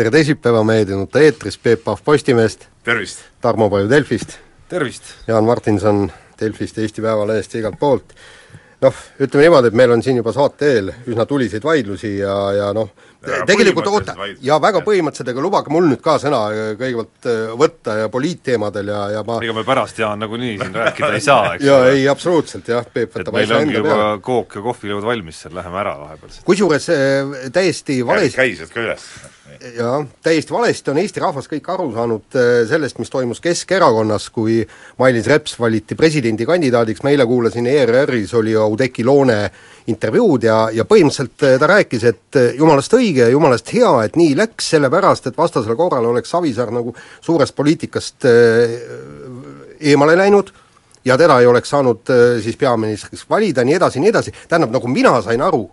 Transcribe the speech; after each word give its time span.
Tere 0.00 0.10
teisipäeva, 0.14 0.62
ei 0.72 0.84
nuta 0.96 1.20
eetris, 1.20 1.58
Peep 1.60 1.84
Pahv 1.84 2.00
Postimehest, 2.04 2.68
tervist! 2.84 3.18
Tarmo 3.44 3.68
Paju 3.70 3.88
Delfist, 3.90 4.38
tervist! 4.68 5.10
Jaan 5.28 5.44
Martinson 5.44 6.06
Delfist, 6.40 6.78
Eesti 6.80 7.02
Päevalehest 7.04 7.54
ja 7.54 7.60
igalt 7.60 7.76
poolt. 7.78 8.14
noh, 8.80 8.96
ütleme 9.20 9.42
niimoodi, 9.44 9.68
et 9.68 9.74
meil 9.76 9.90
on 9.92 10.00
siin 10.00 10.16
juba 10.16 10.32
saate 10.32 10.70
eel 10.72 10.86
üsna 11.04 11.26
tuliseid 11.28 11.64
vaidlusi 11.68 12.14
ja, 12.16 12.36
ja 12.56 12.68
noh, 12.72 12.88
tegelikult 13.44 13.90
oota, 13.90 14.14
ja 14.40 14.56
väga 14.62 14.80
põhimõtteliselt, 14.86 15.34
aga 15.34 15.44
lubage 15.44 15.72
mul 15.74 15.90
nüüd 15.90 16.00
ka 16.00 16.14
sõna 16.22 16.38
kõigepealt 16.80 17.28
äh, 17.28 17.42
võtta 17.60 17.96
ja 17.98 18.06
poliitteemadel 18.14 18.88
ja, 18.88 19.02
ja 19.18 19.24
ma 19.26 19.36
ega 19.44 19.56
me 19.58 19.66
pärast, 19.68 20.00
Jaan, 20.00 20.24
nagunii 20.24 20.54
siin 20.62 20.78
rääkida 20.80 21.10
ei 21.18 21.26
saa, 21.26 21.50
eks 21.58 21.66
jaa, 21.68 21.90
ei 21.90 22.06
absoluutselt 22.08 22.70
jah, 22.72 22.88
Peep 22.88 23.18
võtab 23.18 23.36
asja 23.42 23.60
enda 23.66 23.84
peale. 23.84 24.08
kook 24.24 24.56
ja 24.56 24.64
kohvileud 24.64 25.04
valmis 25.04 25.42
seal, 25.44 25.52
läheme 25.60 25.82
ära 25.82 25.92
vahepeal. 26.00 26.40
kusjuures 26.48 26.88
äh, 26.96 27.36
täiesti 27.52 28.00
valesti 28.14 28.40
käised 28.40 28.72
ka 28.72 28.80
üles. 28.86 29.10
Jah, 29.60 30.06
täiesti 30.22 30.52
valesti 30.52 30.90
on 30.90 30.98
Eesti 30.98 31.20
rahvas 31.20 31.48
kõik 31.50 31.66
aru 31.72 31.90
saanud 31.94 32.36
äh, 32.38 32.50
sellest, 32.68 32.98
mis 33.00 33.10
toimus 33.12 33.40
Keskerakonnas, 33.44 34.28
kui 34.32 34.60
Mailis 34.98 35.26
Reps 35.28 35.56
valiti 35.60 35.96
presidendikandidaadiks, 35.98 37.02
ma 37.04 37.12
eile 37.12 37.26
kuulasin 37.28 37.68
ERR-is, 37.68 38.32
oli 38.38 38.56
Oudekki 38.56 39.04
Loone 39.04 39.38
intervjuud 39.90 40.46
ja, 40.48 40.56
ja 40.74 40.86
põhimõtteliselt 40.88 41.44
äh, 41.46 41.58
ta 41.60 41.68
rääkis, 41.70 42.06
et 42.08 42.40
äh, 42.40 42.54
jumalast 42.58 42.94
õige 42.96 43.26
ja 43.26 43.34
jumalast 43.34 43.72
hea, 43.74 43.92
et 44.06 44.16
nii 44.20 44.36
läks, 44.38 44.70
sellepärast 44.76 45.28
et 45.30 45.38
vastasel 45.38 45.76
korral 45.76 46.08
oleks 46.08 46.32
Savisaar 46.32 46.72
nagu 46.74 46.94
suurest 47.20 47.56
poliitikast 47.56 48.26
eemale 49.80 50.16
läinud 50.16 50.52
ja 51.04 51.16
teda 51.20 51.40
ei 51.40 51.48
oleks 51.48 51.72
saanud 51.72 52.12
siis 52.44 52.56
peaministriks 52.60 53.26
valida, 53.28 53.64
nii 53.64 53.76
edasi, 53.76 54.00
nii 54.00 54.12
edasi, 54.12 54.32
tähendab, 54.48 54.72
nagu 54.78 54.88
mina 54.88 55.18
sain 55.24 55.42
aru, 55.42 55.66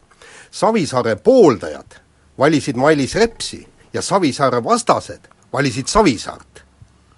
Savisaare 0.51 1.17
pooldajad 1.23 1.99
valisid 2.39 2.77
Mailis 2.79 3.15
Repsi 3.15 3.65
ja 3.97 4.05
Savisaare 4.05 4.61
vastased 4.63 5.31
valisid 5.53 5.89
Savisaart, 5.89 6.63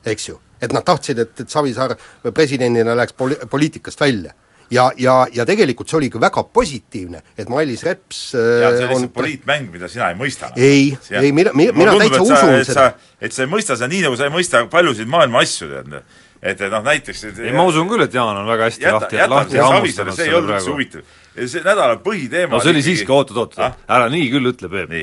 eks 0.05 0.29
ju. 0.29 0.39
et 0.61 0.73
nad 0.75 0.83
tahtsid, 0.83 1.19
et, 1.23 1.39
et 1.39 1.49
Savisaar 1.49 1.95
presidendina 2.35 2.95
läheks 2.97 3.15
poli-, 3.15 3.39
poliitikast 3.49 4.01
välja. 4.01 4.33
ja, 4.71 4.91
ja, 4.97 5.25
ja 5.33 5.45
tegelikult 5.49 5.89
see 5.89 5.97
oli 5.97 6.09
ka 6.13 6.19
väga 6.21 6.43
positiivne, 6.53 7.21
et 7.37 7.49
Mailis 7.49 7.83
Reps 7.83 8.19
ja 8.33 8.69
see 8.69 8.83
äh, 8.85 8.91
on 8.91 9.01
lihtsalt 9.01 9.13
poliitmäng, 9.13 9.71
mida 9.73 9.87
sina 9.89 10.11
ei 10.11 10.17
mõista. 10.19 10.51
ei, 10.55 10.97
ei 11.09 11.31
mina, 11.31 11.53
mina, 11.53 11.73
mina 11.73 11.95
täitsa 11.97 12.21
usun 12.21 12.55
et 12.59 12.67
seda. 12.67 12.89
sa, 12.91 13.13
et 13.21 13.33
sa 13.33 13.45
ei 13.45 13.51
mõista 13.51 13.77
seda 13.79 13.89
nii, 13.89 14.03
nagu 14.07 14.19
sa 14.19 14.29
ei 14.29 14.35
mõista 14.35 14.65
paljusid 14.69 15.09
maailma 15.09 15.41
asju, 15.45 15.71
tead. 15.71 16.17
Et, 16.41 16.61
noh, 16.71 16.83
näiteks 16.85 17.23
et 17.29 17.39
ei, 17.43 17.53
ma 17.55 17.65
usun 17.67 17.89
küll, 17.91 18.03
et 18.05 18.13
Jaan 18.15 18.37
on 18.41 18.47
väga 18.47 18.69
hästi 18.69 18.85
jäta, 18.85 18.99
lahti, 19.03 19.23
lahti 19.33 19.59
hammustanud 19.59 20.15
see 20.15 20.29
ei 20.29 20.35
olnud 20.37 20.53
üldse 20.55 20.71
huvitav. 20.71 21.15
see 21.39 21.63
nädala 21.65 21.97
põhiteema 22.03 22.55
no 22.55 22.61
see 22.63 22.73
oli 22.73 22.83
siiski, 22.85 23.11
oot-oot-oot 23.11 23.57
Ah?, 23.63 23.75
ära 23.97 24.07
nii 24.11 24.29
küll 24.31 24.51
ütle, 24.53 24.69
Peep. 24.71 24.93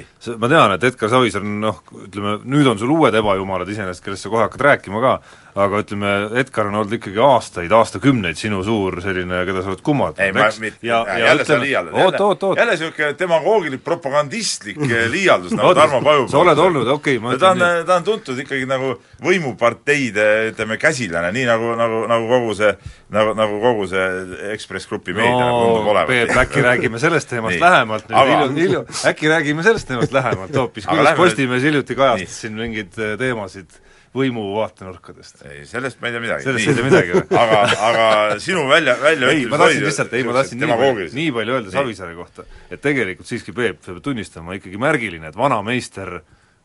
Ma 0.40 0.50
tean, 0.52 0.76
et 0.76 0.86
Edgar 0.90 1.12
Savisaar 1.12 1.44
on 1.44 1.58
noh, 1.64 1.82
ütleme, 2.06 2.38
nüüd 2.44 2.70
on 2.72 2.80
sul 2.80 2.92
uued 2.96 3.14
ebajumalad 3.20 3.68
iseenesest, 3.72 4.04
kellest 4.04 4.26
sa 4.26 4.32
kohe 4.32 4.46
hakkad 4.46 4.64
rääkima 4.70 5.02
ka, 5.04 5.18
aga 5.56 5.80
ütleme, 5.80 6.10
Edgar 6.40 6.68
on 6.68 6.74
olnud 6.82 6.92
ikkagi 6.98 7.20
aastaid, 7.24 7.72
aastakümneid 7.72 8.36
sinu 8.36 8.60
suur 8.64 8.98
selline, 9.00 9.38
keda 9.48 9.62
sa 9.64 9.72
oled 9.72 9.82
kummardanud, 9.84 10.40
eks? 10.44 10.58
mitte, 10.60 10.82
ja, 10.84 10.98
ja 11.08 11.30
jälle 11.30 11.46
sa 11.48 11.56
liialdad, 11.60 11.96
jälle 11.96 12.20
oot, 12.26 12.44
jälle 12.58 12.74
niisugune 12.74 13.14
demagoogiline 13.18 13.80
propagandistlik 13.84 14.82
eh, 14.84 15.06
liialdus 15.14 15.54
nagu 15.56 15.72
Tarmo 15.78 16.02
Paju 16.04 16.26
sa 16.28 16.42
oled 16.42 16.60
olnud, 16.60 16.90
okei 16.96 17.16
okay,, 17.16 17.22
ma 17.24 17.32
ta 17.32 17.54
ütlen 17.54 17.64
on 17.64 17.78
nii,, 17.78 17.86
ta 17.88 17.96
on 17.96 18.06
tuntud 18.10 18.42
ikkagi 18.44 18.68
nagu 18.68 18.92
võimuparteide 19.24 20.26
ütleme, 20.50 20.76
käsilane, 20.82 21.32
nii 21.38 21.48
nagu, 21.48 21.72
nagu, 21.80 22.02
nagu 22.12 22.28
kogu 22.34 22.58
see, 22.60 22.74
nagu, 23.16 23.32
nagu 23.40 23.62
kogu 23.64 23.88
see 23.94 24.04
Ekspress 24.52 24.92
Grupi 24.92 25.16
meedia 25.16 25.40
nagu 25.40 25.64
tundub 25.64 25.88
no 25.88 25.94
olevat. 25.94 26.12
Peep, 26.12 26.36
äkki 26.44 26.64
räägime 26.68 27.00
sellest 27.00 27.32
teemast 27.32 27.64
lähemalt 27.64 28.10
nüüd 28.10 28.20
Aga- 28.20 28.36
hilju-, 28.44 28.60
hilju, 28.60 28.84
äkki 29.08 29.32
räägime 29.32 29.64
sellest 29.64 29.88
teemast 29.88 30.12
lähemalt 30.20 30.60
hoopis, 30.60 30.84
kuidas 30.90 31.16
Postimees 31.16 31.64
hiljuti 31.64 31.96
kajastas 31.96 32.40
siin 32.44 32.60
mingeid 32.60 32.92
eh, 33.00 33.16
teemasid 33.20 33.80
võimu 34.16 34.44
vaatenurkadest. 34.56 35.44
ei, 35.50 35.64
sellest 35.68 36.00
ma 36.00 36.10
ei 36.10 36.16
tea 36.16 36.22
midagi. 36.24 36.46
Sellest 36.46 36.70
ei 36.70 36.78
tea 36.78 36.86
midagi 36.86 37.16
või? 37.16 37.26
aga, 37.44 37.60
aga 37.88 38.06
sinu 38.42 38.64
välja, 38.70 38.96
välja 39.02 39.32
ei, 39.34 39.44
ma 39.50 39.60
tahtsin 39.60 39.84
lihtsalt, 39.86 40.16
ei 40.16 40.26
ma 40.26 40.38
tahtsin 40.38 40.62
nii 40.62 40.78
palju, 40.84 41.10
nii 41.16 41.34
palju 41.36 41.58
öelda. 41.58 41.74
Savisaare 41.74 42.16
kohta, 42.18 42.46
et 42.70 42.82
tegelikult 42.84 43.28
siiski 43.28 43.54
Peep 43.56 43.82
peab 43.84 44.00
tunnistama 44.04 44.56
ikkagi 44.58 44.80
märgiline, 44.80 45.30
et 45.30 45.38
vanameister 45.38 46.18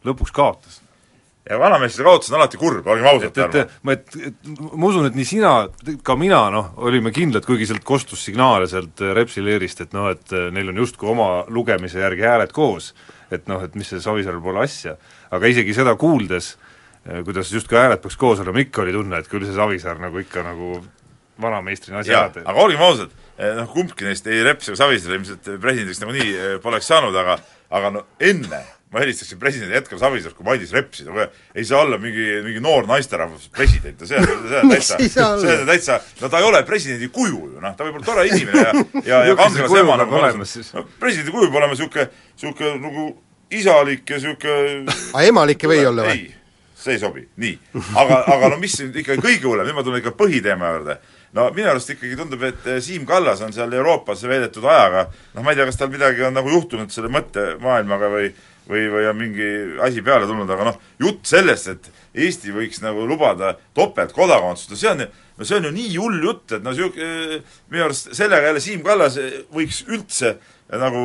lõpuks 0.08 0.34
kaotas. 0.36 0.82
ja 1.50 1.58
vanameister 1.60 2.06
kaotus 2.06 2.30
on 2.32 2.38
alati 2.38 2.60
kurb, 2.62 2.88
olgem 2.88 3.08
ausad, 3.10 3.34
Tarmo. 3.34 3.64
ma, 3.84 3.96
et, 3.98 4.18
et 4.30 4.52
ma 4.62 4.90
usun, 4.92 5.08
et 5.10 5.16
nii 5.18 5.26
sina, 5.26 5.54
ka 6.06 6.16
mina 6.20 6.44
noh, 6.54 6.74
olime 6.86 7.14
kindlad, 7.16 7.46
kuigi 7.48 7.66
sealt 7.70 7.86
kostus 7.88 8.22
signaale 8.28 8.70
sealt 8.70 9.02
Repsi 9.18 9.42
leerist, 9.44 9.82
et 9.82 9.96
noh, 9.98 10.12
et 10.14 10.36
neil 10.54 10.70
on 10.70 10.84
justkui 10.84 11.10
oma 11.12 11.32
lugemise 11.50 12.04
järgi 12.04 12.28
hääled 12.28 12.54
koos, 12.56 12.92
et 13.34 13.50
noh, 13.50 13.64
et 13.66 13.74
mis 13.80 13.90
see 13.90 14.04
Savisaarel 14.04 14.44
pole 14.44 14.62
asja. 14.66 14.98
aga 15.32 15.50
isegi 15.50 15.74
seda 15.74 15.96
kuuldes, 15.96 16.56
kuidas 17.26 17.54
justkui 17.54 17.80
hääled 17.80 18.02
peaks 18.04 18.18
koos 18.20 18.42
olema, 18.44 18.62
ikka 18.62 18.84
oli 18.84 18.94
tunne, 18.96 19.22
et 19.22 19.30
küll 19.32 19.46
see 19.48 19.56
Savisaar 19.58 20.02
nagu 20.02 20.22
ikka 20.22 20.44
nagu 20.46 20.76
vanameistrina 21.42 22.02
asja 22.04 22.20
ära, 22.20 22.34
teeb. 22.36 22.46
aga 22.46 22.62
olgem 22.62 22.84
ausad, 22.86 23.16
noh 23.58 23.72
kumbki 23.72 24.06
neist 24.06 24.28
ei 24.30 24.44
Reps 24.46 24.70
ega 24.70 24.84
Savisaar 24.84 25.18
ilmselt 25.18 25.50
presidendiks 25.64 26.04
nagunii 26.04 26.30
eh, 26.36 26.54
poleks 26.62 26.92
saanud, 26.92 27.18
aga 27.18 27.40
aga 27.72 27.92
no 27.96 28.06
enne 28.22 28.62
ma 28.92 29.00
helistaksin 29.00 29.40
president 29.40 29.72
Edgar 29.76 30.00
Savisaart 30.00 30.36
kui 30.36 30.46
Mailis 30.46 30.74
Repsi, 30.76 31.06
no 31.08 31.16
ei 31.56 31.64
saa 31.66 31.86
olla 31.86 31.98
mingi, 32.02 32.26
mingi 32.44 32.60
noor 32.64 32.88
naisterahvas 32.90 33.48
president 33.56 34.02
ja 34.04 34.10
see 34.10 34.20
on, 34.20 34.28
see 34.50 34.60
on 34.60 34.72
täitsa, 34.74 34.98
see 35.14 35.24
on 35.24 35.70
täitsa, 35.70 36.00
no 36.20 36.30
ta 36.32 36.42
ei 36.42 36.48
ole 36.50 36.62
presidendi 36.68 37.08
kuju 37.16 37.40
ju 37.54 37.64
noh, 37.64 37.76
ta 37.78 37.88
võib 37.88 38.02
olla 38.02 38.10
tore 38.10 38.28
inimene 38.28 38.66
ja, 38.66 38.74
ja, 39.14 39.22
ja 39.32 39.38
Milline 39.38 39.38
see 39.38 39.40
kangelas 39.46 39.72
kuju 39.72 39.86
ema 39.86 39.98
nagu 40.04 40.20
olemas 40.20 40.54
siis? 40.58 40.74
no, 40.76 40.84
presidendi 41.00 41.36
kuju 41.38 41.48
peab 41.48 41.62
olema 41.62 41.78
niisugune, 41.78 42.08
niisugune 42.36 42.76
nagu 42.84 43.08
isalik 43.62 44.12
ja 44.12 44.20
niisugune 44.20 44.68
aga 45.16 45.26
emalik 45.32 45.68
ei 45.68 45.72
või 45.72 45.82
olla 45.94 46.10
või? 46.12 46.28
See 46.82 46.98
ei 46.98 47.02
sobi, 47.02 47.26
nii. 47.42 47.58
aga, 48.02 48.22
aga 48.34 48.52
no 48.54 48.60
mis 48.62 48.78
nüüd 48.82 49.02
ikkagi 49.04 49.24
kõige 49.24 49.50
hullem, 49.50 49.68
nüüd 49.68 49.78
ma 49.78 49.86
tulen 49.86 50.02
ikka 50.02 50.16
põhiteema 50.18 50.76
juurde. 50.76 50.98
no 51.38 51.48
minu 51.56 51.72
arust 51.72 51.94
ikkagi 51.94 52.18
tundub, 52.20 52.44
et 52.48 52.68
eh, 52.68 52.80
Siim 52.84 53.06
Kallas 53.10 53.44
on 53.46 53.54
seal 53.56 53.74
Euroopas 53.74 54.24
veedetud 54.28 54.66
ajaga, 54.68 55.08
noh 55.36 55.46
ma 55.46 55.54
ei 55.54 55.60
tea, 55.60 55.68
kas 55.70 55.80
tal 55.80 55.92
midagi 55.94 56.26
on 56.28 56.36
nagu 56.38 56.52
juhtunud 56.52 56.94
selle 56.94 57.12
mõttemaailmaga 57.14 58.12
või 58.14 58.32
või, 58.72 58.86
või 58.94 59.08
on 59.10 59.18
mingi 59.18 59.50
asi 59.84 60.04
peale 60.06 60.28
tulnud, 60.30 60.50
aga 60.54 60.70
noh, 60.70 60.78
jutt 61.02 61.26
sellest, 61.28 61.72
et 61.72 61.92
Eesti 62.22 62.52
võiks 62.52 62.82
nagu 62.84 63.06
lubada 63.08 63.54
topeltkodakondsust, 63.78 64.74
no 64.74 64.80
see 64.80 64.92
on 64.92 65.04
no 65.06 65.48
see 65.48 65.58
on 65.58 65.68
ju 65.70 65.72
nii 65.76 65.94
hull 65.96 66.26
jutt, 66.26 66.58
et 66.58 66.64
no 66.66 66.74
sihuke, 66.76 67.42
minu 67.72 67.86
arust 67.88 68.12
sellega 68.18 68.52
jälle 68.52 68.64
Siim 68.64 68.84
Kallas 68.86 69.18
võiks 69.54 69.82
üldse 69.90 70.36
nagu 70.72 71.02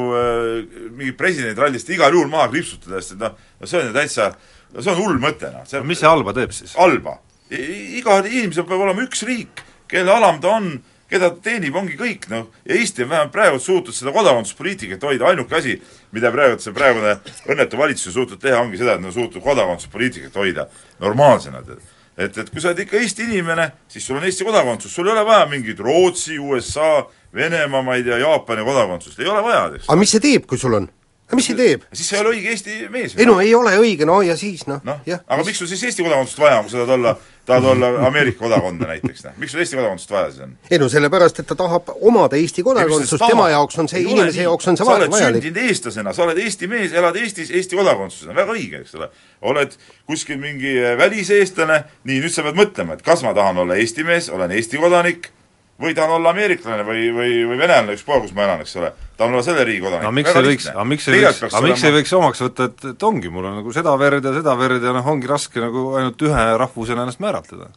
mingi 0.95 1.15
presidendirallist 1.19 1.89
igal 1.91 2.15
juhul 2.15 2.31
maha 2.31 2.51
kriipsutada, 2.53 3.01
sest 3.01 3.17
et 3.17 3.23
noh, 3.25 3.35
no 3.35 3.71
see 3.71 3.81
on 3.81 3.89
ju 3.89 3.97
täitsa, 3.97 4.29
no 4.77 4.85
see 4.85 4.93
on 4.93 5.01
hull 5.01 5.23
mõte, 5.23 5.49
noh. 5.55 5.65
see 5.69 5.81
mis 5.87 6.03
see 6.03 6.11
halba 6.11 6.35
teeb 6.37 6.53
siis? 6.55 6.77
halba. 6.77 7.19
igal 7.51 8.27
inimesel 8.27 8.67
peab 8.69 8.85
olema 8.85 9.07
üks 9.07 9.25
riik, 9.27 9.65
kelle 9.91 10.13
alam 10.13 10.39
ta 10.43 10.53
on, 10.59 10.71
keda 11.11 11.31
ta 11.33 11.43
teenib, 11.49 11.77
ongi 11.79 11.97
kõik, 11.99 12.29
noh. 12.33 12.49
ja 12.67 12.77
Eesti 12.77 13.07
on 13.07 13.13
vähemalt 13.15 13.35
praegu 13.35 13.61
suutnud 13.63 13.97
seda 13.97 14.13
kodakondsuspoliitikat 14.15 15.09
hoida, 15.09 15.31
ainuke 15.33 15.59
asi, 15.59 15.77
mida 16.17 16.33
praegu 16.35 16.61
see 16.63 16.77
praegune 16.77 17.19
õnnetu 17.49 17.81
valitsus 17.81 18.13
on 18.13 18.21
suutnud 18.21 18.43
teha, 18.43 18.61
ongi 18.61 18.81
seda, 18.81 18.99
et 18.99 19.05
nad 19.05 19.13
on 19.15 19.19
suutnud 19.21 19.45
kodakondsuspoliitikat 19.45 20.41
hoida 20.43 20.69
normaalsena, 21.01 21.63
tead 21.67 21.85
et, 22.17 22.39
et 22.39 22.51
kui 22.51 22.63
sa 22.63 22.71
oled 22.71 22.81
ikka 22.87 22.99
Eesti 23.01 23.27
inimene, 23.29 23.69
siis 23.93 24.07
sul 24.07 24.19
on 24.19 24.25
Eesti 24.27 24.47
kodakondsus, 24.47 24.93
sul 24.93 25.09
ei 25.09 25.15
ole 25.15 25.25
vaja 25.29 25.47
mingit 25.51 25.81
Rootsi, 25.85 26.39
USA, 26.41 27.07
Venemaa, 27.37 27.83
ma 27.85 27.97
ei 27.99 28.05
tea, 28.07 28.17
Jaapani 28.23 28.65
kodakondsust, 28.65 29.21
ei 29.21 29.29
ole 29.29 29.43
vaja, 29.45 29.67
tead. 29.75 29.85
aga 29.87 29.99
mis 30.01 30.15
see 30.17 30.25
teeb, 30.25 30.47
kui 30.49 30.61
sul 30.61 30.79
on? 30.79 30.89
Aga 31.27 31.39
mis 31.39 31.49
see 31.49 31.57
teeb? 31.59 31.87
siis 31.93 32.09
sa 32.09 32.19
ei 32.19 32.23
ole 32.23 32.35
õige 32.37 32.53
Eesti 32.55 32.75
mees. 32.93 33.15
ei 33.19 33.27
no 33.27 33.39
ei 33.43 33.55
ole 33.55 33.73
õige, 33.81 34.07
no 34.07 34.21
ja 34.23 34.37
siis 34.39 34.63
noh 34.71 34.83
noh, 34.87 35.01
jah. 35.09 35.23
aga 35.27 35.47
miks 35.47 35.59
sul 35.59 35.69
siis 35.71 35.83
Eesti 35.89 36.05
kodakondsust 36.07 36.39
vaja 36.39 36.61
on, 36.61 36.67
kui 36.69 36.75
sa 36.75 36.79
tahad 36.85 36.95
olla, 36.95 37.15
tahad 37.51 37.67
olla 37.73 37.91
Ameerika 38.07 38.45
kodakondne 38.45 38.87
näiteks, 38.93 39.25
noh. 39.27 39.35
miks 39.43 39.55
sul 39.55 39.65
Eesti 39.65 39.79
kodakondsust 39.81 40.15
vaja 40.15 40.31
siis 40.31 40.45
on? 40.47 40.55
ei 40.71 40.81
no 40.83 40.89
sellepärast, 40.93 41.43
et 41.43 41.51
ta 41.51 41.59
tahab 41.59 41.91
omada 41.99 42.39
Eesti 42.39 42.63
kodakondsust, 42.67 43.27
tema 43.27 43.49
jaoks 43.51 43.83
on 43.83 43.91
see, 43.91 44.05
inimese 44.07 44.47
jaoks 44.47 44.71
on 44.71 44.79
see 44.79 44.87
sa 44.87 44.95
oled 44.95 45.15
vajalik. 45.17 45.43
sündinud 45.43 45.71
eestlasena, 45.71 46.15
sa 46.15 46.27
oled 46.29 46.43
Eesti 46.45 46.71
mees, 46.71 46.95
elad 46.95 47.19
Eestis 47.19 47.51
Eesti 47.51 47.81
kodakondsusena, 47.81 48.37
väga 48.39 48.55
õige, 48.55 48.85
eks 48.87 48.95
ole. 49.01 49.11
oled 49.51 49.75
kuskil 50.07 50.39
mingi 50.43 50.79
väliseestlane, 51.03 51.83
nii, 52.07 52.23
nüüd 52.23 52.35
sa 52.35 52.47
pead 52.47 52.59
mõtlema, 52.63 52.95
et 52.95 53.03
kas 53.07 53.27
ma 53.27 53.35
tahan 53.35 53.65
olla 53.67 53.79
Eesti 53.83 54.07
mees, 54.07 54.31
olen 54.31 54.55
Eesti 54.55 54.79
kodanik 54.79 55.33
või 55.81 55.95
tahan 55.95 56.11
olla 56.17 56.31
ameeriklane 56.33 56.85
või, 56.87 57.09
või, 57.13 57.33
või 57.49 57.59
venelane, 57.61 57.97
ükspuha, 57.97 58.21
kus 58.25 58.33
ma 58.37 58.47
elan, 58.47 58.63
eks 58.65 58.77
ole. 58.81 58.93
tahan 59.17 59.35
olla 59.35 59.45
selle 59.45 59.65
riigi 59.69 59.83
kodanik. 59.85 60.07
aga 60.07 60.13
miks 60.17 60.37
ei 60.37 60.47
võiks, 60.47 60.69
aga 60.73 60.85
miks 60.89 61.09
ei 61.09 61.19
võiks, 61.21 61.43
aga 61.49 61.63
miks 61.67 61.83
ei 61.85 61.97
võiks 61.97 62.13
omaks 62.17 62.45
võtta, 62.47 62.69
et, 62.71 62.87
et 62.93 63.09
ongi, 63.09 63.33
mul 63.33 63.49
on 63.51 63.59
nagu 63.61 63.75
seda 63.77 63.97
verd 64.01 64.25
ja 64.25 64.33
seda 64.39 64.55
verd 64.57 64.87
ja 64.87 64.95
noh, 64.97 65.11
ongi 65.13 65.29
raske 65.29 65.61
nagu 65.61 65.91
ainult 66.01 66.25
ühe 66.25 66.47
rahvusena 66.63 67.05
ennast 67.05 67.21
määratleda. 67.25 67.69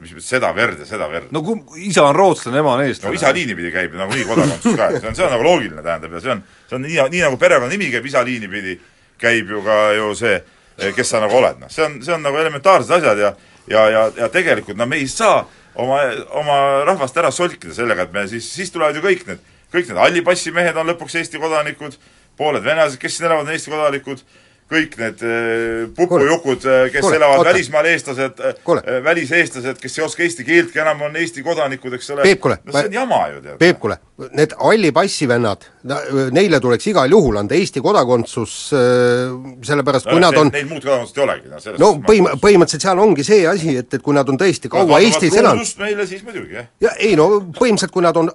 mis 0.00 0.14
mõttes 0.16 0.30
seda 0.32 0.52
verd 0.56 0.80
ja 0.80 0.88
seda 0.88 1.10
verd? 1.12 1.28
no 1.36 1.42
kui 1.44 1.84
isa 1.90 2.06
on 2.08 2.16
rootslane, 2.16 2.62
ema 2.64 2.72
on 2.78 2.86
eestlane. 2.86 3.12
no 3.12 3.20
isa 3.20 3.34
liini 3.36 3.58
pidi 3.58 3.74
käib 3.74 3.98
nagunii 4.00 4.24
kodakondsus 4.24 4.78
ka, 4.80 4.88
see 4.96 5.12
on, 5.12 5.18
see 5.18 5.26
on 5.26 5.36
nagu 5.36 5.44
loogiline, 5.44 5.84
tähendab, 5.84 6.16
ja 6.16 6.24
see 6.24 6.32
on, 6.38 6.42
see 6.70 6.80
on 6.80 6.86
nii, 6.88 6.98
nii 7.18 7.22
nagu 7.26 7.36
perekonnanimi 7.36 7.92
käib 7.92 8.08
isa 8.08 8.24
liini 8.24 8.48
pidi, 8.48 8.78
käib 9.20 9.52
ju 9.52 9.60
ka 9.66 9.78
ju 9.98 10.14
see, 10.16 10.40
kes 10.96 11.12
sa 11.12 11.20
nagu 11.20 11.36
oled, 11.36 11.60
noh, 11.60 11.68
see 11.68 11.84
on, 11.84 12.00
see 12.00 12.16
on 12.16 12.24
nagu 12.24 12.40
elementaarsed 12.40 12.96
asjad 12.96 13.26
ja 13.26 13.34
ja, 13.70 13.88
ja, 13.90 14.10
ja 14.16 14.28
tegelikult 14.32 14.78
no 14.78 14.86
me 14.88 14.96
ei 14.96 15.08
saa 15.08 15.44
oma, 15.74 16.00
oma 16.40 16.58
rahvast 16.88 17.16
ära 17.20 17.30
solkida 17.34 17.74
sellega, 17.74 18.06
et 18.06 18.14
me 18.14 18.26
siis, 18.30 18.48
siis 18.54 18.72
tulevad 18.74 18.96
ju 18.98 19.04
kõik 19.04 19.26
need, 19.28 19.42
kõik 19.72 19.90
need 19.90 20.00
hallipassimehed 20.00 20.78
on 20.80 20.90
lõpuks 20.90 21.18
Eesti 21.20 21.40
kodanikud, 21.42 21.96
pooled 22.38 22.64
venelased, 22.64 23.00
kes 23.00 23.18
siin 23.18 23.28
elavad, 23.28 23.48
on 23.48 23.54
Eesti 23.54 23.72
kodanikud, 23.74 24.24
kõik 24.70 24.96
need 25.00 25.24
äh, 25.26 25.88
pupujukud, 25.96 26.66
kes 26.92 27.04
Kule, 27.04 27.16
elavad 27.18 27.40
oota. 27.42 27.50
välismaal, 27.50 27.88
eestlased, 27.90 28.42
väliseestlased, 29.04 29.80
kes 29.82 29.98
ei 29.98 30.04
oska 30.04 30.22
eesti 30.26 30.46
keeltki 30.46 30.82
enam, 30.82 31.02
on 31.08 31.18
Eesti 31.20 31.42
kodanikud, 31.46 31.96
eks 31.98 32.12
ole. 32.14 32.26
No 32.30 32.76
see 32.76 32.86
on 32.86 32.94
jama 32.94 33.20
ju, 33.32 33.42
tead. 33.44 33.58
Peep, 33.60 33.80
kuule, 33.82 33.98
need 34.36 34.54
halli 34.60 34.92
passi 34.94 35.28
vennad, 35.28 35.66
neile 36.36 36.60
tuleks 36.62 36.86
igal 36.92 37.10
juhul 37.10 37.40
anda 37.40 37.58
Eesti 37.58 37.82
kodakondsus, 37.84 38.56
sellepärast 39.66 40.06
no, 40.08 40.14
kui 40.14 40.22
nad 40.22 40.38
on 40.40 40.52
Neil 40.54 40.68
muud 40.70 40.84
kodakondsust 40.84 41.18
ei 41.18 41.24
olegi, 41.24 41.50
noh 41.50 41.62
selles 41.62 41.80
no 41.82 41.92
põhim-, 42.06 42.30
põhimõtteliselt 42.42 42.86
seal 42.86 43.02
ongi 43.02 43.26
see 43.26 43.44
asi, 43.48 43.76
et, 43.80 43.88
et 43.98 44.04
kui 44.04 44.16
nad 44.16 44.28
on 44.30 44.38
tõesti 44.40 44.70
kaua 44.72 45.00
Eestis 45.04 45.36
elanud 45.40 45.80
meile 45.80 46.06
siis 46.08 46.24
muidugi, 46.26 46.58
jah. 46.58 46.68
ja 46.86 46.94
ei 46.98 47.16
no 47.18 47.28
põhimõtteliselt, 47.56 47.94
kui 47.94 48.04
nad 48.04 48.18
on 48.20 48.30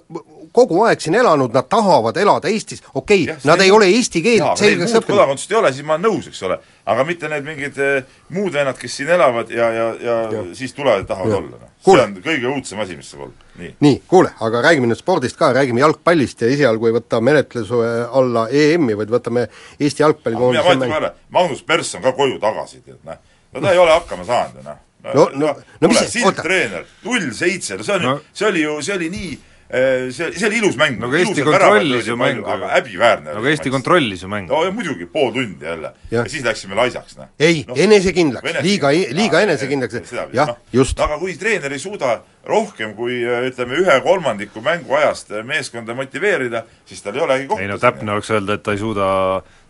kogu 0.56 0.82
aeg 0.86 1.02
siin 1.04 1.16
elanud, 1.18 1.52
nad 1.54 1.68
tahavad 1.70 2.16
elada 2.20 2.48
Eestis, 2.48 2.82
okei 2.94 3.26
okay,, 3.26 3.36
nad 3.48 3.60
ei 3.60 3.72
ole 3.74 3.88
eesti 3.92 4.22
keelt 4.24 4.60
selgeks 4.60 4.94
õppinud. 4.96 5.12
kodakondsust 5.12 5.52
ei 5.52 5.58
ole, 5.60 5.72
siis 5.76 5.86
ma 5.86 5.96
olen 5.96 6.06
nõus, 6.08 6.28
eks 6.30 6.42
ole. 6.48 6.58
aga 6.86 7.04
mitte 7.08 7.28
need 7.32 7.44
mingid 7.46 7.80
eh, 7.82 8.14
muud 8.36 8.54
vennad, 8.54 8.78
kes 8.78 8.96
siin 9.00 9.10
elavad 9.16 9.50
ja, 9.52 9.68
ja, 9.74 9.88
ja, 10.00 10.16
ja. 10.32 10.44
siis 10.56 10.72
tulevad 10.76 11.04
ja 11.04 11.10
tahavad 11.10 11.34
ja. 11.34 11.40
olla, 11.42 11.60
noh. 11.60 11.74
see 11.84 12.04
on 12.04 12.16
kõige 12.24 12.48
õudsem 12.52 12.80
asi, 12.84 12.96
mis 12.98 13.10
saab 13.12 13.26
olla, 13.26 13.50
nii. 13.60 13.74
nii, 13.84 14.00
kuule, 14.08 14.32
aga 14.48 14.64
räägime 14.68 14.90
nüüd 14.90 15.00
spordist 15.02 15.38
ka, 15.40 15.52
räägime 15.56 15.84
jalgpallist 15.84 16.46
ja 16.46 16.50
esialgu 16.54 16.88
ei 16.90 16.96
võta 16.96 17.20
menetluse 17.24 17.92
alla 18.20 18.46
EM-i, 18.48 18.96
vaid 19.02 19.12
võtame 19.12 19.48
Eesti 19.80 20.06
jalgpallikoondise 20.06 20.64
mina 20.64 20.78
ütlen 20.78 20.96
peale, 20.96 21.12
Magnus 21.36 21.62
Persson 21.66 22.04
ka 22.04 22.16
koju 22.16 22.40
tagasi, 22.42 22.80
tead, 22.80 23.02
noh. 23.04 23.20
no 23.52 23.64
ta 23.64 23.76
ei 23.76 23.84
ole 23.84 23.96
hakkama 23.98 24.28
saanud 24.28 24.60
ju, 24.62 24.68
noh 24.70 24.82
no, 25.14 25.28
no, 25.34 25.52
no 25.80 25.88
mis 25.88 26.00
see, 26.10 26.24
oota. 26.26 26.42
treener, 26.42 26.86
null 27.04 27.28
seitse, 27.36 27.76
no 27.78 27.86
see 27.86 27.94
on 27.98 28.02
no., 28.02 28.14
see 28.34 28.48
oli 28.48 28.64
ju, 28.64 28.80
see 28.82 28.96
oli 28.96 29.10
nii 29.12 29.36
see, 29.70 30.30
see 30.38 30.46
oli 30.46 30.60
ilus 30.60 30.76
mäng. 30.78 31.00
no 31.00 31.08
aga 31.10 31.18
Eesti 31.18 31.42
kontrollis 31.46 32.06
ju 32.06 32.16
mängu. 32.16 32.46
aga 32.46 32.68
häbiväärne. 32.76 33.32
no 33.32 33.40
aga 33.40 33.50
Eesti 33.50 33.70
kontrollis 33.70 34.22
ju 34.22 34.28
mängu. 34.28 34.52
no 34.52 34.62
ja 34.64 34.70
muidugi, 34.70 35.06
pool 35.06 35.32
tundi 35.34 35.64
jälle. 35.64 35.92
ja 36.10 36.24
siis 36.28 36.44
läksime 36.44 36.74
laisaks, 36.78 37.16
noh. 37.16 37.28
ei 37.38 37.64
no,, 37.68 37.74
enesekindlaks, 37.76 38.62
liiga, 38.62 38.92
liiga 39.10 39.40
enesekindlaks, 39.40 40.14
jah, 40.32 40.56
just. 40.72 41.00
aga 41.00 41.18
kui 41.18 41.34
treener 41.34 41.72
ei 41.72 41.82
suuda 41.82 42.20
rohkem 42.46 42.94
kui 42.94 43.18
ütleme, 43.48 43.80
ühe 43.82 44.00
kolmandiku 44.04 44.62
mänguajast 44.62 45.34
meeskonda 45.44 45.94
motiveerida, 45.98 46.62
siis 46.86 47.02
tal 47.02 47.18
ei 47.18 47.24
olegi 47.26 47.48
kohta. 47.50 47.62
ei 47.62 47.70
no 47.70 47.78
täpne 47.82 48.14
oleks 48.14 48.30
öelda, 48.30 48.54
et 48.54 48.62
ta 48.62 48.74
ei 48.76 48.82
suuda 48.82 49.08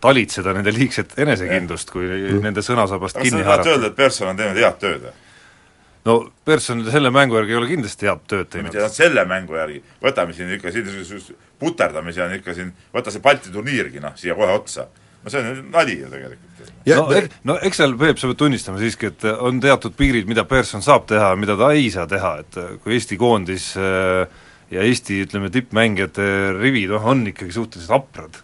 talitseda 0.01 0.53
nende 0.53 0.73
liigset 0.75 1.17
enesekindlust, 1.17 1.89
kui 1.91 2.05
mm. 2.05 2.43
nende 2.45 2.61
sõnasabast 2.65 3.17
kinni 3.21 3.41
haarata. 3.41 3.73
öelda, 3.73 3.89
et 3.89 3.97
Persson 3.97 4.29
on 4.29 4.37
teinud 4.37 4.61
head 4.61 4.77
tööd 4.83 5.07
või? 5.07 5.15
No 6.07 6.17
Persson 6.47 6.85
selle 6.87 7.11
mängu 7.13 7.37
järgi 7.39 7.55
ei 7.55 7.59
ole 7.59 7.69
kindlasti 7.71 8.07
head 8.07 8.23
tööd 8.29 8.49
teinud. 8.51 8.71
mitte 8.71 8.87
selle 8.93 9.25
mängu 9.29 9.57
järgi, 9.57 9.81
võtame 10.03 10.35
siin 10.35 10.53
ikka 10.55 10.71
siin 10.73 10.87
puterdamise 11.59 12.23
on 12.25 12.37
ikka 12.37 12.55
siin, 12.57 12.71
võta 12.93 13.13
see 13.13 13.23
Balti 13.23 13.53
turniirgi 13.53 14.01
noh, 14.03 14.15
siia 14.19 14.35
kohe 14.37 14.55
otsa. 14.55 14.87
no 15.23 15.33
see 15.33 15.41
on 15.43 15.63
nali 15.73 15.97
ju 15.99 16.09
tegelikult. 16.11 16.73
no, 16.93 17.05
no 17.51 17.57
eks 17.67 17.81
seal, 17.81 17.95
Peep, 17.99 18.21
sa 18.21 18.31
pead 18.31 18.41
tunnistama 18.43 18.81
siiski, 18.81 19.11
et 19.11 19.25
on 19.35 19.61
teatud 19.63 19.95
piirid, 19.97 20.29
mida 20.29 20.45
Persson 20.49 20.85
saab 20.85 21.07
teha 21.09 21.33
ja 21.33 21.39
mida 21.39 21.57
ta 21.59 21.71
ei 21.75 21.89
saa 21.93 22.07
teha, 22.09 22.37
et 22.43 22.59
kui 22.83 22.95
Eesti 22.97 23.17
koondis 23.19 23.73
äh, 23.81 24.45
ja 24.71 24.85
Eesti, 24.85 25.23
ütleme, 25.25 25.51
tippmängijate 25.53 26.29
rivid, 26.59 26.93
noh, 26.93 27.11
on 27.11 27.25
ikkagi 27.33 27.55
suhteliselt 27.55 27.97
haprad, 27.97 28.39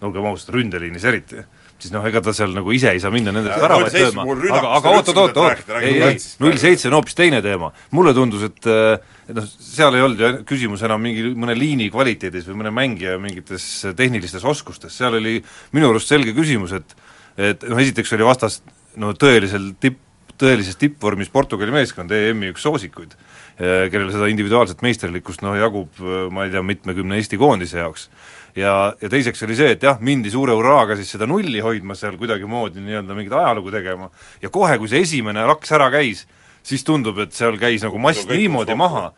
no 0.00 0.10
olgem 0.10 0.28
ausad, 0.32 0.52
ründeliinis 0.56 1.08
eriti 1.08 1.46
siis 1.84 1.92
noh, 1.94 2.04
ega 2.06 2.22
ta 2.24 2.34
seal 2.36 2.52
nagu 2.54 2.72
ise 2.74 2.92
ei 2.94 3.00
saa 3.02 3.12
minna 3.14 3.32
nende 3.34 3.54
väravaid 3.54 3.96
lööma, 3.96 4.26
aga, 4.56 4.72
aga 4.78 4.92
oot-oot-oot, 4.98 5.62
ei, 5.80 5.94
ei, 6.10 6.18
null 6.42 6.58
seitse 6.60 6.90
on 6.90 6.98
hoopis 6.98 7.16
teine 7.18 7.40
teema. 7.44 7.72
mulle 7.96 8.14
tundus, 8.16 8.44
et 8.50 8.68
et 8.70 9.36
noh, 9.36 9.46
seal 9.46 9.94
ei 9.96 10.04
olnud 10.04 10.20
ju 10.20 10.30
küsimus 10.48 10.82
enam 10.86 11.02
mingi 11.04 11.32
mõne 11.38 11.54
liini 11.58 11.88
kvaliteedis 11.92 12.48
või 12.50 12.60
mõne 12.64 12.74
mängija 12.74 13.16
mingites 13.22 13.66
tehnilistes 13.96 14.44
oskustes, 14.44 14.96
seal 14.96 15.16
oli 15.20 15.38
minu 15.76 15.90
arust 15.92 16.10
selge 16.10 16.34
küsimus, 16.36 16.74
et 16.76 16.96
et 17.40 17.66
noh, 17.70 17.78
esiteks 17.80 18.16
oli 18.16 18.26
vastas 18.26 18.60
no 19.00 19.14
tõeliselt 19.16 19.78
tipp, 19.80 20.00
tõelises 20.40 20.78
tippvormis 20.80 21.30
Portugali 21.32 21.72
meeskond, 21.74 22.10
EM-i 22.10 22.50
üks 22.54 22.64
soosikuid, 22.64 23.14
kellel 23.60 24.10
seda 24.12 24.28
individuaalset 24.32 24.82
meisterlikkust 24.84 25.44
noh, 25.44 25.56
jagub 25.58 26.00
ma 26.32 26.46
ei 26.46 26.52
tea, 26.54 26.62
mitmekümne 26.64 27.20
Eesti 27.20 27.38
koondise 27.40 27.82
jaoks 27.82 28.08
ja, 28.56 28.74
ja 29.00 29.10
teiseks 29.12 29.42
oli 29.46 29.56
see, 29.58 29.74
et 29.76 29.82
jah, 29.86 30.00
mindi 30.00 30.30
suure 30.32 30.54
hurraaga 30.56 30.96
siis 30.98 31.12
seda 31.16 31.28
nulli 31.30 31.62
hoidma 31.64 31.94
seal 31.98 32.18
kuidagimoodi 32.20 32.82
nii-öelda 32.84 33.16
mingit 33.16 33.36
ajalugu 33.36 33.72
tegema. 33.74 34.10
Ja 34.42 34.50
kohe, 34.50 34.78
kui 34.78 34.90
see 34.90 35.04
esimene 35.06 35.46
laks 35.50 35.72
ära 35.76 35.90
käis, 35.92 36.26
siis 36.62 36.84
tundub, 36.84 37.18
et 37.24 37.32
seal 37.36 37.58
käis 37.60 37.84
nagu 37.86 37.98
mast 38.02 38.28
niimoodi 38.30 38.76
maha, 38.78 39.10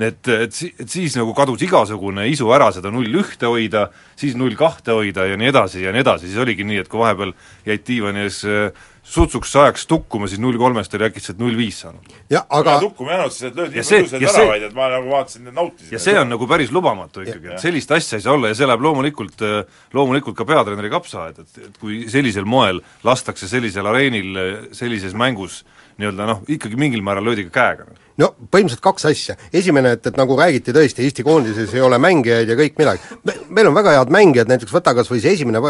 et, 0.00 0.28
et 0.28 0.54
si-, 0.54 0.72
et 0.80 0.88
siis 0.88 1.16
nagu 1.18 1.34
kadus 1.36 1.62
igasugune 1.66 2.24
isu 2.30 2.48
ära 2.54 2.70
seda 2.74 2.92
null 2.94 3.20
ühte 3.22 3.50
hoida, 3.50 3.88
siis 4.16 4.36
null 4.38 4.56
kahte 4.58 4.94
hoida 4.96 5.26
ja 5.28 5.36
nii 5.40 5.50
edasi 5.52 5.84
ja 5.84 5.92
nii 5.92 6.04
edasi, 6.04 6.30
siis 6.30 6.40
oligi 6.40 6.64
nii, 6.68 6.80
et 6.84 6.88
kui 6.92 7.02
vahepeal 7.02 7.34
jäid 7.68 7.84
diivani 7.88 8.24
ees 8.24 8.40
äh, 8.48 8.70
sutsuks 9.02 9.50
ajaks 9.58 9.84
tukkuma, 9.90 10.28
siis 10.30 10.40
null 10.40 10.56
kolmest 10.60 10.94
oli 10.94 11.08
äkitselt 11.08 11.40
null 11.42 11.56
viis 11.58 11.80
saanud. 11.82 12.14
jah, 12.30 12.46
aga 12.48 12.78
tukkuma 12.80 13.16
jäänud, 13.16 13.34
siis 13.34 13.50
et 13.50 13.58
löödi 13.58 13.82
ilusad 13.82 14.22
väravaid, 14.22 14.66
et 14.68 14.76
ma 14.76 14.88
nagu 14.94 15.10
vaatasin 15.10 15.50
ja 15.50 15.54
nautisin. 15.56 15.92
ja 15.92 16.00
see 16.02 16.14
on 16.20 16.30
nagu 16.32 16.46
päris 16.48 16.72
lubamatu 16.72 17.26
ikkagi, 17.26 17.52
et 17.52 17.64
sellist 17.64 17.92
asja 17.92 18.20
ei 18.20 18.24
saa 18.24 18.36
olla 18.38 18.52
ja 18.52 18.58
see 18.58 18.70
läheb 18.70 18.86
loomulikult, 18.86 19.44
loomulikult 19.92 20.38
ka 20.38 20.46
peatreeneri 20.48 20.92
kapsa, 20.92 21.28
et, 21.32 21.42
et, 21.42 21.66
et 21.66 21.82
kui 21.82 22.04
sellisel 22.12 22.46
moel 22.46 22.80
lastakse 23.04 23.50
sellisel 23.50 23.90
areenil 23.90 24.38
sellises 24.72 25.18
mängus 25.18 25.64
nii-öelda 25.98 26.28
noh, 26.28 26.46
ikkagi 26.48 26.78
mingil 26.78 27.02
määral 27.04 27.26
löödi 27.26 27.44
ka 27.48 27.54
käega. 27.58 27.90
No 28.20 28.32
põhimõtteliselt 28.52 28.84
kaks 28.84 29.06
asja, 29.10 29.36
esimene, 29.54 29.94
et, 29.96 30.06
et 30.08 30.18
nagu 30.20 30.36
räägiti 30.38 30.74
tõesti, 30.74 31.06
Eesti 31.06 31.24
koondises 31.26 31.72
ei 31.74 31.84
ole 31.84 31.98
mängijaid 32.02 32.50
ja 32.50 32.56
kõik 32.58 32.80
midagi. 32.80 33.20
Me,, 33.28 33.36
meil 33.48 33.70
on 33.70 33.76
väga 33.76 33.96
head 33.96 34.12
mängijad, 34.12 34.50
näiteks 34.52 34.74
võta 34.74 34.94
kas 34.96 35.10
või 35.10 35.22
see 35.22 35.36
esimene 35.36 35.62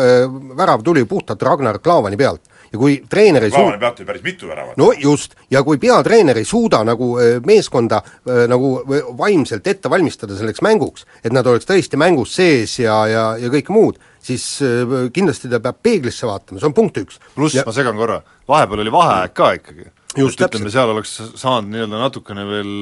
värav 0.58 0.82
tuli 0.86 1.04
puhtalt 1.08 1.42
Ragnar 1.46 1.78
Klavani 1.82 2.18
pealt. 2.20 2.48
Ja 2.72 2.80
kui 2.80 3.02
treener 3.08 3.44
ei 3.44 3.52
suu-... 3.52 3.68
pealt 3.78 3.98
oli 4.00 4.08
päris 4.08 4.22
mitu 4.24 4.48
väravat. 4.48 4.78
no 4.80 4.88
just, 4.96 5.34
ja 5.52 5.60
kui 5.62 5.76
peatreener 5.78 6.38
ei 6.40 6.46
suuda 6.48 6.80
nagu 6.88 7.10
äh, 7.20 7.34
meeskonda 7.44 8.00
äh, 8.00 8.46
nagu 8.48 8.72
vaimselt 9.18 9.66
ette 9.68 9.90
valmistada 9.92 10.38
selleks 10.38 10.64
mänguks, 10.64 11.04
et 11.20 11.36
nad 11.36 11.46
oleks 11.46 11.68
tõesti 11.68 12.00
mängus 12.00 12.32
sees 12.38 12.78
ja, 12.80 12.96
ja, 13.10 13.26
ja 13.36 13.52
kõik 13.52 13.68
muud, 13.74 14.00
siis 14.24 14.46
äh, 14.64 14.96
kindlasti 15.12 15.52
ta 15.52 15.60
peab 15.60 15.82
peeglisse 15.84 16.24
vaatama, 16.26 16.62
see 16.62 16.70
on 16.70 16.76
punkt 16.78 17.02
üks. 17.02 17.20
pluss 17.36 17.60
ma 17.60 17.76
segan 17.76 17.98
korra, 18.00 18.22
vahepeal 18.48 18.86
oli 18.86 18.94
vaheaeg 18.94 19.36
ka 19.36 19.52
ikkagi 19.60 19.90
just, 20.18 20.40
ütleme, 20.40 20.70
seal 20.72 20.90
oleks 20.92 21.12
saanud 21.40 21.72
nii-öelda 21.72 22.00
natukene 22.00 22.44
veel 22.48 22.72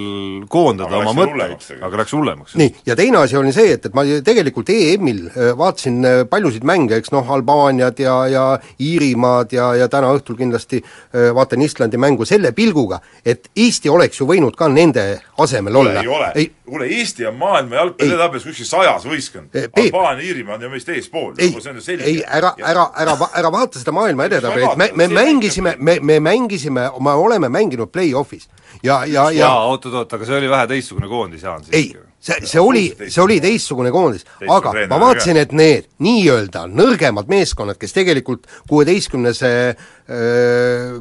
koondada 0.50 0.98
aga 0.98 1.10
oma 1.10 1.24
mõtteid, 1.24 1.82
aga 1.84 2.00
läks 2.02 2.14
hullemaks. 2.16 2.56
nii, 2.60 2.74
ja 2.88 2.96
teine 2.98 3.20
asi 3.22 3.38
oli 3.38 3.52
see, 3.54 3.74
et, 3.76 3.86
et 3.86 3.96
ma 3.96 4.04
tegelikult 4.26 4.72
EM-il 4.74 5.22
äh, 5.30 5.52
vaatasin 5.58 6.00
äh, 6.06 6.22
paljusid 6.30 6.66
mänge, 6.68 6.98
eks 7.00 7.12
noh, 7.14 7.30
Albaaniad 7.36 8.00
ja, 8.02 8.16
ja 8.30 8.44
Iirimaad 8.82 9.54
ja, 9.56 9.72
ja 9.78 9.90
täna 9.92 10.12
õhtul 10.16 10.38
kindlasti 10.40 10.82
äh, 10.82 11.30
vaatan 11.36 11.62
Islandi 11.66 12.00
mängu 12.00 12.28
selle 12.28 12.54
pilguga, 12.56 13.00
et 13.24 13.50
Eesti 13.56 13.92
oleks 13.92 14.20
ju 14.20 14.28
võinud 14.30 14.56
ka 14.58 14.70
nende 14.72 15.06
asemel 15.38 15.82
olla. 15.82 16.00
ei 16.02 16.08
ole, 16.08 16.32
kuule 16.70 16.86
Eesti 16.86 17.26
on 17.26 17.36
maailma 17.40 17.80
jalgpallitabelis 17.80 18.46
kuskil 18.48 18.68
sajas 18.68 19.06
võistkond, 19.08 19.56
Albaania, 19.70 20.24
Iirimaa 20.26 20.56
on 20.56 20.66
ju 20.66 20.72
meist 20.72 20.88
eespool, 20.94 21.32
ei, 21.38 21.50
ei 21.98 22.16
ära, 22.24 22.52
ära, 22.58 22.86
ära, 23.02 23.16
ära 23.40 23.52
vaata 23.52 23.80
seda 23.80 23.94
maailma 23.96 24.28
edetabelit, 24.30 24.76
me, 24.80 24.90
me 24.94 25.08
mängisime, 25.12 25.74
me, 25.78 25.98
me 26.00 26.20
mängisime 26.20 26.88
oma 26.96 27.16
oleme 27.20 27.50
mänginud 27.52 27.90
play-off'is. 27.92 28.48
Ja, 28.82 29.02
ja, 29.04 29.30
ja 29.34 29.50
oot-oot-oot, 29.66 30.12
aga 30.16 30.28
see 30.28 30.38
oli 30.38 30.48
vähe 30.50 30.68
teistsugune 30.70 31.08
koondis, 31.10 31.42
Jaan, 31.42 31.64
siiski. 31.64 31.98
ei, 31.98 32.10
see, 32.22 32.46
see 32.46 32.62
oli, 32.62 32.84
see 33.02 33.22
oli 33.22 33.40
teistsugune 33.42 33.90
koondis, 33.92 34.24
aga 34.48 34.72
ma 34.88 35.00
vaatasin, 35.02 35.40
et 35.42 35.52
need 35.56 35.90
nii-öelda 36.04 36.66
nõrgemad 36.70 37.28
meeskonnad, 37.30 37.80
kes 37.80 37.96
tegelikult 37.96 38.46
kuueteistkümnese 38.70 39.50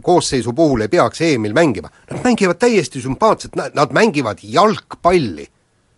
koosseisu 0.06 0.54
puhul 0.58 0.86
ei 0.86 0.92
peaks 0.92 1.24
EM-il 1.30 1.56
mängima, 1.56 1.92
nad 2.10 2.26
mängivad 2.26 2.60
täiesti 2.62 3.02
sümpaatselt, 3.04 3.56
nad 3.56 3.96
mängivad 3.96 4.44
jalgpalli 4.44 5.48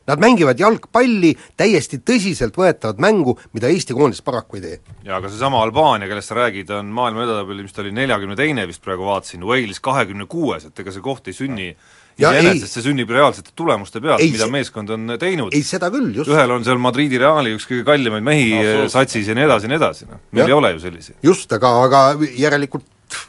Nad 0.07 0.19
mängivad 0.19 0.59
jalgpalli, 0.59 1.35
täiesti 1.57 1.99
tõsiseltvõetavat 2.01 2.97
mängu, 3.03 3.35
mida 3.53 3.69
Eesti 3.69 3.93
koondis 3.93 4.21
paraku 4.25 4.57
ei 4.57 4.61
tee. 4.61 4.79
jaa, 5.05 5.17
aga 5.19 5.29
seesama 5.29 5.61
Albaania, 5.61 6.07
kellest 6.09 6.31
sa 6.31 6.35
räägid, 6.39 6.69
on 6.73 6.89
maailma 6.95 7.23
edetabeli, 7.27 7.61
mis 7.67 7.73
ta 7.73 7.83
oli, 7.83 7.91
neljakümne 7.95 8.35
teine 8.35 8.65
vist 8.67 8.81
praegu 8.81 9.05
vaatasin, 9.05 9.43
Wales 9.45 9.79
kahekümne 9.79 10.25
kuues, 10.25 10.65
et 10.65 10.79
ega 10.79 10.91
see 10.91 11.01
koht 11.05 11.27
ei 11.27 11.33
sünni 11.37 11.75
Ja 12.19 12.31
iseenesest, 12.35 12.75
see 12.75 12.83
sünnib 12.85 13.09
reaalsete 13.09 13.53
tulemuste 13.55 14.01
pealt, 14.03 14.21
mida 14.21 14.43
see- 14.43 14.51
meeskond 14.51 14.89
on 14.93 15.13
teinud. 15.19 15.53
ei, 15.55 15.63
seda 15.63 15.89
küll, 15.89 16.11
just. 16.15 16.29
ühel 16.29 16.51
on 16.51 16.63
seal 16.63 16.77
Madridi 16.77 17.17
Reali 17.17 17.53
üks 17.55 17.65
kõige 17.69 17.85
kallimaid 17.87 18.23
mehi 18.23 18.51
Absoluutselt. 18.57 18.91
satsis 18.91 19.27
ja 19.31 19.35
nii 19.37 19.45
edasi 19.47 19.65
ja 19.65 19.71
nii 19.71 19.79
edasi, 19.79 20.05
noh. 20.09 20.19
meil 20.31 20.43
Jah. 20.43 20.51
ei 20.51 20.53
ole 20.57 20.71
ju 20.73 20.79
selliseid. 20.83 21.17
just, 21.23 21.53
aga, 21.53 21.71
aga 21.85 22.01
järelikult 22.37 22.83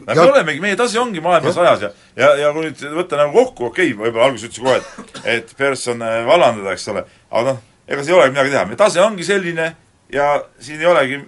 me 0.07 0.17
olemegi, 0.21 0.63
meie 0.63 0.79
tase 0.79 1.01
ongi 1.01 1.23
maailmas 1.25 1.59
ajas 1.59 1.87
ja 1.87 1.91
ja, 2.17 2.31
ja 2.41 2.53
kui 2.55 2.67
nüüd 2.69 2.83
võtta 2.99 3.21
nagu 3.21 3.35
kokku, 3.37 3.71
okei 3.71 3.93
okay,, 3.93 3.99
võib-olla 3.99 4.31
alguses 4.31 4.51
ütlesin 4.51 4.67
kohe, 4.67 4.81
et 5.25 5.37
et 5.37 5.55
Persson 5.59 6.03
äh, 6.05 6.23
vallandada, 6.29 6.75
eks 6.77 6.89
ole, 6.93 7.05
aga 7.31 7.45
noh, 7.53 7.61
ega 7.89 8.05
siin 8.05 8.15
ei 8.15 8.19
olegi 8.21 8.35
midagi 8.37 8.55
teha, 8.55 8.65
meie 8.71 8.81
tase 8.81 9.03
ongi 9.05 9.27
selline 9.27 9.69
ja 10.13 10.33
siin 10.63 10.81
ei 10.81 10.91
olegi 10.91 11.21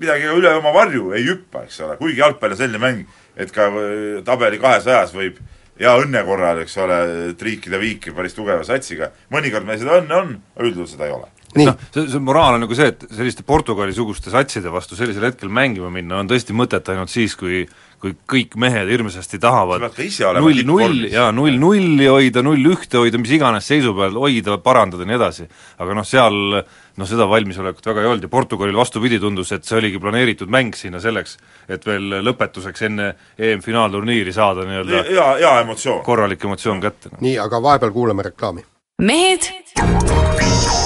midagi 0.00 0.30
üle 0.34 0.54
oma 0.58 0.74
varju 0.74 1.12
ei 1.14 1.26
hüppa, 1.28 1.64
eks 1.68 1.80
ole, 1.86 1.98
kuigi 2.00 2.20
jalgpall 2.20 2.56
on 2.56 2.60
selline 2.60 2.82
mäng, 2.82 3.04
et 3.36 3.52
ka 3.54 3.68
äh, 3.70 4.22
tabeli 4.26 4.60
kahesajas 4.62 5.14
võib 5.16 5.40
hea 5.80 5.94
õnne 5.98 6.22
korral, 6.26 6.60
eks 6.62 6.76
ole, 6.82 6.98
triikida 7.38 7.80
viiki 7.82 8.14
päris 8.14 8.36
tugeva 8.36 8.62
satsiga. 8.66 9.10
mõnikord 9.34 9.66
meil 9.66 9.80
seda 9.80 9.98
õnne 10.02 10.20
on, 10.20 10.36
aga 10.54 10.68
üldjuhul 10.68 10.90
seda 10.90 11.08
ei 11.08 11.14
ole. 11.16 11.33
noh, 11.60 11.78
see, 11.94 12.06
see 12.10 12.22
moraal 12.24 12.58
on 12.58 12.64
nagu 12.66 12.76
see, 12.76 12.90
et 12.92 13.06
selliste 13.14 13.46
Portugali-suguste 13.46 14.32
satside 14.34 14.72
vastu 14.72 14.98
sellisel 14.98 15.28
hetkel 15.30 15.52
mängima 15.52 15.90
minna 15.94 16.20
on 16.22 16.30
tõesti 16.30 16.56
mõtet 16.56 16.92
ainult 16.92 17.12
siis, 17.12 17.36
kui 17.38 17.64
kui 18.04 18.12
kõik 18.28 18.56
mehed 18.60 18.90
hirmsasti 18.92 19.38
tahavad 19.40 19.80
Sa 19.80 19.88
pead 19.88 19.96
ka 19.96 20.04
ise 20.04 20.26
olema 20.28 20.44
null, 20.44 20.58
null 20.68 20.82
tippvormis. 20.82 21.12
jaa, 21.14 21.28
null 21.32 21.54
nulli 21.60 22.08
hoida, 22.10 22.42
null 22.44 22.72
ühte 22.74 23.00
hoida, 23.00 23.20
mis 23.22 23.32
iganes 23.32 23.68
seisu 23.70 23.94
peal 23.96 24.18
hoida, 24.20 24.58
parandada 24.60 25.06
ja 25.06 25.08
nii 25.08 25.16
edasi. 25.16 25.46
aga 25.80 25.96
noh, 25.96 26.04
seal 26.08 26.36
noh, 26.60 27.08
seda 27.08 27.28
valmisolekut 27.30 27.88
väga 27.88 28.04
ei 28.04 28.10
olnud 28.10 28.26
ja 28.26 28.32
Portugalil 28.32 28.76
vastupidi, 28.76 29.18
tundus, 29.22 29.54
et 29.56 29.64
see 29.64 29.78
oligi 29.80 30.02
planeeritud 30.02 30.52
mäng 30.52 30.76
sinna 30.76 31.00
selleks, 31.00 31.38
et 31.68 31.86
veel 31.88 32.20
lõpetuseks 32.28 32.86
enne 32.90 33.08
EM-finaalturniiri 33.38 34.36
saada 34.36 34.68
nii-öelda 34.68 35.02
hea, 35.08 35.26
hea 35.40 35.56
emotsioon. 35.64 36.04
korralik 36.04 36.44
emotsioon 36.44 36.84
kätte 36.84 37.16
nii, 37.24 37.38
aga 37.40 37.62
vahepeal 37.70 37.96
kuulame 37.96 38.28
reklaami. 38.28 38.68
Mehed 39.02 39.40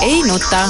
ei 0.03 0.23
nuta. 0.23 0.61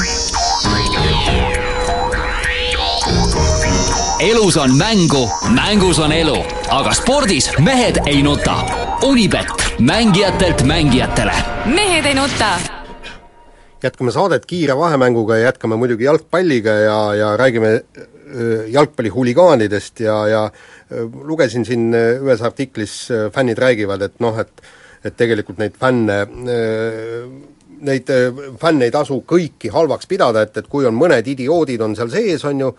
elus 4.21 4.57
on 4.57 4.77
mängu, 4.77 5.29
mängus 5.55 5.99
on 5.99 6.13
elu, 6.13 6.35
aga 6.71 6.93
spordis 6.93 7.53
mehed 7.59 8.01
ei 8.07 8.23
nuta. 8.23 8.57
Unibet, 9.07 9.47
mängijatelt 9.79 10.63
mängijatele 10.63 11.33
mehed 11.67 12.07
ei 12.11 12.15
nuta 12.15 12.59
jätkame 13.83 14.11
saadet 14.11 14.47
kiire 14.47 14.77
vahemänguga 14.77 15.37
ja 15.37 15.45
jätkame 15.45 15.77
muidugi 15.77 16.05
jalgpalliga 16.05 16.71
ja, 16.71 17.15
ja 17.15 17.37
räägime 17.37 17.81
jalgpallihuligaanidest 18.67 20.01
ja, 20.01 20.27
ja 20.29 20.51
lugesin 21.23 21.65
siin 21.65 21.95
ühes 21.95 22.43
artiklis, 22.43 23.09
fännid 23.35 23.59
räägivad, 23.59 24.03
et 24.03 24.19
noh, 24.21 24.39
et 24.39 24.63
et 25.05 25.17
tegelikult 25.17 25.59
neid 25.59 25.77
fänne, 25.79 26.21
neid 27.89 28.11
öö, 28.11 28.53
fänne 28.61 28.89
ei 28.89 28.95
tasu 28.95 29.21
kõiki 29.29 29.71
halvaks 29.73 30.09
pidada, 30.11 30.43
et, 30.43 30.57
et 30.57 30.71
kui 30.71 30.87
on 30.89 30.97
mõned 30.99 31.27
idioodid 31.35 31.83
on 31.85 31.95
seal 31.99 32.11
sees, 32.13 32.45
on 32.49 32.65
ju, 32.65 32.73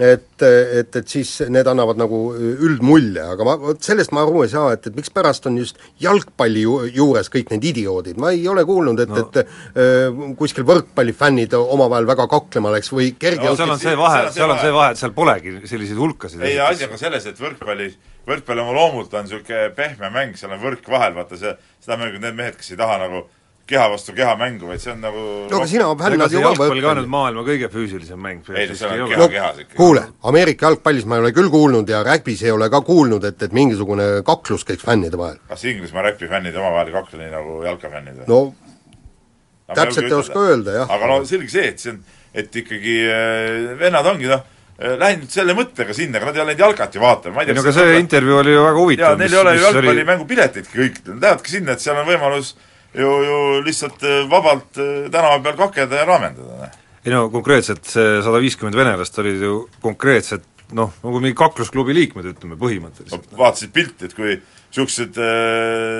et, 0.00 0.42
et, 0.42 0.96
et 0.96 1.08
siis 1.08 1.28
need 1.52 1.68
annavad 1.70 1.98
nagu 2.00 2.18
üldmulje, 2.34 3.22
aga 3.34 3.46
ma, 3.46 3.54
vot 3.60 3.82
sellest 3.84 4.14
ma 4.14 4.24
aru 4.24 4.42
ei 4.42 4.50
saa, 4.50 4.72
et, 4.74 4.88
et 4.90 4.96
mikspärast 4.96 5.46
on 5.50 5.60
just 5.60 5.78
jalgpalli 6.02 6.64
ju, 6.64 6.78
juures 6.96 7.30
kõik 7.30 7.52
need 7.54 7.68
idioodid, 7.70 8.18
ma 8.20 8.32
ei 8.34 8.42
ole 8.50 8.64
kuulnud, 8.66 9.04
et 9.04 9.12
no., 9.12 9.22
et 9.22 9.38
öö, 9.44 10.32
kuskil 10.40 10.66
võrkpallifännid 10.66 11.54
omavahel 11.60 12.08
väga 12.10 12.26
kaklema 12.30 12.74
läks 12.74 12.90
või 12.94 13.12
kerge 13.18 13.46
no 13.46 13.54
seal 13.58 13.76
on 13.76 13.82
see 13.82 13.94
vahe, 13.98 14.26
seal 14.34 14.50
on 14.50 14.58
see 14.62 14.74
vahe, 14.74 14.96
et 14.96 15.02
seal 15.04 15.14
polegi 15.14 15.54
selliseid 15.62 16.02
hulkasid. 16.02 16.42
Ei, 16.42 16.58
asi 16.58 16.88
on 16.88 16.94
ka 16.96 17.00
selles, 17.04 17.30
et 17.30 17.38
võrkpallis, 17.40 17.94
võrkpall 18.26 18.64
oma 18.64 18.74
loomult 18.74 19.14
on 19.14 19.28
niisugune 19.28 19.70
pehme 19.78 20.10
mäng, 20.14 20.34
seal 20.40 20.56
on 20.56 20.62
võrk 20.64 20.90
vahel, 20.90 21.14
vaata 21.14 21.38
see, 21.38 21.54
seda 21.84 22.00
mängivad 22.00 22.26
need 22.26 22.42
mehed, 22.42 22.58
kes 22.58 22.74
ei 22.74 22.82
taha 22.82 22.98
nagu 23.06 23.26
keha 23.66 23.84
vastu 23.88 24.12
keha 24.12 24.34
mängu, 24.36 24.66
vaid 24.68 24.82
see 24.82 24.92
on 24.92 25.00
nagu 25.00 25.20
no 25.50 25.56
aga 25.60 25.66
sina 25.70 25.86
see 26.28 26.36
ju 26.36 26.42
jalgpall 26.44 26.80
ka 26.84 26.94
nüüd 26.98 27.08
maailma 27.14 27.44
kõige 27.46 27.70
füüsilisem 27.72 28.20
mäng 28.20 28.50
Ei, 28.52 28.66
no 28.68 28.76
seal 28.76 28.92
on 28.92 29.06
ei 29.06 29.14
keha- 29.14 29.22
ole. 29.24 29.28
kehas 29.32 29.60
ikkagi. 29.62 29.76
kuule, 29.78 30.02
Ameerika 30.30 30.68
jalgpallis 30.68 31.06
ma 31.08 31.16
ei 31.16 31.24
ole 31.24 31.32
küll 31.36 31.48
kuulnud 31.52 31.88
ja 31.88 32.02
rägbis 32.04 32.42
ei 32.44 32.52
ole 32.52 32.68
ka 32.70 32.82
kuulnud, 32.84 33.24
et, 33.24 33.40
et 33.42 33.52
mingisugune 33.56 34.08
kaklus 34.26 34.66
käiks 34.68 34.84
fännide 34.84 35.16
vahel. 35.16 35.38
kas 35.48 35.64
Inglismaa 35.64 36.04
räpi 36.10 36.28
fännid 36.28 36.56
omavahel 36.60 36.92
ei 36.92 36.98
kakle 36.98 37.22
nii 37.22 37.30
nagu 37.32 37.62
jalkafännid 37.64 38.20
või? 38.20 38.28
no 38.28 38.42
täpselt 39.74 40.10
ei 40.10 40.18
oska 40.18 40.40
öelda, 40.50 40.76
jah. 40.82 40.90
aga 40.90 41.06
no 41.08 41.22
selge 41.24 41.48
see, 41.48 41.70
et 41.72 41.80
see 41.80 41.94
on, 41.94 42.02
et 42.34 42.60
ikkagi 42.60 42.98
äh, 43.08 43.78
vennad 43.80 44.06
ongi 44.12 44.28
noh, 44.28 44.44
läinud 45.00 45.30
selle 45.30 45.54
mõttega 45.56 45.94
sinna, 45.96 46.18
aga 46.20 46.28
nad 46.28 46.36
ei 46.36 46.42
ole 46.44 46.52
läinud 46.52 46.64
jalkat 46.66 46.94
ju 46.98 47.00
vaatama, 47.00 47.38
ma 47.38 47.42
ei 47.42 47.48
ei 47.48 47.54
tea 47.54 47.62
no 47.62 47.64
aga 47.64 47.74
see 47.78 47.98
intervjuu 48.02 48.38
oli 48.42 48.52
ju 48.52 48.60
väga 48.60 48.74
jaa, 48.74 48.82
huvitav, 48.82 49.18
neil 49.24 49.32
ei 49.32 49.40
ole 49.40 49.56
ju 49.56 49.66
jalgpallimängupiletitki 49.70 50.80
kõik, 50.82 51.02
nad 51.08 51.28
lähevadki 51.28 51.56
sinna, 51.56 51.72
et 51.78 51.84
seal 51.84 52.00
on 52.02 52.08
võimalus 52.12 52.54
ju, 52.94 53.10
ju 53.28 53.36
lihtsalt 53.66 54.02
äh, 54.02 54.24
vabalt 54.30 54.78
äh, 54.78 55.10
tänava 55.12 55.38
peal 55.44 55.56
kakeda 55.58 56.02
ja 56.02 56.08
raamendada, 56.08 56.58
noh. 56.64 56.80
ei 57.04 57.12
no 57.12 57.26
konkreetselt 57.32 57.86
see 57.90 58.18
sada 58.24 58.40
viiskümmend 58.42 58.78
venelast 58.78 59.18
olid 59.22 59.42
ju 59.44 59.60
konkreetselt 59.84 60.46
noh, 60.74 60.94
nagu 61.04 61.20
mingi 61.20 61.36
kaklusklubi 61.38 61.94
liikmed, 61.94 62.32
ütleme 62.34 62.58
põhimõtteliselt. 62.58 63.28
vaatasid 63.38 63.74
pilti, 63.74 64.08
et 64.08 64.16
kui 64.16 64.32
niisugused, 64.34 65.20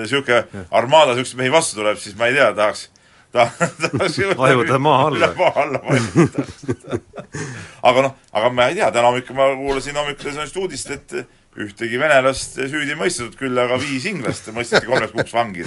niisugune 0.03 0.67
armaada 0.75 1.13
niisuguseid 1.13 1.43
mehi 1.43 1.53
vastu 1.53 1.79
tuleb, 1.79 2.01
siis 2.01 2.17
ma 2.19 2.31
ei 2.31 2.39
tea, 2.39 2.49
tahaks 2.57 2.89
ta, 3.35 3.49
tahaks 3.83 4.19
ju 4.19 4.35
Vajutada 4.39 4.79
maa 4.79 5.07
alla. 5.07 5.31
maa 5.39 5.53
alla 5.63 5.81
vajutada. 5.85 6.99
aga 7.89 8.03
noh, 8.07 8.17
aga 8.33 8.51
ma 8.51 8.69
ei 8.71 8.79
tea, 8.79 8.91
täna 8.95 9.11
hommikul 9.11 9.39
ma 9.39 9.49
kuulasin 9.59 9.99
hommikutelevisioonis 10.01 10.57
uudist, 10.63 10.91
et 10.91 11.17
ühtegi 11.61 11.99
venelast 12.01 12.57
süüdi 12.59 12.97
mõistetud 12.99 13.37
küll, 13.39 13.59
aga 13.61 13.79
viis 13.79 14.07
inglast 14.11 14.49
mõisteti 14.55 14.89
kolmeks 14.89 15.15
kuuks 15.15 15.35
vangi, 15.37 15.67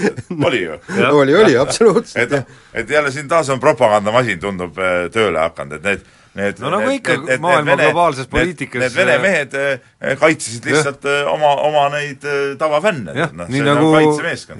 oli 0.50 0.64
ju? 0.66 0.78
oli, 1.12 1.36
oli, 1.36 1.56
absoluutselt 1.60 2.36
et, 2.40 2.56
et 2.84 2.96
jälle 2.98 3.12
siin 3.16 3.30
taas 3.32 3.50
on 3.54 3.62
propagandamasin, 3.64 4.40
tundub 4.44 4.80
äh, 4.82 5.06
tööle 5.14 5.40
hakanud, 5.46 5.80
et 5.80 5.88
need 5.88 6.17
Need, 6.38 6.60
No 6.62 6.70
nagu 6.70 6.86
need, 6.92 7.00
ikka 7.02 7.16
need- 7.18 7.30
need 7.32 7.42
maailma 7.42 7.72
vene- 7.72 7.86
globaalses 7.88 8.28
need- 8.28 8.34
poliitikas, 8.36 8.82
Need 8.84 8.94
vene 9.00 9.14
äh, 9.16 9.22
mehed 9.24 9.54
äh, 9.58 10.16
kaitsesid 10.22 10.68
lihtsalt 10.70 11.06
äh, 11.10 11.32
oma, 11.34 11.54
oma 11.66 11.86
neid 11.96 12.22
äh, 12.30 12.52
tavafänne. 12.62 13.16
jah, 13.18 13.32
nii 13.50 13.64
nagu, 13.66 13.88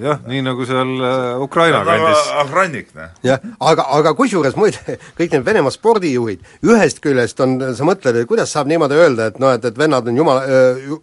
jah, 0.02 0.18
nii 0.26 0.42
nagu 0.42 0.66
seal 0.66 0.90
äh, 0.98 1.40
Ukraina 1.44 1.84
kandis. 1.86 2.24
Ahrannik, 2.42 2.90
noh. 2.98 3.12
jah, 3.22 3.38
aga, 3.70 3.86
aga 4.00 4.12
kusjuures 4.18 4.56
muide, 4.58 4.98
kõik 5.20 5.36
need 5.36 5.46
Venemaa 5.46 5.70
spordijuhid, 5.74 6.42
ühest 6.66 6.98
küljest 7.04 7.38
on, 7.46 7.54
sa 7.78 7.86
mõtled, 7.86 8.18
et 8.24 8.28
kuidas 8.30 8.50
saab 8.52 8.66
niimoodi 8.72 8.98
öelda, 8.98 9.30
et 9.32 9.38
noh, 9.38 9.54
et, 9.54 9.64
et 9.70 9.78
vennad 9.78 10.10
on 10.10 10.18
jumala, 10.18 10.42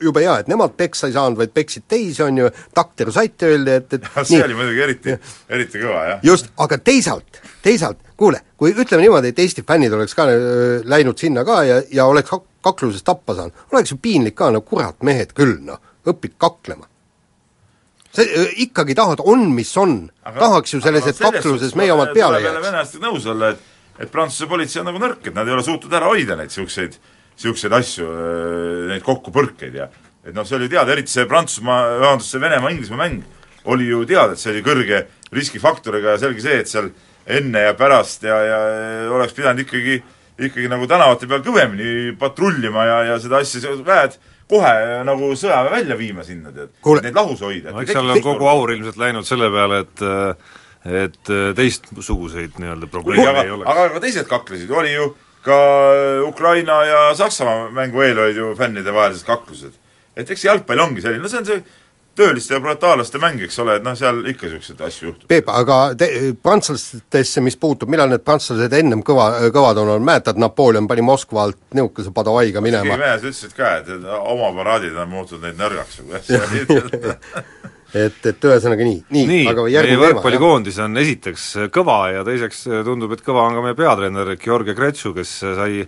jube 0.04 0.26
hea, 0.26 0.38
et 0.44 0.52
nemad 0.52 0.76
peksa 0.78 1.08
ei 1.10 1.16
saanud, 1.16 1.40
vaid 1.40 1.56
peksid 1.56 1.88
teisi, 1.88 2.20
on 2.28 2.44
ju, 2.44 2.52
takter 2.76 3.12
satt 3.16 3.48
öeldi, 3.48 3.80
et, 3.80 3.96
et 4.00 4.10
see 4.28 4.44
oli 4.44 4.58
muidugi 4.60 4.84
eriti, 4.90 5.16
eriti 5.50 5.82
kõva, 5.82 6.04
jah. 6.12 6.20
just, 6.28 6.52
aga 6.62 6.78
teisalt, 6.84 7.40
teisalt, 7.66 8.02
kuule, 8.18 8.42
kui 8.58 8.74
ütleme 8.74 9.04
niimoodi, 9.04 9.34
et 9.34 9.40
Eesti 9.40 9.64
fännid 9.68 9.94
oleks 9.94 10.16
ka 10.16 10.28
öö, 10.32 10.82
läinud 10.88 11.20
sinna 11.20 11.44
ka 11.48 11.62
ja, 11.68 11.82
ja 11.92 12.06
oleks 12.10 12.30
kak- 12.30 12.48
kakluses 12.64 13.04
tappa 13.04 13.36
saanud, 13.36 13.66
oleks 13.74 13.92
ju 13.92 13.98
piinlik 14.02 14.36
ka, 14.36 14.50
no 14.54 14.62
kurat, 14.66 14.98
mehed 15.04 15.34
küll, 15.38 15.58
noh, 15.66 15.82
õpid 16.08 16.38
kaklema. 16.42 16.88
see 18.16 18.26
öö, 18.32 18.48
ikkagi 18.68 18.96
tahad, 18.96 19.20
on 19.26 19.50
mis 19.52 19.76
on, 19.78 20.10
tahaks 20.24 20.74
ju 20.74 20.82
selles, 20.82 21.08
et 21.12 21.20
kakluses 21.20 21.76
meie 21.76 21.92
omad 21.92 22.14
peale 22.14 22.40
jääks. 22.40 22.54
jääks. 22.54 22.68
venelastega 22.68 23.08
nõus 23.08 23.26
olla, 23.32 23.50
et 23.50 23.72
et 24.00 24.12
Prantsuse 24.12 24.48
politsei 24.52 24.82
on 24.82 24.90
nagu 24.90 25.00
nõrk, 25.00 25.28
et 25.28 25.36
nad 25.36 25.48
ei 25.48 25.54
ole 25.56 25.64
suutnud 25.64 25.94
ära 25.96 26.10
hoida 26.12 26.36
neid 26.36 26.52
niisuguseid, 26.52 26.98
niisuguseid 27.36 27.76
asju, 27.78 28.08
neid 28.92 29.04
kokkupõrkeid 29.06 29.78
ja 29.80 29.88
et 30.26 30.34
noh, 30.36 30.44
see 30.48 30.58
oli 30.58 30.68
teada, 30.72 30.92
eriti 30.92 31.14
see 31.14 31.28
Prantsusmaa, 31.30 32.00
vabandust, 32.02 32.34
see 32.34 32.42
Venemaa-Inglismaa 32.44 33.00
mäng 33.00 33.22
oli 33.72 33.88
ju 33.88 34.04
teada, 34.10 34.34
et 34.34 34.42
see 34.42 34.52
oli 34.54 34.64
kõrge 34.66 35.06
riskifaktoriga 35.36 36.16
ja 36.16 36.22
selge 36.22 36.44
see, 36.44 36.60
et 36.64 36.72
seal 36.72 36.90
enne 37.26 37.66
ja 37.68 37.74
pärast 37.78 38.24
ja, 38.24 38.38
ja 38.46 38.60
oleks 39.14 39.34
pidanud 39.34 39.66
ikkagi, 39.66 40.00
ikkagi 40.38 40.70
nagu 40.72 40.88
tänavate 40.90 41.30
peal 41.30 41.44
kõvemini 41.46 42.14
patrullima 42.20 42.86
ja, 42.86 42.98
ja 43.12 43.20
seda 43.22 43.42
asja, 43.42 43.74
väed 43.86 44.20
kohe 44.50 44.74
nagu 45.08 45.32
sõjaväe 45.38 45.74
välja 45.74 45.98
viima 45.98 46.26
sinna, 46.26 46.54
tead 46.54 47.02
neid 47.06 47.18
lahus 47.18 47.42
hoida. 47.42 47.74
no 47.74 47.82
eks 47.82 47.96
seal 47.96 48.14
on 48.14 48.22
kogu 48.26 48.50
aur 48.50 48.74
ilmselt 48.76 49.00
läinud 49.02 49.28
selle 49.28 49.50
peale, 49.54 49.82
et 49.86 50.06
et 50.86 51.32
teistsuguseid 51.58 52.60
nii-öelda 52.62 52.90
probleeme 52.94 53.42
ei, 53.42 53.50
oleks. 53.56 53.72
aga 53.72 53.88
ka 53.96 54.02
teised 54.04 54.28
kaklesid, 54.30 54.70
oli 54.70 54.94
ju 54.94 55.08
ka 55.46 55.58
Ukraina 56.28 56.84
ja 56.86 57.00
Saksamaa 57.18 57.72
mängu 57.74 58.02
eel 58.06 58.22
olid 58.22 58.38
ju 58.38 58.52
fännide 58.58 58.94
vahelised 58.94 59.26
kaklused. 59.26 59.74
et 60.16 60.30
eks 60.30 60.46
jalgpall 60.46 60.80
ongi 60.80 61.02
selline, 61.02 61.24
no 61.26 61.30
see 61.32 61.42
on 61.42 61.50
see 61.50 61.64
tööliste 62.16 62.56
ja 62.56 62.62
proletaallaste 62.64 63.22
mäng, 63.22 63.44
eks 63.46 63.60
ole, 63.64 63.78
et 63.80 63.86
noh, 63.86 63.96
seal 63.98 64.24
ikka 64.32 64.48
niisuguseid 64.50 64.82
asju 64.88 65.10
juhtub. 65.10 65.28
Peep, 65.30 65.50
aga 65.54 65.80
te, 66.00 66.10
prantslastesse, 66.44 67.44
mis 67.46 67.58
puutub, 67.60 67.92
millal 67.92 68.10
need 68.12 68.26
prantslased 68.26 68.74
ennem 68.80 69.04
kõva, 69.06 69.30
kõvad 69.54 69.84
on 69.84 69.94
olnud, 69.96 70.08
mäletad, 70.08 70.40
Napoleon 70.42 70.90
pani 70.90 71.06
Moskva 71.06 71.46
alt 71.46 71.62
nihukese 71.78 72.14
Padovaiga 72.16 72.56
keegi 72.56 72.64
minema? 72.64 72.98
venelased 72.98 73.30
ütlesid 73.30 73.56
ka, 73.58 73.78
et 73.82 73.90
et 73.96 74.10
oma 74.18 74.52
paraadid 74.56 74.98
on 74.98 75.10
muutnud 75.12 75.44
neid 75.44 75.60
nõrgaks 75.60 76.02
või 76.02 76.08
kuidas 76.10 76.28
see 76.28 76.42
oli. 76.42 76.84
et, 78.06 78.20
et 78.32 78.48
ühesõnaga 78.50 78.88
nii, 78.88 79.00
nii, 79.10 79.26
nii, 79.32 79.48
aga 79.52 79.68
järgmine 79.72 80.00
teema, 80.00 80.08
võrkpallikoondis 80.08 80.80
on 80.86 80.98
esiteks 81.04 81.48
kõva 81.76 82.00
ja 82.16 82.26
teiseks 82.28 82.66
tundub, 82.88 83.16
et 83.16 83.24
kõva 83.26 83.48
on 83.50 83.58
ka 83.58 83.66
meie 83.66 83.78
peatreener 83.78 84.36
Georgi 84.42 84.76
Gretšu, 84.78 85.14
kes 85.18 85.38
sai 85.44 85.86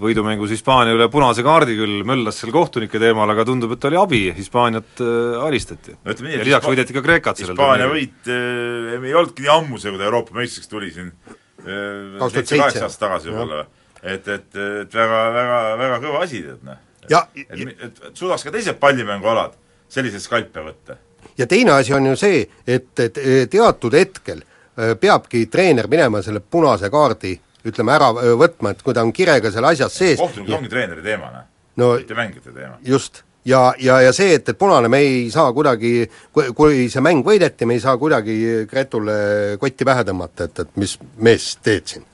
võidumängus 0.00 0.52
Hispaania 0.54 0.94
üle 0.96 1.08
punase 1.12 1.44
kaardi 1.46 1.76
küll, 1.78 2.00
möllas 2.06 2.40
seal 2.40 2.52
kohtunike 2.54 3.00
teemal, 3.02 3.30
aga 3.32 3.44
tundub, 3.48 3.74
et 3.76 3.86
oli 3.90 3.98
abi, 4.00 4.20
Hispaaniat 4.36 5.02
äh, 5.04 5.36
alistati. 5.46 5.96
ja 5.96 6.14
et 6.14 6.22
lisaks 6.22 6.48
Hispa- 6.48 6.72
võideti 6.72 6.96
ka 6.96 7.02
Kreekat 7.04 7.40
sellel 7.40 7.56
Hispaania 7.56 7.90
võit 7.90 8.30
äh, 8.32 8.96
ei 8.98 9.14
olnudki 9.14 9.44
nii 9.46 9.52
ammu 9.54 9.80
see, 9.80 9.92
kui 9.92 10.00
ta 10.00 10.08
Euroopa 10.08 10.36
meistriks 10.38 10.70
tuli 10.70 10.92
siin 10.94 11.10
äh, 11.10 11.34
2007. 11.64 12.32
seitse-kaheksa 12.38 12.86
aastat 12.88 13.04
tagasi 13.06 13.32
võib-olla. 13.32 13.66
et, 14.02 14.28
et, 14.28 14.48
et 14.84 14.96
väga, 15.00 15.20
väga, 15.36 15.58
väga 15.84 16.00
kõva 16.06 16.24
asi, 16.26 16.44
tead 16.46 16.64
noh. 16.68 16.80
ja, 17.10 17.24
et, 17.34 17.46
et, 17.50 17.74
et, 17.76 18.02
et 18.10 18.24
suudaks 18.24 18.46
ka 18.46 18.54
teised 18.54 18.80
pallimängualad 18.82 19.58
selliseid 19.90 20.24
skalpe 20.24 20.64
võtta. 20.64 20.96
ja 21.38 21.46
teine 21.50 21.76
asi 21.76 21.94
on 21.94 22.12
ju 22.12 22.16
see, 22.18 22.46
et, 22.66 22.92
et 22.98 23.22
teatud 23.50 23.94
hetkel 23.98 24.42
öö, 24.80 24.96
peabki 25.00 25.46
treener 25.52 25.88
minema 25.90 26.22
selle 26.22 26.40
punase 26.40 26.90
kaardi 26.90 27.36
ütleme 27.66 27.96
ära 27.96 28.12
võtma, 28.40 28.74
et 28.74 28.84
kui 28.84 28.96
ta 28.96 29.04
on 29.04 29.12
kirega 29.12 29.52
seal 29.52 29.66
asjas 29.68 29.96
sees 29.96 30.20
kohtunikud 30.20 30.60
ongi 30.60 30.70
treeneri 30.72 31.04
teema, 31.04 31.32
noh. 31.34 31.48
no 31.80 31.90
mitte 32.00 32.16
mängijate 32.16 32.54
teema. 32.54 32.78
just, 32.86 33.22
ja, 33.44 33.74
ja, 33.78 34.00
ja 34.04 34.12
see, 34.16 34.34
et, 34.38 34.48
et 34.48 34.58
punane, 34.58 34.88
me 34.92 35.00
ei 35.04 35.26
saa 35.32 35.52
kuidagi, 35.56 35.92
kui, 36.32 36.86
see 36.92 37.04
mäng 37.04 37.26
võideti, 37.26 37.68
me 37.68 37.76
ei 37.78 37.82
saa 37.82 37.96
kuidagi 38.00 38.38
Gretule 38.70 39.18
kotti 39.60 39.88
pähe 39.88 40.06
tõmmata, 40.08 40.48
et, 40.48 40.64
et 40.64 40.80
mis 40.80 40.96
mees 41.20 41.52
teed 41.64 41.92
siin 41.94 42.06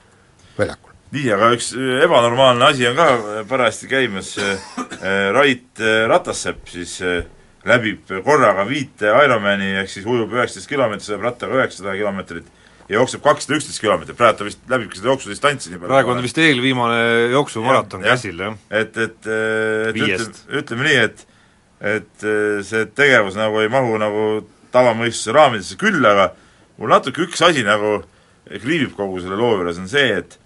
väljakul. 0.57 0.93
nii, 1.15 1.31
aga 1.35 1.53
üks 1.55 1.71
äh, 1.77 2.03
ebanormaalne 2.05 2.71
asi 2.71 2.87
on 2.89 2.99
ka 2.99 3.07
parajasti 3.49 3.89
käimas, 3.91 4.35
Rait 5.33 5.83
äh, 5.83 6.03
Ratassepp 6.09 6.67
siis 6.71 6.97
äh, 7.05 7.23
läbib 7.67 8.11
korraga 8.25 8.65
viite 8.67 9.11
Ironmani, 9.25 9.73
ehk 9.81 9.91
siis 9.91 10.07
ujub 10.07 10.33
üheksateist 10.35 10.69
kilomeetrit, 10.69 11.09
sõidab 11.09 11.29
rattaga 11.29 11.59
üheksasada 11.61 11.95
kilomeetrit 11.97 12.53
ja 12.87 12.99
jookseb 13.01 13.23
kakssada 13.23 13.57
üksteist 13.59 13.81
kilomeetrit, 13.83 14.17
praegu 14.17 14.39
ta 14.39 14.47
vist 14.47 14.61
läbibki 14.71 14.99
seda 14.99 15.11
jooksudistantsi 15.11 15.71
nii 15.71 15.81
palju. 15.81 15.91
praegu 15.91 16.13
on 16.13 16.21
vist 16.23 16.37
eelviimane 16.39 17.01
jooksumaraton 17.33 18.05
käsil, 18.05 18.39
jah. 18.39 18.59
et, 18.71 18.95
et, 18.95 19.17
et 19.27 19.97
Viiest. 19.97 20.45
ütleme, 20.47 20.61
ütleme 20.61 20.87
nii, 20.87 21.01
et 21.07 21.25
et 21.77 22.25
eh, 22.25 22.59
see 22.65 22.87
tegevus 22.97 23.37
nagu 23.37 23.61
ei 23.61 23.69
mahu 23.69 23.97
nagu 24.01 24.25
tavamõistuse 24.73 25.35
raamidesse, 25.35 25.77
küll 25.79 26.01
aga 26.05 26.31
mul 26.79 26.91
natuke 26.91 27.25
üks 27.27 27.43
asi 27.45 27.63
nagu 27.65 27.99
kriibib 28.47 28.95
kogu 28.97 29.21
selle 29.21 29.37
loo 29.37 29.57
juures, 29.57 29.79
on 29.81 29.89
see, 29.91 30.21
et 30.21 30.39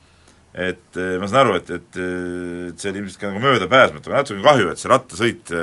et 0.51 0.97
eh, 0.99 1.15
ma 1.21 1.29
saan 1.31 1.45
aru, 1.45 1.59
et, 1.61 1.69
et, 1.77 1.99
et 2.71 2.81
see 2.81 2.91
oli 2.91 3.05
ilmselt 3.05 3.21
ka 3.21 3.29
nagu 3.29 3.43
möödapääsmatu, 3.45 4.11
aga 4.11 4.23
natuke 4.23 4.43
kahju, 4.43 4.71
et 4.73 4.81
see 4.81 4.91
rattasõit 4.91 5.53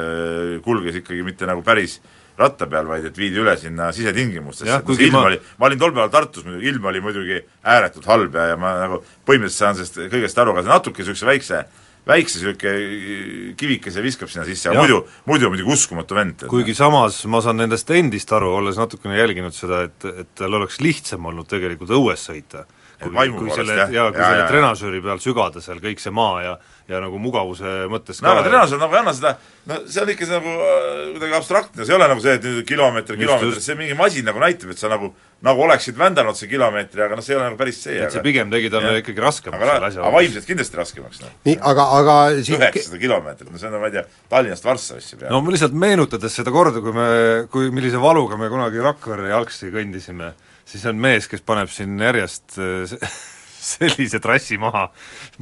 kulges 0.65 1.03
ikkagi 1.03 1.27
mitte 1.27 1.49
nagu 1.51 1.65
päris 1.67 1.99
ratta 2.39 2.69
peal, 2.71 2.87
vaid 2.87 3.09
et 3.09 3.19
viidi 3.19 3.41
üle 3.43 3.57
sinna 3.59 3.91
sisetingimustesse, 3.95 4.79
kuigi 4.87 5.09
ilm 5.09 5.19
ma- 5.19 5.27
oli, 5.33 5.41
ma 5.59 5.67
olin 5.69 5.83
tol 5.83 5.93
päeval 5.97 6.13
Tartus 6.15 6.47
muidugi, 6.47 6.71
ilm 6.71 6.89
oli 6.91 7.03
muidugi 7.03 7.43
ääretult 7.67 8.07
halb 8.07 8.39
ja, 8.39 8.53
ja 8.53 8.57
ma 8.61 8.77
nagu 8.85 9.03
põhimõtteliselt 9.27 9.65
saan 9.65 9.79
sellest 9.79 10.01
kõigest 10.15 10.43
aru, 10.43 10.55
aga 10.55 10.79
natuke 10.79 11.03
niisuguse 11.03 11.29
väikse 11.29 11.65
väikse 12.09 12.41
niisugune 12.41 13.53
kivikese 13.59 14.03
viskab 14.05 14.31
sinna 14.33 14.47
sisse, 14.49 14.71
aga 14.71 14.81
muidu, 14.81 15.03
muidu 15.29 15.51
muidugi 15.53 15.75
uskumatu 15.75 16.17
vend. 16.17 16.47
kuigi 16.49 16.75
samas 16.79 17.21
ma 17.29 17.43
saan 17.45 17.61
nendest 17.61 17.91
endist 17.93 18.33
aru, 18.33 18.55
olles 18.61 18.79
natukene 18.81 19.19
jälginud 19.19 19.57
seda, 19.57 19.83
et, 19.89 20.09
et 20.25 20.35
tal 20.39 20.57
oleks 20.61 20.81
lihtsam 20.85 21.27
olnud 21.29 21.49
tegelikult 21.51 21.93
õues 21.99 22.29
sõita. 22.31 22.65
Kui, 23.03 23.31
kui 23.37 23.55
selle, 23.55 23.77
jah. 23.79 23.93
jaa, 23.93 24.11
kui 24.13 24.21
Jaa, 24.21 24.33
selle 24.33 24.43
jaa. 24.43 24.51
trenažööri 24.53 25.05
peal 25.05 25.23
sügada 25.23 25.63
seal 25.65 25.81
kõik 25.85 26.03
see 26.03 26.15
maa 26.15 26.43
ja 26.45 26.59
ja 26.89 27.03
nagu 27.05 27.19
mugavuse 27.21 27.85
mõttes 27.93 28.23
no 28.25 28.31
aga 28.33 28.47
treeneril 28.47 28.81
nagu 28.81 28.95
ei 28.97 29.01
anna 29.03 29.13
seda, 29.13 29.35
no 29.69 29.77
see 29.85 30.01
on 30.01 30.13
ikka 30.15 30.25
see 30.29 30.39
nagu 30.39 30.53
äh, 30.55 31.03
kuidagi 31.13 31.37
abstraktne, 31.37 31.85
see 31.85 31.93
ei 31.93 31.97
ole 31.99 32.07
nagu 32.09 32.23
see, 32.25 32.37
et 32.39 32.47
nüüd 32.49 32.63
kilomeeter, 32.69 33.19
kilomeeter, 33.21 33.61
see 33.65 33.77
mingi 33.77 33.97
masin 33.99 34.25
nagu 34.29 34.41
näitab, 34.41 34.73
et 34.73 34.81
sa 34.81 34.89
nagu, 34.89 35.11
nagu 35.45 35.65
oleksid 35.67 35.99
vändanud 36.01 36.39
see 36.39 36.49
kilomeetri, 36.49 37.05
aga 37.05 37.19
noh, 37.19 37.27
see 37.27 37.35
ei 37.35 37.41
ole 37.41 37.51
nagu 37.51 37.61
päris 37.61 37.83
see, 37.85 37.99
et 37.99 38.09
see 38.09 38.23
aga 38.23 38.25
pigem 38.25 38.55
tegi 38.55 38.73
talle 38.73 38.95
ikkagi 39.03 39.25
raskemaks 39.27 39.61
aga, 39.61 39.75
selle 39.75 39.91
asja 39.93 40.05
aga 40.07 40.15
vaimselt 40.17 40.49
kindlasti 40.49 40.81
raskemaks, 40.81 41.21
noh. 41.27 41.37
nii, 41.51 41.59
aga, 41.73 41.87
aga 41.99 42.17
üheksasada 42.41 43.05
kilomeetrit, 43.05 43.53
no 43.53 43.61
see 43.61 43.69
on, 43.69 43.81
ma 43.85 43.93
ei 43.93 43.97
tea, 43.99 44.07
Tallinnast 44.33 44.69
Varssavisse 44.71 45.21
peale 45.21 45.35
no 45.37 45.45
ma 45.45 45.53
lihtsalt 45.53 45.77
meenutades 45.85 46.41
seda 46.41 46.55
korda, 46.57 46.81
kui 46.81 46.97
me, 46.97 47.09
kui 47.53 47.69
millise 47.75 48.01
valuga 48.01 48.41
me 48.41 48.49
kunagi 48.49 48.81
Rakverre 48.81 49.29
jalgsi 49.35 49.69
kõndisime, 49.77 50.33
siis 50.69 50.85
on 50.91 51.01
mees, 51.01 51.29
kes 51.31 51.45
paneb 51.47 51.71
siin 51.73 51.99
järjest 52.01 52.59
se- 52.59 53.01
sellise 53.73 54.21
trassi 54.23 54.59
maha 54.61 54.89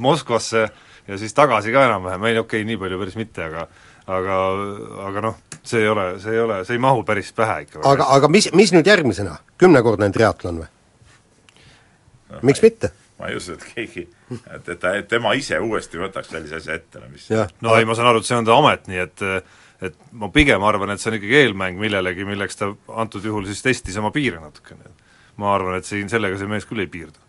Moskvasse 0.03 0.67
ja 1.07 1.17
siis 1.19 1.35
tagasi 1.37 1.71
ka 1.75 1.85
enam-vähem, 1.87 2.25
ei 2.29 2.39
okei 2.39 2.61
okay,, 2.61 2.67
nii 2.67 2.79
palju 2.81 2.99
päris 3.03 3.19
mitte, 3.19 3.45
aga 3.47 3.67
aga, 4.07 4.37
aga 5.07 5.23
noh, 5.29 5.35
see 5.67 5.83
ei 5.83 5.91
ole, 5.91 6.07
see 6.23 6.35
ei 6.35 6.41
ole, 6.43 6.61
see 6.67 6.77
ei 6.77 6.83
mahu 6.83 7.03
päris 7.07 7.33
pähe 7.35 7.61
ikka. 7.65 7.83
aga, 7.87 8.07
aga 8.17 8.31
mis, 8.31 8.49
mis 8.55 8.71
nüüd 8.75 8.87
järgmisena, 8.87 9.37
kümnekordne 9.59 10.09
triatlon 10.15 10.63
või? 10.63 10.71
miks 12.47 12.63
mitte? 12.63 12.91
ma 13.19 13.31
ei 13.31 13.37
usu, 13.39 13.57
et 13.57 13.65
keegi, 13.73 14.07
et, 14.39 14.67
et 14.69 14.79
ta, 14.79 14.93
tema 15.09 15.33
ise 15.37 15.59
uuesti 15.63 15.99
võtaks 15.99 16.31
sellise 16.31 16.61
asja 16.61 16.77
ette, 16.79 17.01
no 17.01 17.11
mis 17.11 17.29
jah, 17.31 17.49
no 17.65 17.75
ei, 17.77 17.87
ma 17.87 17.97
saan 17.97 18.11
aru, 18.11 18.21
et 18.23 18.29
see 18.29 18.37
on 18.37 18.47
ta 18.47 18.57
amet, 18.57 18.91
nii 18.91 19.05
et 19.05 19.25
et 19.77 19.97
ma 20.17 20.29
pigem 20.33 20.63
arvan, 20.65 20.89
et 20.89 21.01
see 21.01 21.11
on 21.11 21.17
ikkagi 21.19 21.35
eelmäng 21.43 21.77
millelegi, 21.77 22.25
milleks 22.25 22.57
ta 22.57 22.71
antud 22.97 23.25
juhul 23.25 23.45
siis 23.45 23.61
testis 23.61 23.99
oma 24.01 24.09
piire 24.09 24.39
natukene. 24.41 24.89
Ma 25.37 25.53
arvan, 25.55 25.77
et 25.77 25.85
siin 25.85 26.09
sellega 26.09 26.37
see 26.39 26.49
mees 26.49 26.65
küll 26.65 26.83
ei 26.83 26.91
piirdu. 26.91 27.19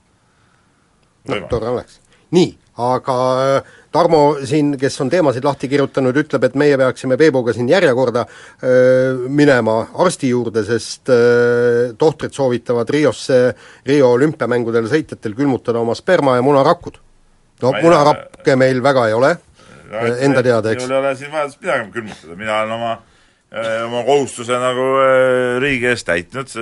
võimalik. 1.27 1.51
tore 1.51 1.69
oleks. 1.75 2.01
nii, 2.37 2.53
aga 2.89 3.19
äh, 3.43 3.77
Tarmo 3.93 4.37
siin, 4.45 4.75
kes 4.79 5.01
on 5.01 5.09
teemasid 5.09 5.47
lahti 5.47 5.69
kirjutanud, 5.71 6.17
ütleb, 6.21 6.45
et 6.45 6.57
meie 6.61 6.77
peaksime 6.77 7.17
Peebuga 7.17 7.55
siin 7.57 7.71
järjekorda 7.71 8.27
öö, 8.29 9.29
minema 9.33 9.79
arsti 10.05 10.29
juurde, 10.29 10.61
sest 10.67 11.09
öö, 11.09 11.95
tohtrid 11.99 12.37
soovitavad 12.37 12.91
Riosse, 12.93 13.55
Rio 13.89 14.13
olümpiamängudel 14.19 14.91
sõitjatel 14.93 15.33
külmutada 15.39 15.81
oma 15.81 15.97
sperma 15.97 16.37
ja 16.37 16.45
munarakud. 16.45 17.01
no 17.63 17.73
munarakke 17.81 18.57
meil 18.61 18.83
väga 18.85 19.07
ei 19.09 19.17
ole, 19.17 19.33
enda 20.21 20.45
teada, 20.45 20.77
eks. 20.77 20.85
ei 20.85 20.97
ole 20.99 21.15
siin 21.17 21.33
vajadust 21.33 21.65
midagi 21.65 21.91
külmutada, 21.97 22.37
mina 22.37 22.61
olen 22.61 22.77
oma, 22.77 22.95
oma 23.89 24.05
kohustuse 24.05 24.61
nagu 24.61 24.89
äh, 25.01 25.57
riigi 25.65 25.95
ees 25.95 26.05
täitnud, 26.05 26.53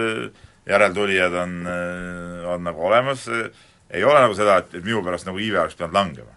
järeltulijad 0.66 1.35
on, 1.42 1.59
on 2.55 2.64
nagu 2.64 2.87
olemas, 2.88 3.26
ei 3.90 4.05
ole 4.05 4.20
nagu 4.20 4.35
seda, 4.35 4.59
et, 4.62 4.74
et 4.74 4.85
minu 4.85 5.02
pärast 5.07 5.29
nagu 5.29 5.38
iive 5.38 5.61
oleks 5.62 5.79
pidanud 5.79 5.94
langema. 5.94 6.33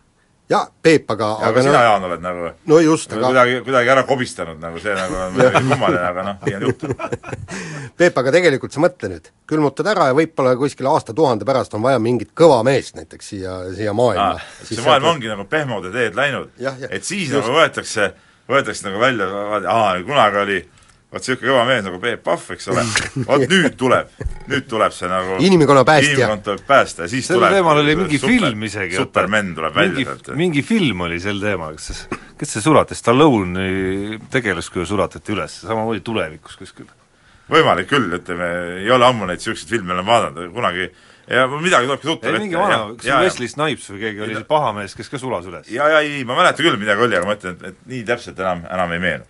jaa, 0.49 0.63
Peep, 0.81 1.11
aga, 1.13 1.31
aga 1.37 1.49
aga 1.49 1.61
sina, 1.61 1.73
no, 1.77 1.81
Jaan, 1.85 2.05
oled 2.07 2.21
nagu 2.25 2.47
no 2.71 2.79
just, 2.81 3.11
aga 3.13 3.27
kuidagi, 3.27 3.57
kuidagi 3.65 3.91
ära 3.93 4.03
kobistanud 4.09 4.61
nagu 4.61 4.79
see 4.81 4.95
nagu 4.97 5.17
on 5.17 5.33
muidugi 5.35 5.63
kummaline, 5.67 6.05
aga 6.07 6.25
noh, 6.25 6.39
nii 6.45 6.55
on 6.57 6.65
juhtunud. 6.69 7.03
Peep, 7.99 8.17
aga 8.21 8.33
tegelikult 8.33 8.73
sa 8.73 8.81
mõtle 8.85 9.11
nüüd, 9.11 9.29
külmutad 9.49 9.89
ära 9.91 10.09
ja 10.09 10.17
võib-olla 10.17 10.55
kuskil 10.61 10.89
aastatuhande 10.89 11.45
pärast 11.45 11.73
on 11.77 11.85
vaja 11.85 12.01
mingit 12.01 12.33
kõva 12.37 12.61
meest 12.65 12.97
näiteks 12.97 13.33
siia, 13.33 13.59
siia 13.77 13.93
maailma. 13.97 14.41
see 14.63 14.81
maailm 14.85 15.09
ongi 15.15 15.29
nagu 15.29 15.45
pehmode 15.49 15.93
teed 15.93 16.17
läinud. 16.17 16.53
Et 16.89 17.03
siis 17.03 17.29
Just. 17.29 17.41
nagu 17.41 17.57
võetakse, 17.57 18.11
võetakse 18.49 18.89
nagu 18.89 19.01
välja, 19.01 19.29
aa, 19.69 19.95
kunagi 20.05 20.43
oli 20.45 20.59
vot 21.09 21.23
niisugune 21.23 21.49
kõva 21.49 21.63
mees 21.65 21.81
nagu 21.85 21.99
Peep 22.03 22.21
Pahv, 22.25 22.45
eks 22.53 22.69
ole, 22.69 22.83
vot 23.29 23.45
nüüd 23.49 23.75
tuleb, 23.79 24.11
nüüd 24.51 24.67
tuleb 24.69 24.93
see 24.93 25.09
nagu 25.09 25.39
Inimkonna 25.45 25.83
päästja. 25.87 26.13
inimkond 26.13 26.45
tuleb 26.45 26.63
päästa 26.67 27.07
ja 27.07 27.11
siis 27.11 27.25
sel 27.29 27.39
tuleb 27.39 27.55
teemal 27.57 27.81
oli 27.81 27.95
mingi 27.97 28.21
super, 28.21 28.35
film 28.35 28.65
isegi. 28.69 28.97
Superman 28.99 29.51
tuleb 29.57 29.75
välja 29.75 29.95
mingi, 29.95 30.05
sealt. 30.05 30.31
mingi 30.37 30.63
film 30.65 31.05
oli 31.07 31.19
sel 31.23 31.41
teemal, 31.41 31.77
kas 31.79 31.89
see, 31.89 32.21
kes 32.39 32.55
see 32.55 32.65
sulati, 32.65 32.97
Stallone'i 32.97 34.19
tegelaskuju 34.33 34.85
sulatati 34.89 35.33
üles, 35.33 35.59
samamoodi 35.65 36.05
tulevikus 36.05 36.59
kuskil. 36.61 36.89
võimalik 37.49 37.89
küll, 37.89 38.11
ütleme, 38.19 38.51
ei 38.83 38.91
ole 38.93 39.09
ammu 39.09 39.25
neid 39.25 39.41
niisuguseid 39.41 39.73
filme 39.73 39.97
olen 39.97 40.05
vaadanud, 40.05 40.53
kunagi 40.53 40.91
ja 41.29 41.47
midagi 41.49 41.89
tulebki 41.89 42.07
tuttav 42.11 42.37
ei, 42.37 42.43
mingi 42.45 42.57
vana, 42.57 42.79
kas 42.93 43.09
see 43.09 43.17
Wesley 43.25 43.49
Snipes 43.49 43.89
või 43.89 44.05
keegi 44.05 44.23
oli 44.27 44.37
see 44.37 44.47
paha 44.49 44.71
mees, 44.77 44.93
kes 44.97 45.09
ka 45.09 45.21
sulas 45.21 45.49
üles? 45.49 45.73
ja, 45.73 45.89
ja 45.95 46.05
ei, 46.05 46.21
ma 46.21 46.37
mäletan 46.37 46.65
küll, 46.65 46.77
midagi 46.77 47.05
oli, 47.05 47.17
aga 47.17 47.29
ma 47.29 47.37
ütlen, 47.37 47.57
et, 47.57 47.73
et 47.73 47.91
nii 47.93 48.05
täpselt 48.05 48.45
enam, 48.45 48.61
enam 48.69 48.93
ei 48.93 49.03
meenu. 49.09 49.29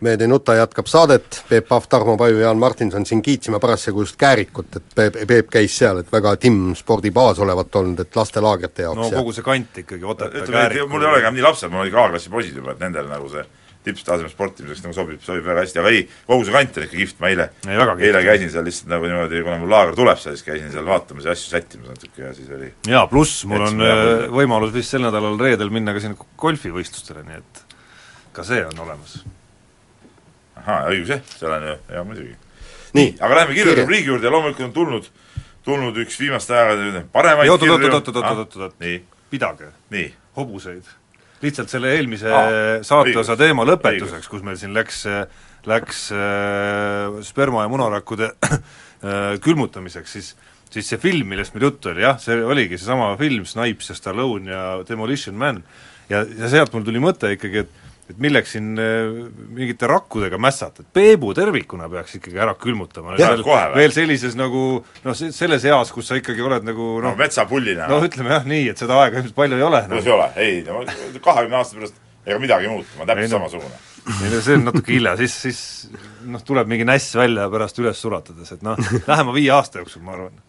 Mehed 0.00 0.22
ei 0.22 0.30
nuta 0.30 0.54
jätkab 0.54 0.86
saadet, 0.86 1.42
Peep 1.48 1.68
Pahv, 1.68 1.88
Tarmo 1.88 2.16
Paju, 2.16 2.38
Jaan 2.38 2.58
Martinson 2.58 3.06
siin 3.06 3.22
kiitsime 3.22 3.58
parasjagu 3.60 4.02
just 4.02 4.16
Käärikut, 4.16 4.76
et 4.76 4.94
Peep, 4.94 5.16
Peep 5.26 5.50
käis 5.50 5.78
seal, 5.78 6.02
et 6.02 6.12
väga 6.12 6.36
timmspordibaas 6.36 7.38
olevat 7.44 7.76
olnud, 7.80 8.00
et 8.00 8.16
lastelaagrite 8.16 8.86
jaoks 8.86 9.00
no 9.02 9.08
ja 9.12 9.22
kogu 9.22 9.34
see 9.36 9.46
kant 9.46 9.80
ikkagi, 9.84 10.04
Otepää, 10.04 10.46
Käärik 10.46 10.90
mul 10.90 11.06
ei 11.06 11.12
ole 11.12 11.22
enam 11.24 11.38
nii 11.38 11.46
lapsed, 11.46 11.72
mul 11.72 11.86
olid 11.86 11.98
A-klassi 11.98 12.30
poisid 12.30 12.60
juba, 12.60 12.76
et 12.76 12.84
nendel 12.84 13.10
nagu 13.10 13.30
see 13.32 13.46
tipptaseme 13.88 14.28
sportimiseks 14.28 14.82
nagu 14.84 14.94
sobib, 14.96 15.20
sobib 15.24 15.46
väga 15.46 15.62
hästi, 15.64 15.80
aga 15.82 15.92
ei, 15.94 16.02
kogu 16.26 16.44
see 16.46 16.54
kant 16.54 16.78
on 16.78 16.86
ikka 16.86 16.96
kihvt, 16.96 17.20
ma 17.22 17.30
eile 17.32 17.48
eile 17.68 18.22
käisin 18.26 18.52
seal 18.52 18.66
lihtsalt 18.66 18.90
nagu 18.92 19.08
niimoodi, 19.08 19.42
kuna 19.46 19.56
mul 19.62 19.72
laager 19.72 19.96
tuleb 19.98 20.20
seal, 20.20 20.36
siis 20.36 20.46
käisin 20.46 20.72
seal 20.74 20.86
vaatamas 20.88 21.28
ja 21.28 21.34
asju 21.34 21.52
sättimas 21.54 21.94
natuke 21.94 22.26
ja 22.26 22.34
siis 22.36 22.50
oli 22.54 22.70
jaa, 22.90 23.06
pluss 23.10 23.46
mul 23.48 23.64
on 23.70 23.86
äh, 23.86 24.26
võimalus 24.34 24.74
vist 24.74 24.94
sel 24.94 25.06
nädalal 25.06 25.38
reedel 25.40 25.72
minna 25.74 25.94
ka 25.96 26.02
sinna 26.04 26.28
golfivõistlustele, 26.42 27.24
nii 27.28 27.40
et 27.40 27.64
ka 28.36 28.46
see 28.46 28.64
on 28.66 28.86
olemas. 28.86 29.20
Ahaa, 30.68 30.92
õigus 30.92 31.14
jah, 31.16 31.24
seal 31.34 31.56
on 31.56 31.66
ju, 31.70 31.74
jaa 31.96 32.04
muidugi. 32.04 32.36
nii, 32.98 33.14
aga 33.20 33.40
läheme 33.40 33.56
kirja 33.56 33.72
kirja. 33.72 33.82
rubriigi 33.84 34.12
juurde 34.12 34.28
ja 34.28 34.32
loomulikult 34.34 34.68
on 34.68 34.74
tulnud, 34.76 35.10
tulnud 35.66 36.00
üks 36.04 36.20
viimaste 36.20 36.56
aegade 36.56 37.04
paremaid 37.12 37.50
oot, 37.52 37.60
kirju. 37.64 37.74
oot, 37.74 38.08
oot, 38.08 38.08
oot, 38.14 38.24
Ah, 38.24 38.38
oot, 38.44 38.56
oot, 38.56 39.08
pidage 39.30 39.72
hobuseid. 40.36 40.84
lihtsalt 41.42 41.70
selle 41.70 41.92
eelmise 41.94 42.30
Aa, 42.34 42.82
saateosa 42.82 43.36
teema 43.38 43.64
lõpetuseks, 43.68 44.28
kus 44.30 44.42
meil 44.42 44.56
siin 44.58 44.74
läks, 44.74 45.04
läks 45.66 46.08
äh, 46.12 47.18
sperma 47.26 47.62
ja 47.62 47.70
munarakkude 47.70 48.32
äh, 48.42 48.60
külmutamiseks, 49.44 50.12
siis 50.12 50.36
siis 50.68 50.88
see 50.90 50.98
film, 51.00 51.30
millest 51.32 51.54
meil 51.54 51.68
juttu 51.68 51.92
oli, 51.92 52.02
jah, 52.04 52.18
see 52.20 52.36
oligi 52.44 52.76
seesama 52.76 53.14
film, 53.20 53.46
Snipes 53.48 53.88
ja 53.88 53.94
Stallone 53.96 54.50
ja 54.52 54.64
Demolition 54.88 55.38
Man, 55.38 55.62
ja, 56.10 56.24
ja 56.26 56.50
sealt 56.52 56.74
mul 56.74 56.84
tuli 56.84 57.00
mõte 57.02 57.30
ikkagi, 57.36 57.64
et 57.64 57.87
et 58.08 58.18
milleks 58.22 58.54
siin 58.56 58.72
äh, 58.80 59.20
mingite 59.52 59.88
rakkudega 59.90 60.40
mässata, 60.40 60.84
et 60.84 60.90
Peebu 60.96 61.34
tervikuna 61.36 61.90
peaks 61.92 62.18
ikkagi 62.18 62.40
ära 62.40 62.54
külmutama. 62.58 63.16
Veel, 63.76 63.92
sellises 63.94 64.36
nagu 64.38 64.64
noh, 65.04 65.16
selles 65.16 65.68
eas, 65.68 65.92
kus 65.94 66.08
sa 66.08 66.18
ikkagi 66.18 66.44
oled 66.44 66.66
nagu 66.66 66.90
no 66.98 67.10
noh, 67.10 67.16
metsapullina 67.20 67.88
no 67.90 68.00
ütleme 68.06 68.32
jah 68.36 68.48
nii, 68.48 68.68
et 68.72 68.80
seda 68.80 68.98
aega 69.02 69.20
ilmselt 69.20 69.36
palju 69.36 69.58
ei 69.58 69.66
ole 69.68 69.84
no 69.90 70.02
see 70.02 70.12
ei 70.12 70.16
ole, 70.16 70.28
ei, 70.40 70.60
no 70.66 71.20
kahekümne 71.24 71.60
aasta 71.60 71.78
pärast 71.78 72.04
ega 72.28 72.38
midagi 72.42 72.68
ei 72.68 72.72
muutu, 72.72 72.88
ma 72.96 73.04
olen 73.04 73.18
Ei 73.18 73.28
täpselt 73.28 73.40
no. 73.40 73.48
samasugune. 73.48 73.76
ei 74.24 74.32
no 74.32 74.40
see 74.44 74.58
on 74.58 74.66
natuke 74.68 74.92
hilja, 74.92 75.14
siis, 75.20 75.36
siis 75.44 75.60
noh, 76.28 76.42
tuleb 76.44 76.68
mingi 76.70 76.86
näss 76.88 77.16
välja 77.16 77.48
pärast 77.52 77.80
üles 77.82 78.00
sulatades, 78.02 78.52
et 78.56 78.64
noh, 78.66 78.80
lähema 79.10 79.34
viie 79.36 79.52
aasta 79.54 79.82
jooksul, 79.82 80.04
ma 80.04 80.16
arvan. 80.16 80.40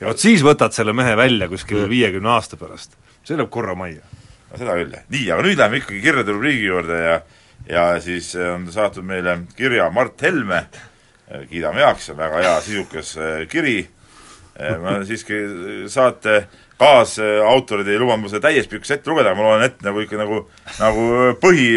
ja 0.00 0.10
vot 0.10 0.22
siis 0.22 0.44
võtad 0.44 0.74
selle 0.76 0.94
mehe 0.96 1.14
välja 1.18 1.48
kuskil 1.52 1.86
viiekümne 1.90 2.34
aasta 2.34 2.60
pärast, 2.60 2.98
see 3.24 3.38
läheb 3.38 3.52
korra 3.52 3.76
majja. 3.78 4.04
No 4.52 4.60
seda 4.60 4.76
küll, 4.76 4.92
jah. 4.92 5.06
nii, 5.12 5.28
aga 5.32 5.46
nüüd 5.46 5.60
läheme 5.60 5.80
ikkagi 5.80 6.02
kirjade 6.04 6.34
rubriigi 6.34 6.68
juurde 6.68 6.98
ja 7.00 7.20
ja 7.68 7.84
siis 8.02 8.34
on 8.36 8.66
saatnud 8.72 9.06
meile 9.06 9.36
kirja 9.56 9.86
Mart 9.94 10.22
Helme, 10.22 10.64
kiidame 11.48 11.84
heaks, 11.84 12.08
see 12.08 12.14
on 12.16 12.18
väga 12.18 12.42
hea 12.42 12.56
sisukas 12.60 13.14
eh, 13.16 13.44
kiri, 13.48 13.76
ma 14.82 14.98
siiski 15.06 15.38
saate 15.90 16.42
kaasautorid 16.82 17.88
ei 17.88 18.00
lubanud 18.00 18.26
mul 18.26 18.32
seda 18.32 18.48
täies 18.48 18.66
pikkus 18.68 18.90
ette 18.96 19.10
lugeda, 19.10 19.36
ma 19.38 19.46
loen 19.46 19.62
ette 19.64 19.86
nagu 19.86 20.02
ikka 20.02 20.18
nagu, 20.18 20.42
nagu 20.80 21.06
põhi, 21.40 21.68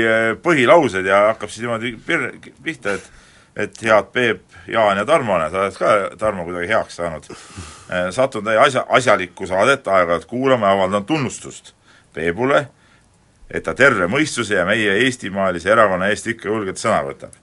põhilaused 0.44 1.06
ja 1.08 1.28
hakkab 1.30 1.54
siis 1.54 1.64
niimoodi 1.64 1.94
pir-, 2.08 2.34
pihta, 2.66 2.98
et 2.98 3.14
et 3.56 3.78
head 3.88 4.10
Peep, 4.12 4.42
Jaan 4.68 4.98
ja 5.00 5.06
Tarmo, 5.08 5.38
sa 5.48 5.62
oled 5.62 5.78
ka, 5.80 5.92
Tarmo, 6.20 6.44
kuidagi 6.44 6.68
heaks 6.74 6.98
saanud. 7.00 7.30
satun 8.12 8.44
teie 8.44 8.60
asja, 8.60 8.84
asjalikku 8.98 9.48
saadet 9.48 9.88
aeg-ajalt 9.88 10.26
kuulama 10.28 10.68
ja 10.68 10.76
avaldan 10.76 11.06
tunnustust 11.08 11.72
Peebule, 12.16 12.66
et 13.50 13.64
ta 13.64 13.76
terve 13.78 14.08
mõistuse 14.12 14.56
ja 14.58 14.66
meie 14.66 14.96
eestimaalise 15.06 15.70
erakonna 15.72 16.10
eest 16.14 16.32
ikka 16.32 16.50
julgelt 16.50 16.82
sõna 16.82 17.04
võtab. 17.06 17.36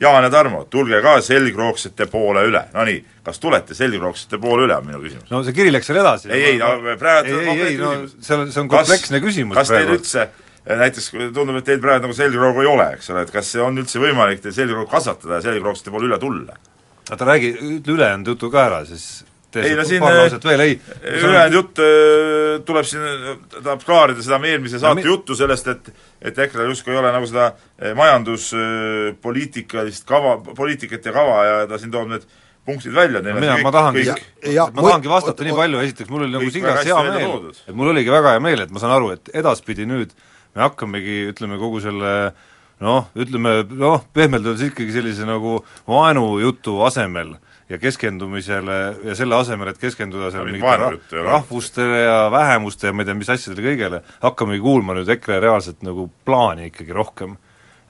Jaan 0.00 0.24
ja 0.24 0.30
Tarmo, 0.32 0.62
tulge 0.72 0.96
ka 1.04 1.18
selgroogsete 1.20 2.06
poole 2.08 2.46
üle. 2.48 2.62
Nonii, 2.72 3.02
kas 3.24 3.40
tulete 3.40 3.76
selgroogsete 3.76 4.38
poole 4.40 4.64
üle, 4.64 4.76
on 4.80 4.86
minu 4.86 5.00
küsimus. 5.02 5.28
no 5.28 5.42
see 5.44 5.56
kiri 5.56 5.72
läks 5.74 5.90
veel 5.92 6.00
edasi. 6.00 6.30
ei, 6.32 6.44
ei, 6.52 6.60
no 6.60 6.94
praegu 7.00 7.34
ei, 7.34 7.48
ei, 7.48 7.66
ei, 7.66 7.76
no 7.80 7.90
see 8.08 8.38
on, 8.38 8.46
see 8.48 8.62
on 8.62 8.70
kompleksne 8.72 9.20
küsimus 9.20 9.58
kas 9.60 9.68
teil 9.68 9.84
praegu. 9.84 9.98
üldse 10.00 10.28
näiteks 10.80 11.10
tundub, 11.36 11.58
et 11.60 11.68
teil 11.68 11.82
praegu 11.84 12.08
nagu 12.08 12.16
selgroogu 12.16 12.64
ei 12.64 12.70
ole, 12.70 12.86
eks 12.96 13.12
ole, 13.12 13.26
et 13.26 13.34
kas 13.34 13.52
see 13.52 13.60
on 13.64 13.76
üldse 13.82 14.00
võimalik 14.00 14.40
teil 14.44 14.56
selgroogu 14.56 14.88
kasvatada 14.88 15.36
ja 15.36 15.46
selgroogsete 15.50 15.92
poole 15.92 16.08
üle 16.08 16.20
tulla? 16.22 16.56
oota, 17.10 17.24
räägi, 17.26 17.52
ütle 17.76 17.98
ülejäänud 17.98 18.32
jutu 18.32 18.50
ka 18.54 18.64
ära, 18.70 18.80
siis 18.88 19.26
Ei, 19.56 19.74
no 19.74 19.82
siin, 19.84 20.02
äh, 20.06 20.30
veel, 20.44 20.60
ei. 20.62 20.76
ülejäänud 21.02 21.52
jutt 21.56 21.78
öö, 21.82 22.58
tuleb 22.68 22.84
siin, 22.86 23.00
tahab 23.62 23.82
klaarida 23.86 24.22
seda 24.22 24.38
meie 24.38 24.52
eelmise 24.54 24.78
saate 24.78 25.00
mi- 25.02 25.06
juttu 25.08 25.34
sellest, 25.34 25.66
et 25.72 25.90
et 26.22 26.38
EKRE-l 26.38 26.68
justkui 26.70 26.92
ei 26.94 26.98
ole 27.00 27.10
nagu 27.12 27.26
seda 27.26 27.48
majanduspoliitikalist 27.96 30.04
kava, 30.08 30.36
poliitikat 30.56 31.04
ja 31.08 31.12
kava 31.14 31.36
ja 31.48 31.54
ta 31.70 31.78
siin 31.80 31.90
toob 31.94 32.08
need 32.12 32.24
punktid 32.66 32.92
välja, 32.94 33.20
neil 33.24 33.36
on 33.38 33.42
mina, 33.42 33.56
ma 33.64 33.70
tahangi, 33.74 34.02
kõik, 34.04 34.22
ja- 34.52 34.66
ma 34.68 34.72
mul- 34.82 34.90
tahangi 34.92 35.08
vastata 35.08 35.40
oot- 35.42 35.46
nii 35.48 35.56
palju, 35.56 35.78
esiteks 35.86 36.10
mul 36.12 36.22
oli 36.26 36.32
nagu 36.36 36.44
kõik 36.44 36.52
sigas 36.58 36.74
väga 36.76 36.84
hea 36.84 37.02
meel, 37.16 37.30
et 37.68 37.74
mul 37.74 37.88
oligi 37.94 38.10
väga 38.12 38.28
hea 38.36 38.40
meel, 38.44 38.60
et 38.66 38.70
ma 38.70 38.78
saan 38.82 38.92
aru, 38.98 39.10
et 39.16 39.24
edaspidi 39.34 39.84
nüüd 39.88 40.10
me 40.54 40.62
hakkamegi, 40.66 41.16
ütleme, 41.32 41.56
kogu 41.58 41.80
selle 41.80 42.32
noh, 42.80 43.02
ütleme 43.16 43.64
noh, 43.70 44.04
pehmelt 44.12 44.44
öeldes 44.46 44.68
ikkagi 44.70 44.92
sellise 44.92 45.24
nagu 45.28 45.64
vaenujutu 45.88 46.82
asemel 46.86 47.34
ja 47.70 47.78
keskendumisele 47.78 48.78
ja 49.04 49.14
selle 49.18 49.36
asemel, 49.38 49.70
et 49.70 49.78
keskenduda 49.78 50.30
seal 50.32 50.42
No 50.44 50.50
mingit 50.50 50.64
mingite 50.64 50.80
vaenujuttu 50.82 51.16
ei 51.16 51.22
ra 51.22 51.28
ole. 51.28 51.34
rahvustele 51.36 52.00
ja 52.02 52.16
vähemuste 52.32 52.90
ja 52.90 52.92
ma 52.92 53.04
ei 53.04 53.10
tea, 53.10 53.18
mis 53.20 53.30
asjadele 53.30 53.66
kõigele, 53.68 54.02
hakkamegi 54.24 54.64
kuulma 54.64 54.96
nüüd 54.98 55.12
EKRE 55.16 55.38
reaalset 55.44 55.86
nagu 55.86 56.08
plaani 56.26 56.70
ikkagi 56.72 56.96
rohkem. 56.96 57.36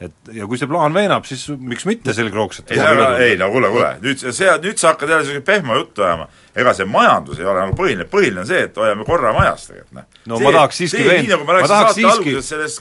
Et 0.01 0.31
ja 0.33 0.47
kui 0.49 0.57
see 0.57 0.69
plaan 0.69 0.95
veenab, 0.97 1.27
siis 1.29 1.43
miks 1.61 1.85
mitte 1.85 2.15
selgroogsat 2.17 2.71
ei, 2.73 2.79
aga 2.81 3.09
ei 3.21 3.35
no 3.41 3.51
kuule, 3.53 3.69
kuule, 3.73 3.91
nüüd 4.01 4.23
see, 4.23 4.53
nüüd 4.65 4.81
sa 4.81 4.95
hakkad 4.95 5.13
jälle 5.13 5.27
sellist 5.29 5.45
pehma 5.45 5.77
juttu 5.77 6.07
ajama. 6.07 6.29
ega 6.57 6.73
see 6.75 6.87
majandus 6.89 7.39
ei 7.39 7.47
ole 7.47 7.61
nagu 7.63 7.77
põhiline, 7.79 8.07
põhiline 8.11 8.41
on 8.43 8.49
see, 8.49 8.63
et 8.67 8.79
hoiame 8.81 9.05
korra 9.07 9.31
majas 9.37 9.67
tegelikult, 9.69 9.99
noh. 9.99 10.07
no 10.33 10.39
see, 10.41 10.47
ma 10.47 10.53
tahaks 10.57 10.81
siiski 10.81 11.05
veen- 11.05 11.29
nagu 11.29 11.45
ma 11.45 11.59
ma 11.61 11.69
tahaks 11.69 11.99
siiski, 11.99 12.33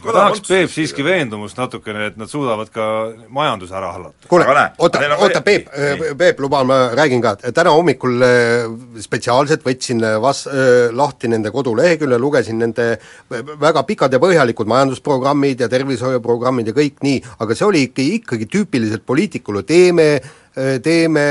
ma 0.05 0.15
tahaks 0.15 0.45
Peep 0.47 0.71
siiski 0.73 1.05
veendumust 1.05 1.59
natukene, 1.59 2.07
et 2.09 2.17
nad 2.17 2.31
suudavad 2.31 2.71
ka 2.73 2.87
majanduse 3.35 3.75
ära 3.75 3.91
hallata. 3.97 4.29
kuule 4.31 4.47
oota 4.79 5.03
oota 5.19 5.43
Peep 5.45 5.67
Peep, 6.17 6.39
luba, 6.39 6.63
ma 6.63 6.79
räägin 6.97 7.21
ka, 7.21 7.35
täna 7.51 7.75
hommikul 7.75 8.23
äh, 8.23 8.71
spetsiaalselt 9.03 9.67
võtsin 9.67 10.01
äh, 10.07 10.15
vas-, 10.23 10.47
lahti 10.95 11.27
nende 11.27 11.51
kodulehekülje, 11.51 12.17
lugesin 12.19 12.63
nende 12.63 12.89
väga 13.59 13.83
pikad 13.87 14.13
ja 14.15 14.23
põhjalikud 14.23 14.69
majandusprogrammid 14.69 15.65
ja 15.65 15.69
tervishoiuprogrammid 15.71 16.71
ja 16.71 16.75
kõik 16.79 16.99
nii, 17.05 17.08
aga 17.39 17.55
see 17.57 17.67
oli 17.67 17.85
ikka, 17.87 18.05
ikkagi 18.19 18.47
tüüpiliselt 18.53 19.05
poliitikule, 19.07 19.63
teeme, 19.67 20.11
teeme 20.83 21.25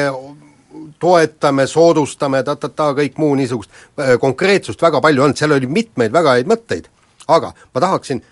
toetame, 0.99 1.67
soodustame 1.67 2.43
ta-ta-ta, 2.47 2.93
kõik 2.99 3.19
muu 3.21 3.35
niisugust 3.39 3.71
äh, 3.73 4.17
konkreetsust 4.21 4.83
väga 4.83 5.01
palju 5.05 5.25
olnud, 5.25 5.39
seal 5.39 5.55
oli 5.57 5.71
mitmeid 5.71 6.15
väga 6.15 6.39
häid 6.39 6.51
mõtteid. 6.51 6.89
aga 7.29 7.53
ma 7.75 7.81
tahaksin, 7.81 8.23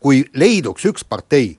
kui 0.00 0.24
leiduks 0.34 0.84
üks 0.88 1.04
partei, 1.04 1.58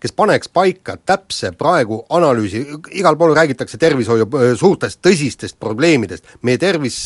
kes 0.00 0.12
paneks 0.16 0.50
paika 0.52 0.96
täpse 0.96 1.52
praegu 1.56 2.02
analüüsi, 2.12 2.62
igal 2.98 3.16
pool 3.18 3.34
räägitakse 3.36 3.78
tervishoiu 3.80 4.26
äh, 4.26 4.52
suurtest 4.58 5.00
tõsistest 5.04 5.58
probleemidest, 5.60 6.36
meie 6.46 6.60
tervis, 6.60 6.98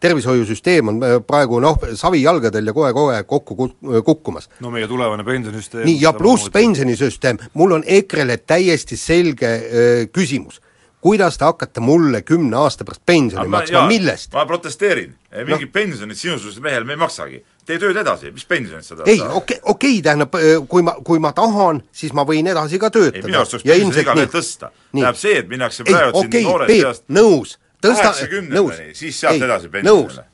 tervishoiusüsteem 0.00 0.92
on 0.92 1.00
äh, 1.02 1.16
praegu 1.26 1.60
noh, 1.64 1.78
savijalgadel 1.98 2.70
ja 2.70 2.76
kohe-kohe 2.76 3.22
kokku 3.28 3.56
kuk- 3.58 4.02
kukkumas. 4.04 4.48
no 4.60 4.70
meie 4.74 4.88
tulevane 4.90 5.24
pensionisüsteem 5.24 5.88
nii, 5.88 5.98
ja 6.02 6.12
pluss 6.16 6.50
pensionisüsteem, 6.54 7.40
mul 7.54 7.78
on 7.78 7.84
EKRE-le 7.86 8.36
täiesti 8.46 8.96
selge 9.00 9.50
öö, 9.64 10.06
küsimus. 10.12 10.60
Kuidas 11.04 11.38
te 11.38 11.44
hakkate 11.44 11.82
mulle 11.84 12.22
kümne 12.24 12.56
aasta 12.56 12.84
pärast 12.84 13.02
pensioni 13.06 13.50
maksma, 13.52 13.82
millest? 13.88 14.30
ma 14.32 14.46
protesteerin, 14.48 15.10
mingit 15.44 15.68
no. 15.68 15.72
pensionit 15.72 16.18
sinusugusel 16.18 16.64
mehel 16.64 16.86
me 16.88 16.96
ei 16.96 17.00
maksagi. 17.02 17.40
tee 17.68 17.76
tööd 17.80 17.98
edasi, 18.00 18.32
mis 18.32 18.46
pensionit 18.48 18.86
sa 18.86 18.96
tahad 18.96 19.10
ei, 19.12 19.20
okei, 19.20 19.58
okei, 19.74 19.98
tähendab, 20.04 20.36
kui 20.68 20.84
ma, 20.86 20.96
kui 21.04 21.20
ma 21.20 21.34
tahan, 21.36 21.82
siis 21.92 22.14
ma 22.16 22.24
võin 22.28 22.48
edasi 22.48 22.80
ka 22.80 22.88
töötada. 22.94 23.26
minu 23.28 23.40
arust 23.42 23.56
tuleks 23.58 23.68
pensioni 23.68 24.04
iga 24.06 24.16
veel 24.20 24.30
tõsta. 24.32 24.72
tähendab 24.92 25.20
see, 25.20 25.36
et 25.42 25.50
minnakse 25.52 25.84
praegu 25.88 26.22
ei, 26.22 26.28
okei, 26.28 26.46
noorest 26.48 26.72
Peep, 26.72 26.86
seast 26.86 27.04
nõus, 27.20 27.56
tõsta, 27.84 28.14
nõus, 28.48 28.80
siis 28.96 29.20
sealt 29.20 29.36
ei, 29.36 29.44
edasi 29.50 29.72
pensionile. 29.76 30.26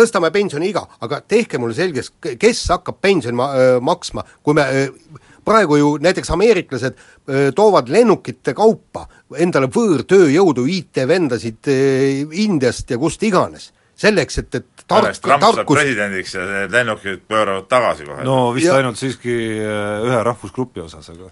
tõstame 0.00 0.32
pensioniiga, 0.32 0.86
aga 1.04 1.20
tehke 1.28 1.60
mulle 1.60 1.76
selgeks, 1.76 2.14
kes 2.40 2.64
hakkab 2.72 3.04
pensioni 3.04 3.36
ma, 3.36 3.52
öö, 3.52 3.80
maksma, 3.84 4.24
kui 4.40 4.56
me 4.56 4.64
öö, 4.72 4.88
praegu 5.46 5.76
ju 5.78 5.92
näiteks 6.02 6.30
ameeriklased 6.34 6.98
toovad 7.54 7.88
lennukite 7.88 8.54
kaupa 8.58 9.06
endale 9.38 9.68
võõrtööjõudu, 9.72 10.66
IT-vendasid 10.66 11.70
Indiast 12.46 12.90
ja 12.90 12.98
kust 12.98 13.22
iganes. 13.22 13.72
selleks, 13.96 14.38
et, 14.42 14.54
et 14.54 14.82
tark, 14.90 15.16
tarkus 15.24 15.64
presidendiks 15.70 16.34
ja 16.34 16.42
need 16.44 16.74
lennukid 16.74 17.22
pööravad 17.30 17.64
tagasi 17.70 18.04
kohe. 18.04 18.24
no 18.28 18.52
vist 18.52 18.66
Ja- 18.66 18.74
ainult 18.76 18.98
siiski 19.00 19.32
ühe 20.04 20.18
rahvusgrupi 20.22 20.80
osas, 20.84 21.08
aga. 21.14 21.30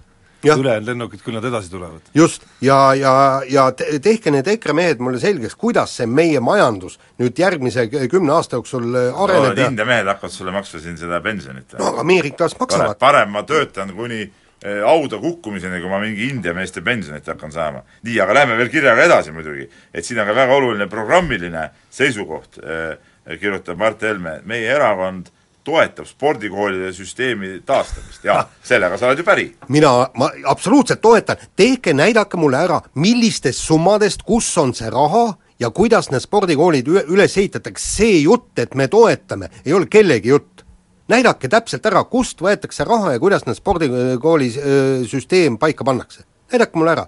Ülejäänud 0.53 0.87
lennukid, 0.91 1.23
küll 1.25 1.39
nad 1.39 1.45
edasi 1.49 1.71
tulevad. 1.71 2.13
just, 2.15 2.45
ja, 2.61 2.95
ja, 2.95 3.15
ja 3.49 3.71
te- 3.73 3.99
tehke 4.05 4.31
need 4.35 4.47
EKRE 4.47 4.77
mehed 4.77 5.03
mulle 5.03 5.21
selgeks, 5.23 5.57
kuidas 5.57 5.97
see 5.97 6.07
meie 6.07 6.41
majandus 6.41 6.99
nüüd 7.19 7.39
järgmise 7.39 7.89
kümne 8.11 8.33
aasta 8.37 8.61
jooksul 8.61 8.87
no, 8.93 9.05
areneb 9.25 9.59
ja 9.59 9.69
India 9.73 9.89
mehed 9.89 10.09
hakkavad 10.13 10.33
sulle 10.33 10.55
maksma 10.55 10.81
siin 10.81 10.97
seda 11.01 11.21
pensionit. 11.25 11.77
no 11.79 11.93
aga 11.93 12.05
Ameerikas 12.05 12.59
maksavad. 12.61 12.99
parem 12.99 13.31
ma 13.31 13.43
töötan 13.43 13.95
kuni 13.97 14.25
hauda 14.65 15.19
kukkumiseni, 15.21 15.81
kui 15.81 15.91
ma 15.91 15.99
mingi 16.01 16.29
India 16.33 16.55
meeste 16.57 16.81
pensionit 16.85 17.27
hakkan 17.29 17.53
saama. 17.53 17.83
nii, 18.03 18.21
aga 18.21 18.35
lähme 18.35 18.57
veel 18.57 18.71
kirjaga 18.73 19.05
edasi 19.05 19.33
muidugi. 19.33 19.69
et 19.95 20.05
siin 20.05 20.21
on 20.21 20.27
ka 20.27 20.35
väga 20.35 20.55
oluline 20.55 20.87
programmiline 20.89 21.69
seisukoht 21.91 22.59
eh,, 22.63 22.97
kirjutab 23.41 23.79
Mart 23.79 24.03
Helme, 24.03 24.41
meie 24.45 24.69
erakond 24.69 25.31
toetab 25.65 26.07
spordikoolide 26.07 26.93
süsteemi 26.93 27.61
taastamist 27.67 28.25
ja 28.25 28.43
sellega 28.63 28.99
sa 28.99 29.09
oled 29.09 29.19
ju 29.19 29.25
päri. 29.25 29.47
mina, 29.69 29.93
ma 30.15 30.31
absoluutselt 30.45 31.01
toetan, 31.01 31.37
tehke, 31.57 31.93
näidake 31.93 32.37
mulle 32.37 32.61
ära, 32.67 32.81
millistest 32.95 33.65
summadest, 33.65 34.23
kus 34.23 34.51
on 34.59 34.75
see 34.75 34.91
raha 34.91 35.27
ja 35.61 35.71
kuidas 35.71 36.11
need 36.13 36.25
spordikoolid 36.25 36.89
üle, 36.91 37.05
üles 37.17 37.37
ehitatakse, 37.39 37.87
see 37.97 38.21
jutt, 38.25 38.53
et 38.59 38.75
me 38.75 38.89
toetame, 38.89 39.51
ei 39.65 39.73
ole 39.73 39.87
kellegi 39.87 40.29
jutt. 40.29 40.65
näidake 41.09 41.49
täpselt 41.53 41.85
ära, 41.87 42.01
kust 42.09 42.41
võetakse 42.41 42.85
raha 42.85 43.13
ja 43.13 43.21
kuidas 43.21 43.45
need 43.47 43.57
spordikooli 43.57 44.53
öö, 44.57 45.05
süsteem 45.05 45.59
paika 45.59 45.85
pannakse. 45.85 46.25
näidake 46.53 46.79
mulle 46.79 46.91
ära. 46.91 47.07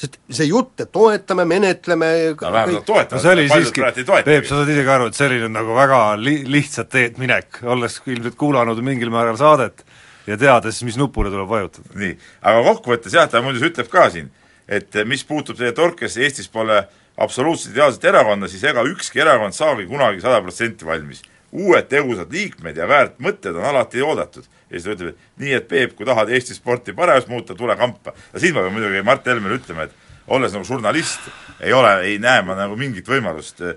Sest 0.00 0.16
see 0.32 0.48
jutt, 0.48 0.80
et 0.80 0.90
toetame, 0.92 1.44
menetleme 1.48 2.10
no 2.32 2.52
vähemalt 2.52 2.78
nad 2.78 2.86
toetavad 2.88 3.24
no 3.24 3.32
paljud 3.52 3.66
siiski, 3.66 3.82
praegu 3.82 4.00
ei 4.00 4.06
Peep, 4.06 4.12
toetagi. 4.26 4.48
sa 4.48 4.60
saad 4.60 4.72
ise 4.72 4.84
ka 4.86 4.94
aru, 4.96 5.08
et 5.10 5.18
see 5.18 5.26
oli 5.28 5.40
nüüd 5.42 5.56
nagu 5.56 5.76
väga 5.76 5.98
li-, 6.20 6.44
lihtsat 6.56 6.92
teed 6.94 7.18
minek, 7.20 7.60
olles 7.74 7.98
ilmselt 8.06 8.38
kuulanud 8.40 8.80
mingil 8.86 9.12
määral 9.12 9.36
saadet 9.40 9.84
ja 10.28 10.38
teades, 10.40 10.80
mis 10.86 10.96
nupule 11.00 11.32
tuleb 11.32 11.50
vajutada. 11.50 11.92
nii, 12.00 12.14
aga 12.52 12.62
kokkuvõttes 12.70 13.16
jah, 13.18 13.28
ta 13.28 13.42
muuseas 13.44 13.66
ütleb 13.68 13.90
ka 13.92 14.08
siin, 14.14 14.30
et 14.68 15.02
mis 15.10 15.24
puutub 15.26 15.58
teie 15.58 15.74
torkesse, 15.76 16.22
Eestis 16.24 16.48
pole 16.48 16.80
absoluutselt 17.20 17.74
ideaalset 17.74 18.08
erakonda, 18.08 18.48
siis 18.48 18.64
ega 18.64 18.84
ükski 18.88 19.20
erakond 19.20 19.56
saagi 19.56 19.84
kunagi 19.90 20.22
sada 20.24 20.40
protsenti 20.40 20.88
valmis. 20.88 21.20
Uued 21.52 21.88
tegusad 21.90 22.32
liikmed 22.32 22.76
ja 22.76 22.86
väärt 22.88 23.18
mõtted 23.22 23.56
on 23.56 23.64
alati 23.64 24.02
oodatud. 24.02 24.44
ja 24.70 24.78
siis 24.78 24.84
ta 24.84 24.94
ütleb, 24.94 25.14
et 25.14 25.42
nii, 25.42 25.52
et 25.58 25.68
Peep, 25.68 25.96
kui 25.98 26.06
tahad 26.06 26.30
Eesti 26.30 26.54
sporti 26.54 26.92
paremaks 26.92 27.26
muuta, 27.28 27.54
tule 27.54 27.76
kampa. 27.76 28.14
ja 28.32 28.40
siin 28.40 28.54
ma 28.54 28.64
pean 28.66 28.76
muidugi 28.76 29.02
Mart 29.02 29.26
Helmele 29.26 29.58
ütlema, 29.58 29.88
et 29.88 29.94
olles 30.30 30.52
nagu 30.54 30.64
žurnalist, 30.64 31.20
ei 31.60 31.72
ole, 31.72 31.94
ei 32.06 32.18
näe 32.22 32.42
ma 32.46 32.54
nagu 32.58 32.76
mingit 32.78 33.08
võimalust 33.08 33.64
eh, 33.66 33.76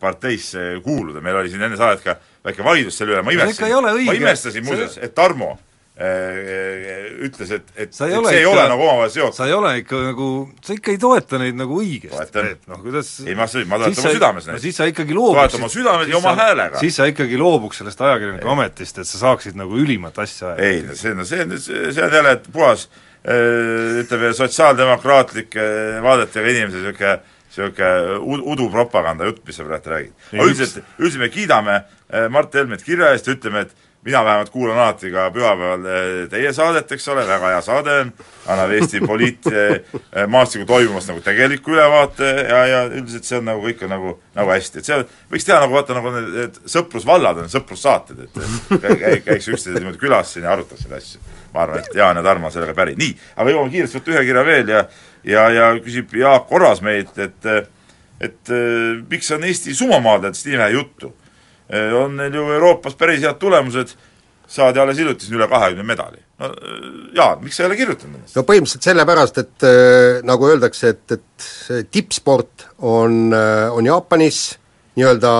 parteisse 0.00 0.80
kuuluda, 0.84 1.20
meil 1.20 1.42
oli 1.42 1.52
siin 1.52 1.62
enne 1.62 1.76
saadet 1.76 2.04
ka 2.04 2.16
väike 2.44 2.64
vaidlus 2.64 2.96
selle 2.96 3.16
üle, 3.16 3.24
ma 3.26 3.36
imestasin, 3.36 3.90
ma 4.06 4.16
imestasin 4.16 4.64
muuseas, 4.64 4.96
et 5.02 5.14
Tarmo 5.14 5.58
ütles, 6.00 7.50
et, 7.52 7.66
et, 7.74 7.82
et 7.84 7.92
see 7.96 8.06
ei 8.08 8.14
ei 8.14 8.18
ole 8.18 8.32
ikka, 8.40 8.68
nagu 8.72 8.84
omavahel 8.86 9.10
seotud. 9.12 9.36
sa 9.36 9.48
ei 9.50 9.52
ole 9.52 9.72
ikka 9.82 9.98
nagu, 10.06 10.28
sa 10.64 10.76
ikka 10.76 10.94
ei 10.94 11.00
toeta 11.02 11.40
neid 11.42 11.58
nagu 11.58 11.76
õigesti, 11.82 12.14
Toetan. 12.16 12.46
Peep, 12.48 12.62
noh 12.70 12.80
kuidas 12.84 13.10
ei, 13.26 13.34
ma, 13.36 13.44
ma 13.68 13.80
toetan 13.82 14.00
oma 14.00 14.14
südames 14.14 14.48
no 14.48 14.54
neid. 14.54 14.64
siis 14.64 14.80
sa 14.80 14.86
ikkagi 14.88 15.16
loobuks 15.16 15.42
Toeta 15.42 15.60
oma 15.60 15.70
südames 15.74 16.08
ja 16.08 16.16
oma 16.20 16.32
häälega. 16.38 16.80
siis 16.80 16.96
sa 16.96 17.08
ikkagi 17.10 17.40
loobuks 17.40 17.82
sellest 17.82 18.00
ajakirjaniku 18.06 18.52
ametist, 18.54 19.02
et 19.02 19.10
sa 19.10 19.20
saaksid 19.26 19.58
nagu 19.60 19.76
ülimat 19.76 20.16
asja 20.24 20.54
ajada. 20.54 20.70
ei 20.70 20.80
no 20.88 20.96
see, 20.96 21.12
no 21.18 21.28
see 21.28 21.44
on 21.44 21.58
see 21.60 22.06
on 22.06 22.16
jälle 22.16 22.32
et 22.38 22.48
puhas 22.54 22.86
äh, 22.88 24.00
ütleme, 24.00 24.32
sotsiaaldemokraatlike 24.40 25.68
vaadetega 26.06 26.54
inimese 26.54 26.80
niisugune 26.80 27.18
niisugune 27.50 27.92
ud- 28.24 28.46
udupropaganda 28.54 29.28
jutt, 29.28 29.44
mis 29.44 29.60
sa 29.60 29.68
praegu 29.68 29.92
räägid. 29.92 30.16
aga 30.32 30.40
Ei, 30.40 30.48
üldiselt, 30.48 30.80
üldiselt 30.98 31.26
me 31.26 31.30
kiidame 31.34 31.76
äh, 31.76 32.28
Mart 32.32 32.54
Helmet 32.54 32.84
kirja 32.86 33.12
eest 33.12 33.28
ütleme, 33.28 33.66
et 33.66 33.76
mina 34.04 34.22
vähemalt 34.24 34.48
kuulan 34.50 34.78
alati 34.78 35.10
ka 35.12 35.26
pühapäeval 35.34 35.82
äh, 35.84 36.28
teie 36.32 36.52
saadet, 36.56 36.92
eks 36.92 37.08
ole, 37.12 37.26
väga 37.28 37.50
hea 37.52 37.60
saade 37.62 37.96
on, 38.00 38.12
annab 38.48 38.70
Eesti 38.72 39.00
poliitmaastiku 39.04 40.64
toimumast 40.66 41.10
nagu 41.10 41.20
tegeliku 41.24 41.74
ülevaate 41.74 42.30
ja, 42.48 42.60
ja 42.66 42.80
üldiselt 42.88 43.28
see 43.28 43.38
on 43.40 43.44
nagu 43.50 43.60
kõik 43.66 43.84
on 43.84 43.92
nagu, 43.92 44.14
nagu 44.38 44.52
hästi, 44.54 44.80
et 44.80 44.88
see 44.88 44.98
võiks 45.34 45.46
teha 45.48 45.58
nagu 45.64 45.76
vaata, 45.76 45.96
nagu 45.98 46.12
need, 46.16 46.30
need 46.38 46.58
sõprusvallad 46.72 47.42
on, 47.44 47.50
sõprussaated, 47.52 48.24
et 48.24 48.40
käi- 48.80 48.96
käi- 49.02 49.20
käiks 49.28 49.50
üksteise 49.52 49.76
niimoodi 49.78 50.00
külas 50.00 50.32
siin 50.34 50.46
ja 50.48 50.54
arutaks 50.56 50.86
neid 50.88 50.96
asju. 51.00 51.20
ma 51.54 51.64
arvan, 51.66 51.82
et 51.84 51.94
Jaan 51.98 52.16
ja 52.16 52.22
Tarmo 52.22 52.46
on 52.46 52.52
sellega 52.54 52.74
päri. 52.78 52.94
nii, 52.98 53.14
aga 53.36 53.50
jõuame 53.50 53.70
kiiresti 53.74 53.98
võtta 54.00 54.12
ühe 54.16 54.24
kirja 54.28 54.44
veel 54.46 54.68
ja 54.76 54.84
ja, 55.24 55.48
ja 55.52 55.70
küsib 55.84 56.14
Jaak 56.16 56.46
Korras 56.48 56.80
meilt, 56.82 57.18
et 57.18 57.44
et 58.20 58.50
äh, 58.52 59.00
miks 59.10 59.30
on 59.32 59.44
Eesti 59.44 59.74
sumomaadletest 59.74 60.46
nii 60.46 60.58
vähe 60.60 60.70
juttu? 60.78 61.14
On 61.94 62.16
neil 62.16 62.34
ju 62.34 62.46
Euroopas 62.52 62.96
päris 62.98 63.22
head 63.22 63.38
tulemused, 63.38 63.94
saadi 64.50 64.80
alles 64.82 64.98
hiljuti 64.98 65.26
siin 65.26 65.38
üle 65.38 65.48
kahekümne 65.48 65.86
medali. 65.86 66.22
no 66.38 66.46
äh, 66.46 66.86
Jaan, 67.14 67.44
miks 67.44 67.56
sa 67.56 67.64
ei 67.64 67.68
ole 67.70 67.76
kirjutanud 67.78 68.16
nendest? 68.16 68.36
no 68.36 68.42
põhimõtteliselt 68.48 68.88
sellepärast, 68.88 69.42
et 69.42 69.66
äh, 69.68 70.22
nagu 70.26 70.48
öeldakse, 70.48 70.94
et, 70.94 71.18
et 71.18 71.90
tippsport 71.90 72.66
on 72.78 73.30
on 73.34 73.86
Jaapanis, 73.86 74.40
nii-öelda 74.98 75.32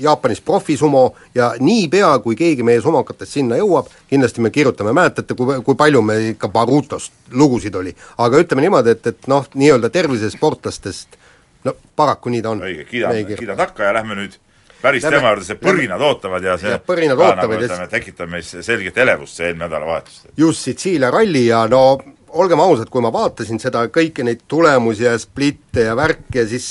Jaapanis 0.00 0.42
profisumo 0.44 1.04
ja 1.34 1.52
niipea, 1.60 2.10
kui 2.24 2.36
keegi 2.36 2.66
meie 2.66 2.82
sumokatest 2.84 3.38
sinna 3.38 3.56
jõuab, 3.56 3.88
kindlasti 4.10 4.44
me 4.44 4.50
kirjutame, 4.52 4.92
mäletate, 4.92 5.34
kui, 5.38 5.62
kui 5.64 5.78
palju 5.78 6.02
me 6.04 6.18
ikka 6.34 6.50
Barutost 6.52 7.32
lugusid 7.32 7.74
oli. 7.80 7.94
aga 8.18 8.44
ütleme 8.44 8.66
niimoodi, 8.66 8.92
et, 8.98 9.06
et 9.06 9.30
noh, 9.32 9.48
nii-öelda 9.54 9.88
tervisesportlastest 9.94 11.16
no 11.64 11.74
paraku 11.96 12.34
nii 12.34 12.44
ta 12.44 12.52
on. 12.52 12.62
õige, 12.68 12.84
kiidame, 12.90 13.24
kiidame 13.32 13.58
takka 13.58 13.88
ja 13.88 13.96
lähme 13.96 14.18
nüüd 14.18 14.36
päris 14.82 15.04
lähme, 15.04 15.16
tema 15.16 15.32
juurde, 15.32 15.48
see 15.48 15.58
põrinad 15.62 16.04
ootavad 16.10 16.44
ja 16.44 16.58
see 16.60 16.76
ja 16.76 16.82
põrinad 16.84 17.18
ka, 17.18 17.32
ootavad 17.32 17.56
nagu, 17.56 17.66
ütleme, 17.66 17.88
tekitab 17.92 18.30
meis 18.30 18.52
selget 18.60 19.02
elevust 19.04 19.40
see 19.40 19.50
eelmine 19.50 19.66
nädalavahetus. 19.66 20.22
just, 20.36 20.64
Sitsiilia 20.68 21.10
ralli 21.14 21.46
ja 21.46 21.66
no 21.70 21.82
olgem 22.28 22.60
ausad, 22.60 22.88
kui 22.92 23.02
ma 23.02 23.10
vaatasin 23.12 23.60
seda 23.60 23.84
kõiki 23.92 24.24
neid 24.26 24.42
tulemusi 24.50 25.06
ja 25.06 25.14
splitte 25.20 25.86
ja 25.88 25.94
värke, 25.96 26.44
siis 26.48 26.66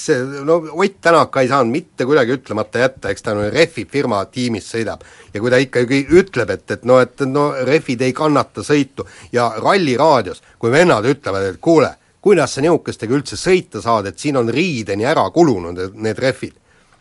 no 0.46 0.60
Ott 0.74 1.00
Tänak 1.02 1.38
ei 1.42 1.50
saanud 1.50 1.72
mitte 1.72 2.06
kuidagi 2.06 2.36
ütlemata 2.38 2.82
jätta, 2.84 3.12
eks 3.12 3.26
ta 3.26 3.34
no 3.38 3.48
Refi 3.54 3.88
firma 3.90 4.24
tiimis 4.26 4.70
sõidab. 4.74 5.04
ja 5.34 5.42
kui 5.42 5.52
ta 5.52 5.58
ikkagi 5.62 6.06
ütleb, 6.10 6.50
et, 6.50 6.72
et 6.72 6.86
no, 6.86 7.00
et 7.00 7.26
no 7.26 7.52
Refid 7.66 8.02
ei 8.02 8.14
kannata 8.14 8.64
sõitu 8.66 9.08
ja 9.32 9.50
ralliraadios, 9.58 10.42
kui 10.60 10.72
vennad 10.72 11.06
ütlevad, 11.06 11.50
et 11.52 11.60
kuule, 11.62 11.92
kuidas 12.22 12.56
sa 12.56 12.62
niisugustega 12.62 13.14
üldse 13.14 13.38
sõita 13.38 13.82
saad, 13.82 14.08
et 14.08 14.20
siin 14.20 14.38
on 14.38 14.50
riideni 14.50 15.06
ära 15.06 15.30
kulunud 15.34 15.94
need 15.96 16.20
Refid. 16.20 16.56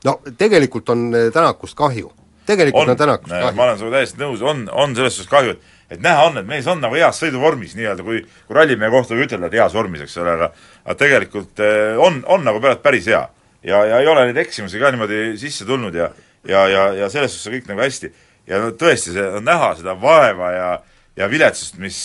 No 0.04 0.20
tegelikult 0.38 0.88
on 0.88 1.08
Tänakust 1.32 1.76
kahju. 1.76 2.12
tegelikult 2.46 2.84
on, 2.84 2.90
on 2.90 2.96
Tänakust 2.96 3.32
kahju. 3.32 3.56
ma 3.56 3.64
olen 3.64 3.78
sinuga 3.78 3.96
täiesti 3.96 4.20
nõus, 4.20 4.42
on, 4.42 4.68
on 4.72 4.94
selles 4.96 5.16
suhtes 5.16 5.30
kahju, 5.30 5.56
et 5.56 5.74
et 5.90 6.02
näha 6.02 6.26
on, 6.26 6.38
et 6.40 6.46
mees 6.46 6.66
on 6.66 6.80
nagu 6.82 6.98
heas 6.98 7.18
sõiduvormis 7.22 7.76
nii-öelda, 7.78 8.02
kui 8.06 8.22
kui 8.26 8.56
rallimehe 8.58 8.90
kohta 8.90 9.14
võib 9.14 9.28
ütelda, 9.28 9.46
et 9.46 9.58
heas 9.60 9.74
vormis, 9.76 10.02
eks 10.02 10.16
ole, 10.18 10.34
aga 10.34 10.50
aga 10.84 10.98
tegelikult 10.98 11.62
eh, 11.62 11.94
on, 12.02 12.22
on 12.26 12.42
nagu 12.46 12.60
pärast 12.62 12.82
päris 12.82 13.06
hea. 13.10 13.22
ja, 13.62 13.84
ja 13.86 14.00
ei 14.02 14.06
ole 14.10 14.26
neid 14.26 14.40
eksimusi 14.42 14.82
ka 14.82 14.90
niimoodi 14.90 15.36
sisse 15.38 15.66
tulnud 15.66 15.94
ja 15.94 16.10
ja, 16.48 16.66
ja, 16.68 16.82
ja 16.94 17.10
selles 17.10 17.34
suhtes 17.34 17.46
on 17.50 17.56
kõik 17.56 17.70
nagu 17.70 17.84
hästi. 17.86 18.12
ja 18.46 18.60
no 18.62 18.74
tõesti, 18.78 19.14
see 19.14 19.30
on 19.38 19.46
näha 19.46 19.74
seda 19.78 19.96
vaeva 20.00 20.52
ja 20.52 20.68
ja 21.16 21.30
viletsust, 21.32 21.78
mis, 21.80 21.98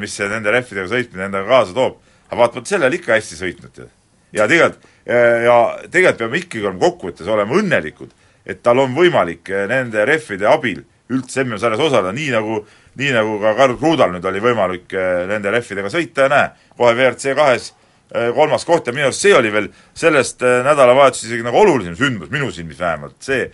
mis 0.00 0.16
see 0.16 0.26
nende 0.28 0.50
rehvidega 0.50 0.88
sõitmine 0.90 1.28
endaga 1.28 1.46
kaasa 1.48 1.76
toob. 1.76 2.00
aga 2.30 2.40
vaatamata 2.40 2.72
sellele 2.72 2.96
ikka 2.96 3.14
hästi 3.18 3.38
sõitnud 3.38 3.84
ja 4.32 4.46
tegelikult, 4.48 4.88
ja 5.10 5.56
tegelikult 5.90 6.18
peame 6.20 6.38
ikkagi 6.38 6.66
olema 6.66 6.84
kokkuvõttes 6.84 7.28
olema 7.30 7.56
õnnelikud, 7.58 8.10
et 8.46 8.60
tal 8.62 8.78
on 8.84 8.92
võimalik 8.94 9.50
nende 9.70 10.04
rehvide 10.06 10.46
abil 10.46 10.84
üldse 11.10 11.42
MM-sarjas 11.42 11.82
osaleda, 11.82 12.12
nii 12.14 12.30
nagu 12.30 12.60
nii 12.98 13.12
nagu 13.14 13.38
ka 13.42 13.54
Karl 13.58 13.76
Krudal 13.78 14.12
nüüd 14.14 14.26
oli 14.26 14.42
võimalik 14.42 14.94
nende 15.30 15.52
rehvidega 15.54 15.90
sõita. 15.92 16.26
Ja 16.26 16.32
näe, 16.32 16.50
kohe 16.78 16.94
WRC 16.96 17.34
kahes 17.38 17.70
kolmas 18.34 18.66
koht. 18.66 18.88
Ja 18.88 18.94
minu 18.94 19.08
arust 19.08 19.24
see 19.24 19.34
oli 19.36 19.52
veel 19.54 19.70
sellest 19.96 20.42
nädalavahetusest 20.42 21.30
isegi 21.30 21.46
nagu 21.46 21.60
olulisem 21.62 21.96
sündmus, 21.98 22.32
minu 22.34 22.50
silmis 22.54 22.80
vähemalt, 22.80 23.18
see, 23.24 23.46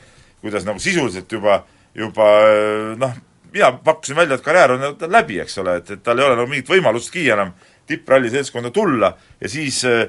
kuidas 0.43 0.67
nagu 0.69 0.81
sisuliselt 0.83 1.33
juba, 1.33 1.61
juba 1.97 2.31
noh, 3.01 3.17
mina 3.53 3.73
pakkusin 3.85 4.17
välja, 4.17 4.39
et 4.39 4.45
karjäär 4.45 4.77
on 4.77 5.13
läbi, 5.13 5.41
eks 5.45 5.59
ole, 5.63 5.79
et, 5.81 5.97
et 5.97 6.05
tal 6.05 6.19
ei 6.21 6.27
ole 6.27 6.39
nagu 6.39 6.51
mingit 6.51 6.71
võimalustki 6.71 7.29
enam 7.33 7.53
tippralli 7.87 8.33
seltskonda 8.33 8.73
tulla. 8.75 9.13
Ja 9.41 9.51
siis 9.53 9.83
äh, 9.87 10.09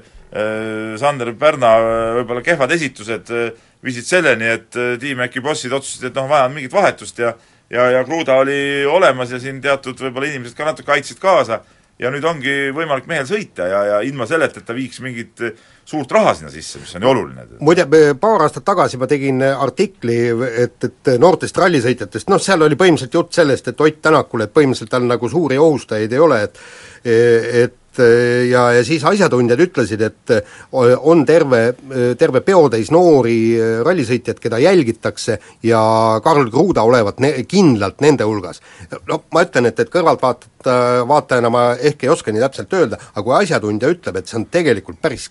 Sander 1.00 1.32
Pärna 1.40 1.76
võib-olla 2.20 2.44
kehvad 2.44 2.74
esitused 2.76 3.32
äh, 3.32 3.52
viisid 3.84 4.10
selleni, 4.10 4.50
et 4.58 4.76
äh, 4.76 4.98
Team 5.00 5.24
Äkki 5.24 5.44
bossid 5.44 5.72
otsustasid, 5.72 6.10
et 6.10 6.20
noh, 6.20 6.28
vaja 6.30 6.50
on 6.50 6.58
mingit 6.58 6.74
vahetust 6.74 7.24
ja 7.24 7.34
ja, 7.70 7.90
ja 7.92 8.04
Kruda 8.08 8.36
oli 8.44 8.86
olemas 8.86 9.32
ja 9.32 9.40
siin 9.44 9.62
teatud 9.64 10.00
võib-olla 10.00 10.30
inimesed 10.30 10.56
ka 10.58 10.68
natuke 10.68 10.92
aitasid 10.96 11.20
kaasa 11.20 11.62
ja 12.00 12.12
nüüd 12.14 12.26
ongi 12.30 12.54
võimalik 12.76 13.08
mehel 13.10 13.26
sõita 13.28 13.66
ja, 13.68 13.80
ja 13.92 13.98
ilma 14.06 14.28
selleta, 14.30 14.62
et 14.62 14.68
ta 14.68 14.76
viiks 14.78 15.02
mingit 15.02 15.42
suurt 15.88 16.12
raha 16.14 16.36
sinna 16.38 16.52
sisse, 16.54 16.80
mis 16.82 16.94
on 16.96 17.06
ju 17.06 17.10
oluline. 17.10 17.48
muide, 17.64 17.88
paar 18.22 18.46
aastat 18.46 18.66
tagasi 18.68 19.00
ma 19.02 19.10
tegin 19.10 19.42
artikli, 19.48 20.20
et, 20.66 20.78
et 20.84 21.12
noortest 21.20 21.58
rallisõitjatest, 21.58 22.30
noh 22.30 22.42
seal 22.44 22.68
oli 22.68 22.78
põhimõtteliselt 22.78 23.18
jutt 23.18 23.40
sellest, 23.40 23.72
et 23.72 23.82
Ott 23.82 24.02
Tänakul, 24.06 24.46
et 24.46 24.54
põhimõtteliselt 24.54 24.94
tal 24.94 25.10
nagu 25.10 25.30
suuri 25.32 25.58
ohustajaid 25.58 26.14
ei 26.14 26.24
ole, 26.24 26.44
et 26.48 26.62
et 27.08 27.76
ja, 28.00 28.68
ja 28.76 28.84
siis 28.86 29.04
asjatundjad 29.08 29.62
ütlesid, 29.68 30.02
et 30.06 30.34
on 30.72 31.24
terve, 31.26 31.62
terve 32.20 32.42
peotäis 32.46 32.92
noori 32.94 33.38
rallisõitjaid, 33.86 34.42
keda 34.44 34.60
jälgitakse 34.62 35.40
ja 35.66 35.82
Karl 36.24 36.52
Kruda 36.54 36.86
olevat 36.88 37.22
ne-, 37.24 37.34
kindlalt 37.50 38.02
nende 38.06 38.28
hulgas. 38.28 38.62
no 39.10 39.22
ma 39.34 39.44
ütlen, 39.48 39.72
et, 39.72 39.80
et 39.80 39.92
kõrvaltvaatajat, 39.94 40.72
vaatajana 41.08 41.52
ma 41.54 41.68
ehk 41.76 42.04
ei 42.04 42.10
oska 42.12 42.34
nii 42.34 42.44
täpselt 42.44 42.74
öelda, 42.74 43.00
aga 43.14 43.24
kui 43.24 43.36
asjatundja 43.40 43.92
ütleb, 43.94 44.20
et 44.20 44.28
see 44.30 44.40
on 44.40 44.48
tegelikult 44.52 45.00
päris, 45.02 45.30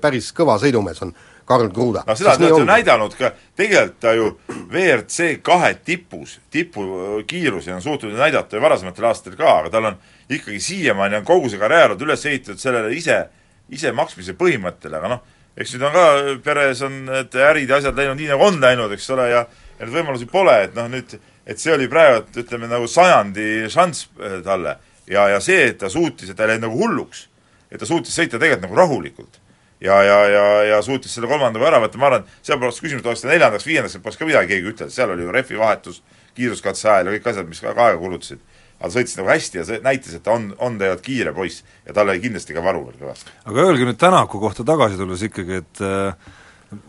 päris 0.00 0.32
kõva 0.36 0.58
sõidumees, 0.62 1.02
on 1.02 1.14
Karl 1.46 1.68
Kruda. 1.70 2.02
no 2.06 2.16
seda 2.18 2.34
ta 2.40 2.48
on 2.54 2.66
näidanud 2.66 3.14
ka, 3.18 3.30
tegelikult 3.56 4.00
ta 4.02 4.12
ju 4.16 4.32
WRC 4.72 5.36
kahe 5.46 5.74
tipus, 5.84 6.40
tipukiirusi 6.50 7.72
on 7.72 7.82
suutnud 7.82 8.16
näidata 8.18 8.56
ju 8.56 8.62
varasematel 8.62 9.06
aastatel 9.10 9.38
ka, 9.38 9.58
aga 9.60 9.70
tal 9.70 9.90
on 9.92 10.00
ikkagi 10.30 10.60
siiamaani 10.60 11.20
on 11.20 11.28
kogu 11.28 11.52
see 11.52 11.62
karjäär 11.62 11.94
olnud 11.94 12.02
üles 12.08 12.26
ehitatud 12.26 12.62
sellele 12.62 12.90
ise, 12.96 13.20
ise 13.70 13.94
maksmise 13.94 14.34
põhimõttele, 14.38 14.98
aga 14.98 15.12
noh, 15.14 15.22
eks 15.56 15.76
nüüd 15.76 15.86
on 15.86 15.94
ka 15.94 16.08
peres 16.44 16.82
on 16.86 16.98
need 17.12 17.38
ärid 17.46 17.70
ja 17.70 17.78
asjad 17.78 18.02
läinud 18.02 18.18
nii, 18.18 18.32
nagu 18.34 18.50
on 18.50 18.60
läinud, 18.62 18.98
eks 18.98 19.08
ole, 19.14 19.30
ja 19.30 19.46
ja 19.78 19.86
neid 19.86 19.94
võimalusi 19.94 20.28
pole, 20.30 20.58
et 20.66 20.76
noh, 20.76 20.90
nüüd 20.90 21.16
et 21.46 21.62
see 21.62 21.74
oli 21.74 21.86
praegu, 21.88 22.24
ütleme 22.42 22.66
nagu 22.66 22.88
sajandi 22.90 23.68
šanss 23.70 24.08
talle. 24.44 24.78
Ja, 25.06 25.28
ja 25.30 25.38
see, 25.38 25.68
et 25.70 25.76
ta 25.78 25.90
suutis, 25.92 26.32
et 26.32 26.36
ta 26.38 26.42
ei 26.42 26.56
läinud 26.56 26.66
nagu 26.66 26.80
hulluks, 26.80 27.26
et 27.70 27.78
ta 27.78 27.86
suutis 27.86 28.16
sõita 28.16 28.40
tegelikult 28.40 28.66
nagu 28.66 28.78
rahulikult 28.80 29.38
ja, 29.86 29.96
ja, 30.04 30.18
ja, 30.30 30.44
ja 30.72 30.82
suutis 30.84 31.14
selle 31.16 31.30
kolmandaga 31.30 31.70
ära 31.70 31.80
võtta, 31.84 32.00
ma 32.00 32.10
arvan, 32.10 32.28
seal 32.44 32.60
poleks 32.62 32.82
küsimust, 32.82 33.06
oleks 33.08 33.24
ta 33.24 33.30
neljandaks, 33.32 33.66
viiendaks, 33.68 33.98
poleks 34.04 34.20
ka 34.20 34.28
midagi 34.28 34.54
keegi 34.54 34.72
ütelnud, 34.72 34.94
seal 34.94 35.12
oli 35.14 35.26
ju 35.26 35.34
rehvi 35.34 35.60
vahetus, 35.60 36.02
kiiruskatse 36.36 36.88
ajal 36.92 37.10
ja 37.10 37.16
kõik 37.16 37.28
asjad, 37.32 37.50
mis 37.50 37.62
ka 37.64 37.74
aega 37.74 37.98
kulutasid. 38.00 38.42
aga 38.76 38.90
sõitis 38.92 39.16
nagu 39.16 39.30
hästi 39.30 39.58
ja 39.58 39.62
see 39.64 39.78
näitas, 39.84 40.16
et 40.18 40.22
ta 40.24 40.34
on, 40.36 40.50
on 40.60 40.74
tegelikult 40.76 41.06
kiire 41.06 41.30
poiss 41.32 41.62
ja 41.86 41.94
tal 41.96 42.10
oli 42.12 42.20
kindlasti 42.20 42.52
ka 42.52 42.64
varu 42.64 42.82
veel 42.88 42.98
kõvasti. 43.00 43.36
aga 43.48 43.62
öelge 43.62 43.86
nüüd 43.88 44.00
Tänaku 44.00 44.40
kohta 44.40 44.66
tagasi 44.68 45.00
tulles 45.00 45.22
ikkagi, 45.24 45.62
et 45.62 45.80
äh, 45.80 46.34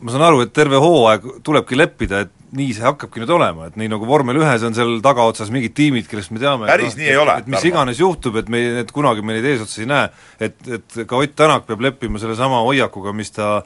ma 0.01 0.12
saan 0.12 0.25
aru, 0.27 0.41
et 0.43 0.51
terve 0.53 0.81
hooaeg 0.83 1.29
tulebki 1.47 1.79
leppida, 1.79 2.25
et 2.25 2.33
nii 2.55 2.69
see 2.75 2.86
hakkabki 2.86 3.23
nüüd 3.23 3.33
olema, 3.36 3.67
et 3.67 3.79
nii 3.79 3.89
nagu 3.91 4.07
vormel 4.07 4.39
ühes 4.41 4.63
on 4.67 4.75
seal 4.77 4.99
tagaotsas 5.05 5.51
mingid 5.53 5.75
tiimid, 5.77 6.07
kellest 6.12 6.31
me 6.31 6.39
teame 6.43 6.69
Päris 6.69 6.93
et, 6.95 7.01
nii 7.01 7.10
ei 7.12 7.19
ole, 7.19 7.36
et 7.41 7.49
mis 7.51 7.65
iganes 7.67 7.99
juhtub, 7.99 8.38
et 8.39 8.51
me 8.53 8.62
need 8.79 8.93
kunagi 8.95 9.25
me 9.25 9.36
neid 9.38 9.49
eesotsas 9.51 9.83
ei 9.83 9.89
näe, 9.89 10.07
et, 10.39 10.55
et 10.79 11.01
ka 11.10 11.19
Ott 11.19 11.36
Tänak 11.38 11.67
peab 11.67 11.83
leppima 11.83 12.21
sellesama 12.21 12.63
hoiakuga, 12.65 13.13
mis 13.13 13.33
ta 13.36 13.60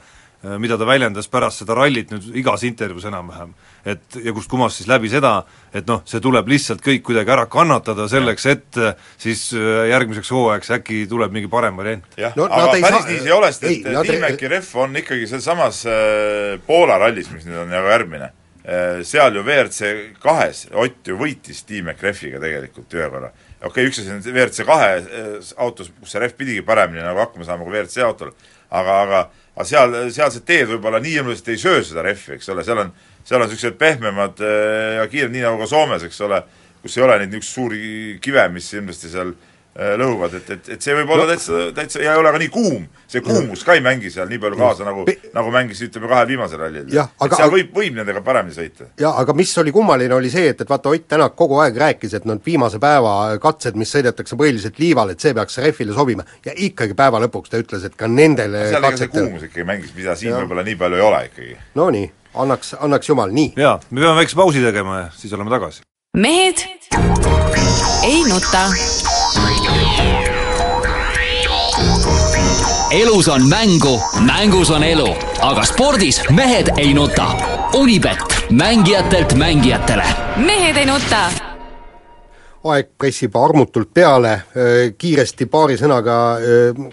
mida 0.58 0.74
ta 0.78 0.86
väljendas 0.86 1.28
pärast 1.30 1.62
seda 1.62 1.76
rallit 1.78 2.10
nüüd 2.10 2.24
igas 2.40 2.64
intervjuus 2.66 3.04
enam-vähem. 3.06 3.52
et 3.86 4.16
ja 4.24 4.32
kust 4.34 4.50
kumas 4.50 4.74
siis 4.78 4.88
läbi 4.90 5.10
seda, 5.10 5.44
et 5.74 5.86
noh, 5.86 6.02
see 6.06 6.20
tuleb 6.22 6.48
lihtsalt 6.50 6.82
kõik 6.82 7.02
kuidagi 7.06 7.30
ära 7.34 7.46
kannatada 7.50 8.08
selleks, 8.10 8.46
et 8.50 8.78
äh, 8.78 8.94
siis 9.18 9.48
äh, 9.54 9.88
järgmiseks 9.90 10.30
hooajaks 10.34 10.70
äkki 10.78 11.00
tuleb 11.10 11.32
mingi 11.34 11.50
parem 11.50 11.78
variant. 11.78 12.04
jah 12.18 12.34
No 12.36 12.48
no,, 12.48 12.54
aga 12.54 12.76
ei 12.76 12.82
päris 12.82 12.98
saa- 12.98 13.10
nii 13.10 13.18
see 13.18 13.30
ei 13.30 13.38
ole, 13.38 13.52
sest 13.52 13.64
et 13.70 14.06
Tiimäki 14.10 14.50
ref 14.50 14.74
on 14.76 14.96
ikkagi 15.02 15.26
sealsamas 15.30 15.84
äh, 15.86 16.60
Poola 16.66 16.98
rallis, 16.98 17.30
mis 17.30 17.46
nüüd 17.46 17.62
on 17.62 17.70
nagu 17.70 17.90
järgmine 17.94 18.30
äh, 18.30 18.41
seal 19.02 19.34
ju 19.34 19.42
WRC 19.42 19.92
kahes 20.22 20.66
Ott 20.78 21.08
ju 21.08 21.16
võitis 21.18 21.64
Tiimäki 21.66 22.06
refiga 22.06 22.40
tegelikult 22.42 22.94
ühe 22.94 23.08
korra. 23.10 23.32
okei 23.60 23.68
okay,, 23.68 23.88
üks 23.90 24.00
asi 24.02 24.12
on 24.14 24.22
WRC 24.22 24.66
kahe 24.68 24.90
äh, 25.00 25.52
autos, 25.56 25.90
kus 26.00 26.14
see 26.14 26.22
ref 26.22 26.36
pidigi 26.38 26.62
paremini 26.66 27.02
nagu 27.02 27.18
hakkama 27.24 27.46
saama 27.48 27.66
kui 27.66 27.74
WRC 27.74 28.04
autol, 28.06 28.32
aga, 28.70 28.98
aga 29.02 29.22
aga 29.52 29.68
seal, 29.68 29.96
sealsed 30.14 30.46
teed 30.48 30.70
võib-olla 30.70 31.02
nii 31.02 31.18
hirmsasti 31.18 31.52
ei 31.52 31.60
söö 31.60 31.82
seda 31.84 32.06
rehvi, 32.06 32.38
eks 32.38 32.48
ole, 32.54 32.64
seal 32.64 32.78
on, 32.86 32.92
seal 33.26 33.42
on 33.42 33.50
niisugused 33.50 33.78
pehmemad 33.80 34.40
äh, 34.40 34.98
ja 35.00 35.08
kiired, 35.10 35.34
nii 35.34 35.44
nagu 35.44 35.60
ka 35.60 35.68
Soomes, 35.68 36.06
eks 36.06 36.22
ole, 36.24 36.40
kus 36.82 36.96
ei 36.96 37.04
ole 37.04 37.18
neid 37.20 37.34
niisuguseid 37.34 37.58
suuri 37.58 38.18
kive, 38.24 38.46
mis 38.54 38.70
hirmsasti 38.72 39.12
seal 39.12 39.34
äh, 39.34 39.51
lõhuvad, 39.72 40.34
et, 40.36 40.50
et, 40.52 40.66
et 40.74 40.84
see 40.84 40.92
võib 40.96 41.10
olla 41.14 41.24
täitsa, 41.30 41.70
täitsa 41.72 42.02
ja 42.02 42.12
ei 42.12 42.20
ole 42.20 42.32
ka 42.34 42.40
nii 42.42 42.50
kuum. 42.52 42.82
see 43.08 43.22
kuumus 43.24 43.62
ka 43.64 43.76
ei 43.76 43.80
mängi 43.84 44.10
seal 44.12 44.28
nii 44.28 44.40
palju 44.40 44.58
kaasa, 44.60 44.84
nagu 44.84 45.06
nagu 45.32 45.52
mängis 45.52 45.80
ütleme 45.86 46.10
kahel 46.10 46.28
viimasel 46.28 46.60
rallil. 46.60 46.90
Jah, 46.92 47.08
et 47.24 47.36
seal 47.36 47.52
võib, 47.52 47.70
võib 47.76 47.96
nendega 47.96 48.20
paremini 48.24 48.56
sõita. 48.56 48.90
jaa, 49.00 49.14
aga 49.22 49.32
mis 49.36 49.52
oli 49.62 49.72
kummaline, 49.72 50.12
oli 50.14 50.30
see, 50.32 50.50
et, 50.52 50.60
et 50.60 50.68
vaata, 50.68 50.92
Ott 50.92 51.08
Tänak 51.08 51.36
kogu 51.36 51.56
aeg 51.64 51.76
rääkis, 51.80 52.12
et 52.18 52.28
need 52.28 52.44
viimase 52.44 52.80
päeva 52.82 53.14
katsed, 53.40 53.76
mis 53.80 53.90
sõidetakse 53.92 54.36
põhiliselt 54.36 54.80
liival, 54.80 55.14
et 55.14 55.24
see 55.24 55.32
peaks 55.36 55.56
rehvile 55.64 55.96
sobima, 55.96 56.24
ja 56.44 56.52
ikkagi 56.56 56.96
päeva 56.96 57.20
lõpuks 57.24 57.52
ta 57.52 57.60
ütles, 57.60 57.84
et 57.88 57.96
ka 57.96 58.08
nendele 58.08 58.66
seal 58.68 58.80
ega 58.80 58.92
see 58.92 59.08
katsetel 59.08 59.28
kuumus 59.28 59.48
ikkagi 59.48 59.68
mängis, 59.68 59.96
mida 59.96 60.16
siin 60.20 60.34
Jah. 60.34 60.42
võib-olla 60.44 60.66
nii 60.68 60.76
palju 60.84 61.00
ei 61.00 61.06
ole 61.08 61.22
ikkagi. 61.30 61.56
no 61.80 61.88
nii, 61.96 62.12
annaks, 62.44 62.76
annaks 62.80 63.12
jumal, 63.12 63.32
nii. 63.32 63.54
jaa, 63.60 63.78
me 63.90 64.04
peame 64.04 64.20
väikse 64.20 64.36
pausi 64.40 64.64
tegema 64.64 65.00
ja 65.00 65.08
siis 65.16 65.32
oleme 65.36 65.52
tagasi. 65.52 65.84
mehed 66.16 66.68
ei 68.04 68.24
nuta. 68.28 68.68
Elus 72.92 73.28
on 73.28 73.48
mängu, 73.48 74.00
mängus 74.26 74.70
on 74.70 74.84
elu, 74.84 75.08
aga 75.40 75.64
spordis 75.64 76.20
mehed 76.30 76.72
ei 76.76 76.92
nuta. 76.94 77.30
Unibet, 77.78 78.20
mängijatelt 78.50 79.32
mängijatele 79.34 80.04
mehed 80.36 80.76
ei 80.76 80.86
nuta. 80.86 81.30
aeg 82.62 82.92
pressib 82.98 83.34
armutult 83.36 83.88
peale, 83.94 84.36
kiiresti 84.98 85.48
paari 85.50 85.74
sõnaga 85.80 86.16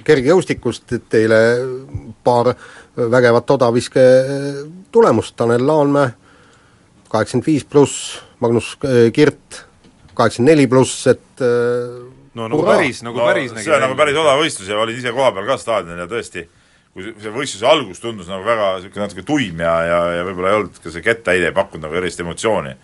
kergejõustikust, 0.03 0.95
et 0.97 1.03
teile 1.13 1.41
paar 2.25 2.55
vägevat 2.97 3.51
odaviske 3.53 4.05
tulemust, 4.91 5.35
Tanel 5.37 5.67
Laanmäe 5.67 6.09
kaheksakümmend 7.09 7.45
viis 7.45 7.67
pluss, 7.69 8.17
Magnus 8.39 8.77
Kirt 9.13 9.61
kaheksakümmend 10.15 10.55
neli 10.55 10.65
pluss, 10.67 11.05
et 11.07 11.45
no 12.37 12.47
nagu 12.47 12.61
hurraa. 12.61 12.77
päris, 12.77 13.01
nagu 13.05 13.17
no 13.17 13.25
päris 13.29 13.53
see 13.57 13.73
on 13.75 13.83
nagu 13.85 13.97
päris 13.99 14.17
odav 14.21 14.39
võistlus 14.41 14.69
ja 14.69 14.77
olin 14.79 14.97
ise 14.99 15.13
kohapeal 15.15 15.47
ka 15.49 15.57
staadionil 15.61 16.03
ja 16.03 16.07
tõesti, 16.11 16.45
kui 16.93 17.09
see- 17.09 17.33
võistluse 17.33 17.67
algus 17.69 18.01
tundus 18.03 18.29
nagu 18.31 18.45
väga 18.45 18.71
niisugune 18.77 19.05
natuke 19.05 19.25
tuim 19.27 19.59
ja, 19.65 19.75
ja, 19.87 19.99
ja 20.19 20.25
võib-olla 20.27 20.53
ei 20.53 20.59
olnud 20.61 20.79
ka 20.83 20.93
see 20.93 21.05
kettaheide 21.05 21.49
ei 21.51 21.55
pakkunud 21.57 21.87
nagu 21.87 21.97
erilist 21.99 22.21
emotsiooni, 22.23 22.75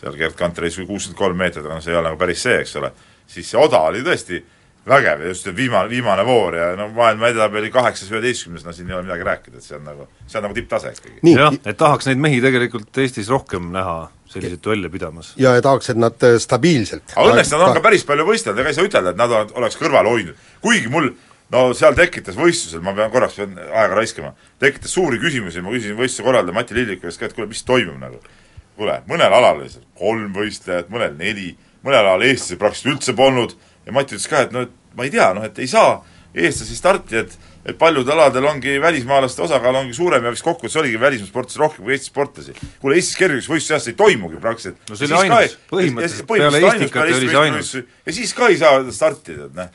seal 0.00 0.18
Gerd 0.18 0.38
Kanter 0.38 0.68
isegi 0.68 0.86
kuuskümmend 0.86 1.18
kolm 1.18 1.38
meetrit, 1.42 1.64
aga 1.66 1.78
noh, 1.78 1.84
see 1.84 1.94
ei 1.94 1.98
ole 1.98 2.10
nagu 2.10 2.20
päris 2.20 2.42
see, 2.46 2.58
eks 2.62 2.76
ole, 2.80 2.92
siis 3.26 3.50
see 3.50 3.60
oda 3.60 3.80
oli 3.90 4.04
tõesti 4.06 4.42
vägev 4.88 5.20
ja 5.22 5.30
just 5.30 5.46
viimane, 5.56 5.88
viimane 5.88 6.24
voor 6.26 6.56
ja 6.56 6.72
no 6.76 6.88
maailma 6.94 7.28
edetabeli 7.30 7.70
kaheksas, 7.70 8.10
üheteistkümnes, 8.10 8.64
no 8.66 8.74
siin 8.74 8.90
ei 8.90 8.96
ole 8.96 9.06
midagi 9.06 9.26
rääkida, 9.26 9.60
et 9.60 9.66
see 9.66 9.76
on 9.78 9.84
nagu, 9.86 10.08
see 10.26 10.40
on 10.40 10.46
nagu 10.48 10.56
tipptase 10.56 10.90
ikkagi. 10.96 11.20
nii, 11.22 11.34
jah, 11.38 11.58
et 11.62 11.78
tahaks 11.78 12.10
neid 12.10 12.22
mehi 12.22 12.40
tegelikult 12.42 13.02
Eestis 13.02 13.30
rohkem 13.30 13.70
näha 13.74 13.96
selliseid 14.32 14.62
duelle 14.64 14.90
pidamas. 14.90 15.34
ja 15.38 15.54
tahaks, 15.62 15.92
et 15.94 16.00
nad 16.02 16.26
öö, 16.26 16.40
stabiilselt 16.42 17.14
aga 17.14 17.28
õnneks 17.30 17.52
nad 17.54 17.66
on 17.68 17.76
ka 17.78 17.84
päris 17.84 18.06
palju 18.08 18.26
võistelnud, 18.26 18.62
ega 18.62 18.72
ei 18.72 18.78
saa 18.78 18.88
ütelda, 18.88 19.14
et 19.14 19.22
nad 19.22 19.54
oleks 19.54 19.78
kõrvale 19.78 20.10
hoidnud. 20.10 20.46
kuigi 20.64 20.90
mul 20.90 21.12
no 21.52 21.64
seal 21.78 21.96
tekitas 21.98 22.38
võistlusel, 22.38 22.82
ma 22.82 22.94
pean 22.96 23.12
korraks 23.12 23.38
pean 23.38 23.58
aega 23.62 23.98
raiskama, 23.98 24.34
tekitas 24.62 24.94
suuri 24.98 25.20
küsimusi, 25.22 25.62
ma 25.62 25.74
küsisin 25.74 25.98
võistluse 25.98 26.26
korraldaja 26.26 26.58
Mati 26.58 26.74
Lilliku 26.78 27.06
käest 27.06 27.20
ka, 27.20 27.28
et 27.28 27.36
kuule, 27.36 27.50
mis 27.50 27.62
toimub 27.68 28.00
nagu. 28.00 28.22
kuule, 28.76 29.02
mõnel 29.06 29.34
alal 29.36 29.60
oli 29.60 29.68
seal 29.68 29.84
kolm 29.98 30.32
võistlejat, 30.34 30.88
mõnel 30.90 31.12
neli, 31.18 31.52
mõnel 31.84 32.06
alal 32.06 32.24
eestlasi 32.24 32.58
praktiliselt 32.58 32.94
üldse 32.94 33.14
polnud 33.14 33.52
ja 33.86 33.92
Mati 33.92 34.16
ütles 34.16 34.28
ka, 34.30 34.44
et 34.46 34.52
no 34.54 34.66
et 34.66 34.74
ma 34.96 35.06
ei 35.06 35.14
tea, 35.14 35.32
noh 35.34 35.46
et 35.46 35.58
ei 35.58 35.70
saa 35.70 36.00
eestlasi 36.34 36.76
starti, 36.76 37.16
et 37.24 37.38
et 37.62 37.78
paljudel 37.78 38.18
aladel 38.18 38.46
ongi 38.50 38.80
välismaalaste 38.82 39.42
osakaal 39.42 39.76
ongi 39.78 39.94
suurem 39.94 40.24
ja 40.26 40.30
vist 40.34 40.42
kokkuvõttes 40.42 40.78
oligi 40.80 41.00
välismaa 41.00 41.28
sportlasi 41.30 41.60
rohkem 41.60 41.84
kui 41.84 41.92
Eesti 41.94 42.10
sportlasi. 42.10 42.54
kuule, 42.82 42.96
Eestis 42.98 43.18
kergejõustikuvõistluse 43.20 43.74
ajast 43.76 43.90
ei 43.92 43.98
toimugi 44.00 44.40
praktiliselt. 44.42 44.80
No 44.90 44.98
see 44.98 45.06
oli 45.06 45.20
ainus. 45.36 45.54
Põhimõtteliselt 45.70 46.26
peale 46.32 46.62
Estikate 46.70 47.14
oli 47.18 47.28
see 47.28 47.38
ainus. 47.38 47.74
ja 48.06 48.16
siis 48.16 48.32
ka 48.34 48.48
ei 48.50 48.58
saa 48.58 48.80
startida, 48.90 49.46
et 49.46 49.60
noh. 49.60 49.68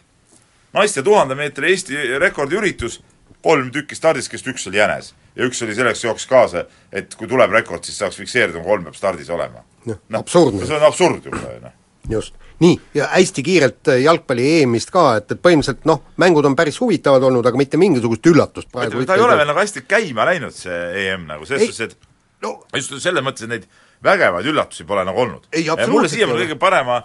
naiste 0.76 1.04
tuhande 1.04 1.38
meetri 1.39 1.72
Eesti 1.72 2.20
rekordiüritus, 2.20 3.00
kolm 3.43 3.72
tükki 3.72 3.96
stardis, 3.96 4.28
kellest 4.28 4.52
üks 4.52 4.67
oli 4.67 4.82
jänes. 4.82 5.13
ja 5.36 5.48
üks 5.48 5.63
oli 5.63 5.76
selleks 5.78 6.04
jooksis 6.04 6.28
kaasa, 6.28 6.65
et 6.91 7.15
kui 7.15 7.28
tuleb 7.28 7.56
rekord, 7.56 7.88
siis 7.88 7.98
saaks 8.04 8.20
fikseerida, 8.20 8.60
kolm 8.63 8.84
peab 8.84 9.00
stardis 9.00 9.30
olema. 9.30 9.63
Noh, 9.86 10.20
absurdne. 10.20 10.65
see 10.65 10.76
on 10.76 10.84
absurd 10.84 11.24
juba 11.24 11.54
ju 11.54 11.63
noh. 11.63 11.76
just, 12.10 12.36
nii, 12.63 12.78
ja 12.98 13.08
hästi 13.13 13.43
kiirelt 13.46 13.88
äh, 13.91 14.00
jalgpalli 14.02 14.46
EM-ist 14.62 14.91
ka, 14.93 15.04
et, 15.20 15.32
et 15.32 15.41
põhimõtteliselt 15.43 15.86
noh, 15.89 16.02
mängud 16.22 16.46
on 16.50 16.56
päris 16.58 16.80
huvitavad 16.82 17.24
olnud, 17.28 17.46
aga 17.46 17.60
mitte 17.60 17.78
mingisugust 17.78 18.26
üllatust 18.32 18.72
praegu 18.74 19.04
ta 19.06 19.17
ei 19.17 19.26
ole 19.26 19.36
veel 19.38 19.50
nagu 19.52 19.62
hästi 19.62 19.84
käima 19.89 20.26
läinud, 20.32 20.56
see 20.56 20.80
EM 21.04 21.28
nagu, 21.30 21.46
selles 21.46 21.70
suhtes, 21.70 21.91
et 21.93 22.46
no 22.46 22.56
just 22.76 22.96
selles 23.04 23.26
mõttes, 23.26 23.46
et 23.46 23.52
neid 23.54 23.67
vägevaid 24.04 24.46
üllatusi 24.50 24.86
pole 24.89 25.04
nagu 25.06 25.22
olnud. 25.24 25.46
Mulle 25.89 26.10
siiamaani 26.10 26.46
kõige 26.46 26.58
parema, 26.62 27.02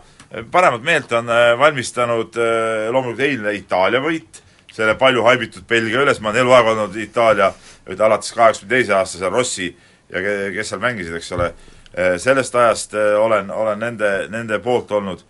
paremat 0.53 0.85
meelt 0.85 1.13
on 1.17 1.29
äh, 1.33 1.51
valmistanud 1.61 2.37
äh, 2.41 2.89
loomulikult 2.93 3.27
eilne 3.27 3.53
Itaalia 3.57 4.01
võit, 4.05 4.41
selle 4.73 4.95
palju 5.01 5.25
haibitud 5.27 5.67
Belgia 5.69 6.01
üles, 6.05 6.21
ma 6.21 6.31
olen 6.33 6.47
eluaeg 6.47 6.73
olnud 6.73 6.97
Itaalia, 7.01 7.51
alates 7.93 8.33
kaheksakümne 8.33 8.73
teise 8.73 8.97
aasta 8.97 9.21
seal 9.21 9.33
Rossi 9.33 9.69
ja 10.09 10.25
ke- 10.25 10.53
kes 10.57 10.73
seal 10.73 10.81
mängisid, 10.81 11.17
eks 11.19 11.29
ole, 11.37 11.51
sellest 12.21 12.55
ajast 12.57 12.95
olen, 13.21 13.51
olen 13.53 13.81
nende, 13.85 14.13
nende 14.33 14.57
poolt 14.65 14.93
olnud 14.97 15.21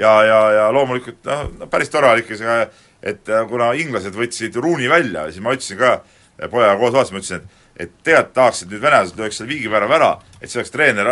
ja, 0.00 0.12
ja, 0.24 0.40
ja 0.58 0.66
loomulikult 0.74 1.24
noh, 1.28 1.46
no 1.60 1.70
päris 1.72 1.92
tore 1.92 2.10
oli 2.10 2.24
ikka 2.24 2.38
see, 2.40 2.58
et 3.06 3.30
kuna 3.50 3.72
inglased 3.78 4.16
võtsid 4.16 4.56
Rooney 4.60 4.90
välja, 4.90 5.28
siis 5.30 5.44
ma 5.44 5.54
ütlesin 5.56 5.80
ka 5.80 5.92
äh, 6.00 6.50
pojaga 6.50 6.78
koos 6.80 6.96
vaatasime, 6.96 7.22
ütlesin, 7.22 7.44
et 7.44 7.64
et 7.76 7.92
tegelikult 8.04 8.34
tahaks, 8.36 8.62
et 8.62 8.70
nüüd 8.72 8.80
venelased 8.80 9.18
lööks 9.20 9.36
selle 9.36 9.50
viigivärava 9.52 9.96
ära, 9.98 10.10
et 10.40 10.48
see 10.48 10.60
oleks 10.60 10.72
treener, 10.72 11.10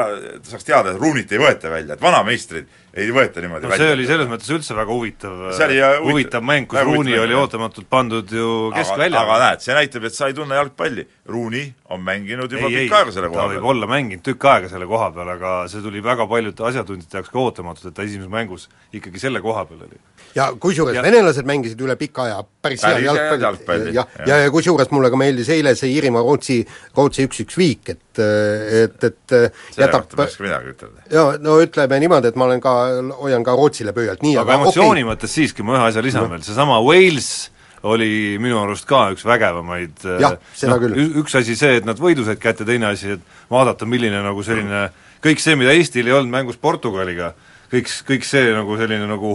saaks 0.49 0.65
teada, 0.65 0.95
et 0.95 1.01
Rooneyt 1.01 1.33
ei 1.35 1.41
võeta 1.43 1.73
välja, 1.73 1.97
et 1.97 2.01
vanameistrid 2.01 2.71
ei 2.95 3.11
võeta 3.15 3.43
niimoodi 3.43 3.67
no 3.67 3.71
välja. 3.73 3.87
see 3.89 3.95
oli 3.97 4.07
selles 4.07 4.29
mõttes 4.31 4.51
üldse 4.55 4.77
väga 4.77 4.95
huvitav 4.95 5.41
jah, 5.51 5.97
huvitav- 5.99 6.05
huvitav 6.07 6.45
mäng, 6.47 6.69
kus 6.71 6.79
mäng, 6.87 7.11
oli 7.25 7.37
ootamatult 7.39 7.89
pandud 7.91 8.31
ju 8.31 8.51
aga, 8.71 8.83
keskvälja. 8.83 9.23
aga 9.25 9.39
näed, 9.43 9.65
see 9.65 9.75
näitab, 9.75 10.07
et 10.07 10.15
sa 10.15 10.29
ei 10.31 10.37
tunne 10.37 10.59
jalgpalli. 10.61 11.07
Rooney 11.27 11.73
on 11.91 12.05
mänginud 12.05 12.53
juba 12.53 12.69
ei, 12.71 12.85
pikka 12.85 13.01
aega 13.03 13.15
selle 13.17 13.31
ta 13.31 13.35
koha 13.35 13.47
võib 13.51 13.59
peal. 13.59 13.71
olla 13.73 13.91
mänginud 13.91 14.25
tükk 14.29 14.47
aega 14.53 14.71
selle 14.71 14.87
koha 14.91 15.11
peal, 15.17 15.33
aga 15.35 15.55
see 15.73 15.83
tuli 15.83 16.03
väga 16.05 16.29
paljude 16.31 16.69
asjatundjate 16.71 17.19
jaoks 17.19 17.33
ka 17.35 17.43
ootamatult, 17.43 17.91
et 17.91 17.97
ta 17.99 18.07
esimeses 18.07 18.31
mängus 18.31 18.69
ikkagi 18.95 19.23
selle 19.23 19.43
koha 19.43 19.67
peal 19.71 19.87
oli. 19.89 19.99
Ja 20.35 20.49
kusjuures 20.61 20.97
Ja- 20.97 21.03
venelased 21.05 21.47
mängisid 21.47 21.81
üle 21.85 21.97
pika 22.01 22.25
aja 22.27 22.41
päris 22.65 22.83
head 22.83 23.05
jalgpalli, 23.05 23.43
jalgpalli, 23.47 23.95
jah, 23.95 24.09
jah. 24.19 24.29
ja, 24.29 24.39
ja 24.45 24.51
kusjuures 24.55 24.91
mulle 24.95 25.11
ka 25.13 25.21
meeldis 25.21 25.49
eile 25.55 25.75
see 25.79 25.93
Iirimaa-Rootsi, 25.95 26.59
Rootsi 26.97 27.29
üks-üks 27.29 27.59
viik, 27.61 27.95
et, 27.95 28.21
et, 28.21 28.99
et 29.11 29.37
selle 29.37 29.87
jätab 29.87 30.07
kohta 30.09 30.21
ma 30.21 30.27
ei 30.27 30.33
oska 30.33 30.47
midagi 30.47 30.75
ütelda. 30.75 31.09
ja 31.15 31.25
no 31.45 31.59
ütleme 31.63 32.01
niimoodi, 32.05 32.33
et 32.33 32.39
ma 32.41 32.49
olen 32.51 32.63
ka, 32.65 32.77
hoian 33.23 33.47
ka 33.47 33.57
Rootsile 33.59 33.95
pöialt, 33.97 34.23
nii 34.27 34.37
aga 34.43 34.61
emotsiooni 34.61 35.05
okay. 35.05 35.11
mõttes 35.13 35.37
siiski 35.39 35.67
ma 35.67 35.79
ühe 35.79 35.91
asja 35.91 36.05
lisan 36.05 36.31
veel, 36.31 36.43
seesama 36.47 36.81
Wales 36.85 37.33
oli 37.85 38.39
minu 38.41 38.59
arust 38.63 38.87
ka 38.89 39.11
üks 39.13 39.27
vägevamaid 39.29 40.07
äh, 40.09 40.21
Jah, 40.23 40.37
seda 40.57 40.79
küll. 40.81 40.97
ü- 40.97 41.21
üks 41.21 41.37
asi 41.37 41.57
see, 41.59 41.79
et 41.81 41.89
nad 41.89 42.01
võidu 42.01 42.25
said 42.27 42.41
kätte, 42.41 42.65
teine 42.65 42.89
asi, 42.89 43.19
et 43.19 43.51
vaadata, 43.53 43.87
milline 43.89 44.23
nagu 44.25 44.45
selline 44.47 44.87
kõik 45.25 45.43
see, 45.43 45.57
mida 45.61 45.75
Eestil 45.77 46.09
ei 46.09 46.17
olnud 46.17 46.33
mängus 46.33 46.57
Portugaliga, 46.61 47.35
kõik, 47.73 47.91
kõik 48.09 48.27
see 48.27 48.53
nagu 48.55 48.77
selline 48.81 49.09
nagu 49.11 49.33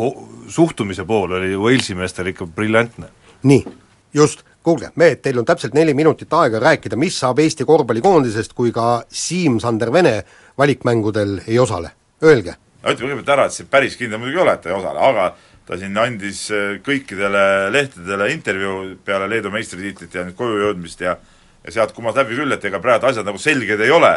suhtumise 0.52 1.06
pool 1.10 1.38
oli 1.40 1.56
Walesi 1.56 1.98
meestel 1.98 2.32
ikka 2.34 2.48
briljantne. 2.56 3.10
nii, 3.44 3.66
just, 4.14 4.44
kuulge, 4.64 4.92
mehed, 4.96 5.22
teil 5.24 5.40
on 5.40 5.48
täpselt 5.48 5.74
neli 5.78 5.94
minutit 5.94 6.34
aega 6.34 6.60
rääkida, 6.60 7.00
mis 7.00 7.20
saab 7.20 7.40
Eesti 7.40 7.66
korvpallikoondisest, 7.66 8.54
kui 8.54 8.74
ka 8.76 9.04
Siim-Sander 9.10 9.94
Vene 9.94 10.16
valikmängudel 10.58 11.40
ei 11.48 11.60
osale, 11.60 11.94
öelge, 12.24 12.58
no 12.84 12.92
ütleme 12.94 13.14
kõigepealt 13.14 13.36
ära, 13.38 13.48
et 13.48 13.56
see 13.56 13.70
päris 13.70 13.98
kindel 14.00 14.20
muidugi 14.20 14.40
ei 14.40 14.44
ole, 14.44 14.58
et 14.58 14.66
ta 14.66 14.74
ei 14.74 14.78
osale, 14.78 15.04
aga 15.10 15.32
ta 15.70 15.78
siin 15.78 15.98
andis 16.02 16.46
äh, 16.52 16.78
kõikidele 16.86 17.44
lehtedele 17.72 18.32
intervjuu 18.34 18.80
peale 19.06 19.28
Leedu 19.30 19.52
meistritiitlit 19.54 20.16
ja 20.16 20.24
nüüd 20.26 20.38
koju 20.38 20.64
jõudmist 20.64 21.04
ja 21.06 21.18
ja 21.66 21.72
sealt 21.72 21.94
kumas 21.96 22.18
läbi 22.18 22.38
küll, 22.38 22.52
et 22.56 22.66
ega 22.66 22.80
praegu 22.84 23.10
asjad 23.10 23.28
nagu 23.28 23.40
selged 23.42 23.82
ei 23.84 23.92
ole. 23.92 24.14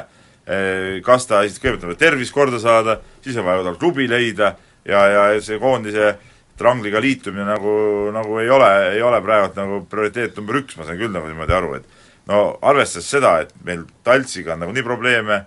Kas 1.07 1.28
ta 1.30 1.45
esiteks 1.47 1.62
kõigepealt 1.62 1.84
on 1.86 1.93
vaja 1.93 2.01
tervis 2.01 2.32
korda 2.34 2.59
saada, 2.59 2.97
siis 3.22 3.36
on 3.38 3.47
vaja 3.47 3.62
tal 3.62 3.78
klubi 3.78 4.09
leida 4.11 4.57
ja, 4.84 5.03
ja 5.07 5.24
see 5.40 5.61
koondise 5.62 6.16
Trangliga 6.59 7.01
liitumine 7.01 7.47
nagu, 7.47 7.74
nagu 8.14 8.38
ei 8.43 8.51
ole, 8.53 8.70
ei 8.97 9.03
ole 9.03 9.22
praegu 9.24 9.55
nagu 9.57 9.78
prioriteet 9.90 10.36
number 10.36 10.59
üks, 10.61 10.76
ma 10.78 10.86
sain 10.86 10.99
küll 11.01 11.14
nagu 11.14 11.30
niimoodi 11.30 11.55
aru, 11.57 11.76
et 11.78 12.28
no 12.30 12.43
arvestades 12.68 13.09
seda, 13.09 13.36
et 13.43 13.55
meil 13.64 13.86
Taltsiga 14.05 14.57
on 14.57 14.62
nagunii 14.66 14.84
probleeme, 14.86 15.38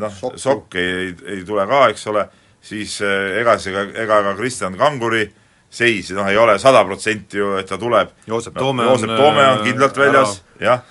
noh, 0.00 0.18
Sokk 0.40 0.76
ei, 0.80 0.90
ei, 1.04 1.12
ei 1.36 1.44
tule 1.48 1.68
ka, 1.68 1.84
eks 1.92 2.08
ole, 2.12 2.26
siis 2.64 2.98
ega 3.04 3.58
see 3.60 3.76
ka, 3.76 3.86
ega 4.02 4.20
ka 4.26 4.34
Kristjan 4.40 4.76
Kanguri 4.80 5.26
seis 5.72 6.10
noh, 6.12 6.28
ei 6.28 6.36
ole 6.36 6.58
sada 6.60 6.82
protsenti 6.84 7.40
ju, 7.40 7.54
et 7.60 7.68
ta 7.68 7.78
tuleb. 7.80 8.12
Joosep 8.28 8.58
no, 8.58 8.66
Toome 8.66 8.88
Joosep 8.90 9.14
on 9.14 9.22
Toome 9.22 9.46
on 9.54 9.62
kindlalt 9.64 9.96
väljas, 10.02 10.34
jah, 10.60 10.82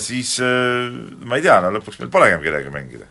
siis 0.00 0.38
ma 0.40 1.36
ei 1.36 1.42
tea, 1.44 1.58
no 1.60 1.68
lõpuks 1.74 1.98
meil 2.00 2.10
polegi 2.12 2.32
enam 2.32 2.44
kellegagi 2.44 2.72
mängida. 2.72 3.08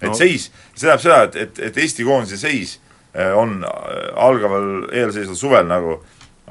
et 0.00 0.06
No. 0.06 0.12
no. 0.12 0.14
seis, 0.14 0.50
see 0.74 0.84
tähendab 0.84 1.00
seda, 1.00 1.22
et, 1.24 1.36
et, 1.40 1.58
et 1.70 1.78
Eesti 1.80 2.04
koondise 2.04 2.36
seis 2.36 2.74
eh, 3.14 3.32
on 3.32 3.62
algaval 3.64 4.90
eelseisval 4.92 5.38
suvel 5.40 5.70
nagu 5.70 5.94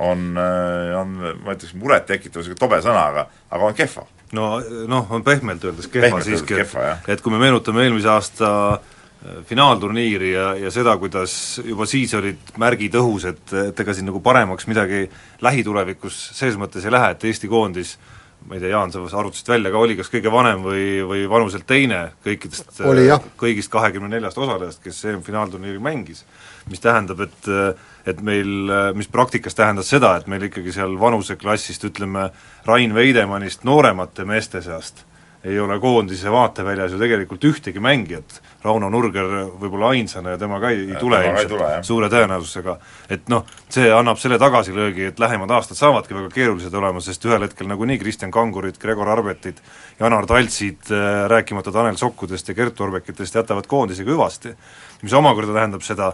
on, 0.01 0.23
on 0.35 1.13
ma 1.45 1.53
ütleks 1.53 1.75
murettekitav, 1.79 2.43
sihuke 2.43 2.59
tobe 2.59 2.81
sõna, 2.83 3.05
aga, 3.13 3.27
aga 3.53 3.69
on 3.69 3.77
kehva. 3.77 4.07
no 4.35 4.49
noh, 4.89 5.13
on 5.13 5.23
pehmelt 5.23 5.63
öeldes 5.63 5.87
kehva 5.87 6.09
Pehmelt 6.09 6.27
siiski, 6.27 6.57
et 6.59 7.13
et 7.13 7.21
kui 7.23 7.31
me 7.31 7.39
meenutame 7.39 7.85
eelmise 7.85 8.09
aasta 8.11 8.49
äh, 8.73 9.39
finaalturniiri 9.47 10.33
ja, 10.33 10.49
ja 10.65 10.73
seda, 10.73 10.97
kuidas 10.97 11.61
juba 11.63 11.85
siis 11.89 12.17
olid 12.17 12.51
märgid 12.61 12.97
õhus, 12.97 13.29
et, 13.29 13.45
et 13.61 13.85
ega 13.85 13.93
siin 13.93 14.09
nagu 14.09 14.19
paremaks 14.25 14.67
midagi 14.67 15.05
lähitulevikus 15.45 16.17
ses 16.33 16.57
mõttes 16.59 16.85
ei 16.85 16.97
lähe, 16.97 17.13
et 17.13 17.29
Eesti 17.29 17.51
koondis 17.51 17.95
ma 18.45 18.57
ei 18.57 18.61
tea, 18.61 18.69
Jaan, 18.69 18.91
sa 18.93 19.01
arvutasid 19.01 19.49
välja 19.49 19.71
ka, 19.73 19.81
oli 19.81 19.95
kas 19.97 20.11
kõige 20.13 20.31
vanem 20.33 20.61
või, 20.65 20.85
või 21.07 21.23
vanuselt 21.29 21.65
teine 21.69 22.01
kõikidest 22.25 22.81
kõigist 23.41 23.71
kahekümne 23.73 24.09
neljast 24.11 24.37
osalejast, 24.37 24.83
kes 24.83 25.01
EM-finaalturniiri 25.11 25.81
mängis. 25.81 26.23
mis 26.69 26.79
tähendab, 26.81 27.21
et 27.21 27.49
et 28.05 28.21
meil, 28.21 28.69
mis 28.93 29.07
praktikas 29.09 29.55
tähendas 29.57 29.89
seda, 29.89 30.15
et 30.17 30.27
meil 30.27 30.43
ikkagi 30.45 30.71
seal 30.71 30.93
vanuseklassist 30.99 31.83
ütleme, 31.89 32.29
Rain 32.65 32.93
Veidemannist 32.93 33.63
nooremate 33.63 34.25
meeste 34.25 34.61
seast 34.61 35.05
ei 35.45 35.59
ole 35.59 35.77
koondise 35.79 36.31
vaateväljas 36.31 36.91
ju 36.95 36.99
tegelikult 36.99 37.43
ühtegi 37.45 37.81
mängijat, 37.83 38.39
Rauno 38.65 38.89
Nurger 38.89 39.27
võib-olla 39.61 39.91
ainsana 39.93 40.33
ja 40.33 40.39
tema 40.41 40.57
ka 40.59 40.71
ei, 40.73 40.87
ei 40.89 40.97
tule 40.97 41.19
ka 41.19 41.23
ei 41.23 41.29
ilmselt 41.29 41.51
tule, 41.51 41.67
suure 41.85 42.09
tõenäosusega. 42.09 42.77
et 43.13 43.29
noh, 43.29 43.45
see 43.69 43.91
annab 43.93 44.17
selle 44.17 44.39
tagasilöögi, 44.41 45.11
et 45.11 45.21
lähemad 45.21 45.53
aastad 45.53 45.77
saavadki 45.77 46.17
väga 46.17 46.31
keerulised 46.33 46.73
olema, 46.73 47.03
sest 47.03 47.29
ühel 47.29 47.45
hetkel 47.45 47.69
nagunii 47.69 47.99
Kristjan 48.01 48.33
Kangurid, 48.33 48.79
Gregor 48.81 49.11
Arbetid, 49.13 49.61
Janar 49.99 50.25
Taltsid, 50.25 50.89
äh, 50.89 51.27
rääkimata 51.29 51.71
Tanel 51.71 52.01
Sokkudest 52.01 52.49
ja 52.49 52.57
Gert 52.57 52.81
Orbekitest, 52.81 53.35
jätavad 53.35 53.69
koondisega 53.69 54.11
hüvasti. 54.11 54.55
mis 55.01 55.13
omakorda 55.13 55.53
tähendab 55.53 55.85
seda, 55.85 56.13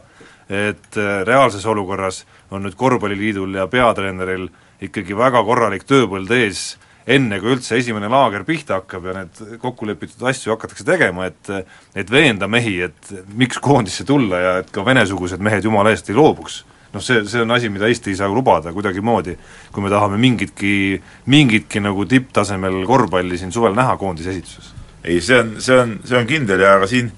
et 0.50 0.98
äh, 0.98 1.24
reaalses 1.24 1.66
olukorras 1.66 2.26
on 2.52 2.68
nüüd 2.68 2.76
Korvpalliliidul 2.76 3.56
ja 3.56 3.68
peatreeneril 3.68 4.50
ikkagi 4.82 5.16
väga 5.16 5.44
korralik 5.48 5.88
tööpõld 5.88 6.32
ees, 6.36 6.76
enne 7.08 7.40
kui 7.42 7.56
üldse 7.56 7.78
esimene 7.80 8.10
laager 8.12 8.44
pihta 8.48 8.80
hakkab 8.80 9.08
ja 9.10 9.16
need 9.18 9.60
kokkulepitud 9.62 10.28
asju 10.30 10.54
hakatakse 10.56 10.86
tegema, 10.88 11.30
et 11.32 11.50
et 11.98 12.12
veenda 12.12 12.48
mehi, 12.48 12.80
et 12.88 13.14
miks 13.38 13.62
koondisse 13.62 14.06
tulla 14.08 14.42
ja 14.42 14.58
et 14.62 14.70
ka 14.74 14.86
Vene-sugused 14.86 15.42
mehed 15.42 15.66
jumala 15.66 15.94
eest 15.94 16.10
ei 16.10 16.18
loobuks. 16.18 16.64
noh, 16.92 17.00
see, 17.00 17.24
see 17.24 17.40
on 17.40 17.52
asi, 17.56 17.70
mida 17.72 17.88
Eesti 17.88 18.12
ei 18.12 18.18
saa 18.20 18.28
lubada 18.28 18.74
kuidagimoodi, 18.76 19.38
kui 19.72 19.84
me 19.84 19.90
tahame 19.90 20.18
mingitki, 20.20 21.02
mingitki 21.32 21.80
nagu 21.80 22.04
tipptasemel 22.06 22.82
korvpalli 22.86 23.38
siin 23.40 23.52
suvel 23.56 23.78
näha 23.78 23.96
koondise 23.98 24.34
esituses. 24.36 24.74
ei, 25.04 25.22
see 25.22 25.40
on, 25.40 25.56
see 25.60 25.80
on, 25.80 26.00
see 26.06 26.18
on 26.20 26.28
kindel 26.28 26.60
ja 26.60 26.78
ka 26.82 26.90
siin 26.92 27.12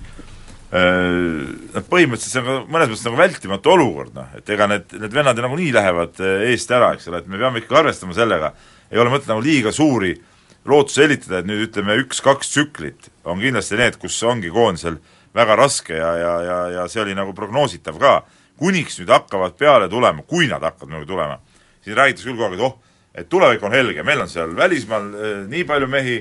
noh, 0.73 1.83
põhimõtteliselt 1.89 2.31
see 2.31 2.41
on 2.41 2.47
ka 2.47 2.55
mõnes 2.73 2.89
mõttes 2.89 3.05
nagu 3.05 3.19
vältimatu 3.19 3.73
olukord, 3.75 4.13
noh, 4.15 4.29
et 4.37 4.47
ega 4.55 4.67
need, 4.71 4.95
need 5.01 5.13
vennad 5.13 5.37
ju 5.37 5.45
nagunii 5.45 5.73
lähevad 5.75 6.21
eh, 6.23 6.47
eest 6.53 6.71
ära, 6.73 6.93
eks 6.95 7.09
ole, 7.11 7.21
et 7.21 7.29
me 7.29 7.41
peame 7.41 7.61
ikkagi 7.61 7.79
arvestama 7.83 8.15
sellega, 8.17 8.53
ei 8.91 8.99
ole 9.01 9.13
mõtet 9.13 9.29
nagu 9.31 9.43
liiga 9.43 9.71
suuri 9.71 10.13
lootusi 10.65 11.01
hellitada, 11.03 11.41
et 11.41 11.49
nüüd 11.49 11.65
ütleme, 11.67 11.97
üks-kaks 12.03 12.53
tsüklit 12.53 13.09
on 13.27 13.41
kindlasti 13.41 13.79
need, 13.79 13.97
kus 13.99 14.21
ongi 14.27 14.51
koondisel 14.53 14.99
väga 15.35 15.57
raske 15.59 15.97
ja, 15.97 16.13
ja, 16.17 16.33
ja, 16.45 16.57
ja 16.77 16.87
see 16.91 17.01
oli 17.03 17.15
nagu 17.17 17.33
prognoositav 17.35 17.99
ka. 17.99 18.21
kuniks 18.57 18.99
nüüd 18.99 19.09
hakkavad 19.09 19.57
peale 19.57 19.89
tulema, 19.89 20.21
kui 20.23 20.47
nad 20.47 20.61
hakkavad 20.63 20.91
muidugi 20.91 21.09
tulema, 21.09 21.39
siis 21.83 21.95
räägitakse 21.97 22.29
küll 22.29 22.37
kogu 22.37 22.53
aeg, 22.53 22.59
et 22.59 22.65
oh, 22.67 22.77
et 23.13 23.29
tulevik 23.29 23.63
on 23.63 23.73
helge, 23.73 24.03
meil 24.03 24.21
on 24.21 24.29
seal 24.29 24.53
välismaal 24.55 25.09
eh, 25.13 25.39
nii 25.49 25.63
palju 25.67 25.89
mehi, 25.89 26.19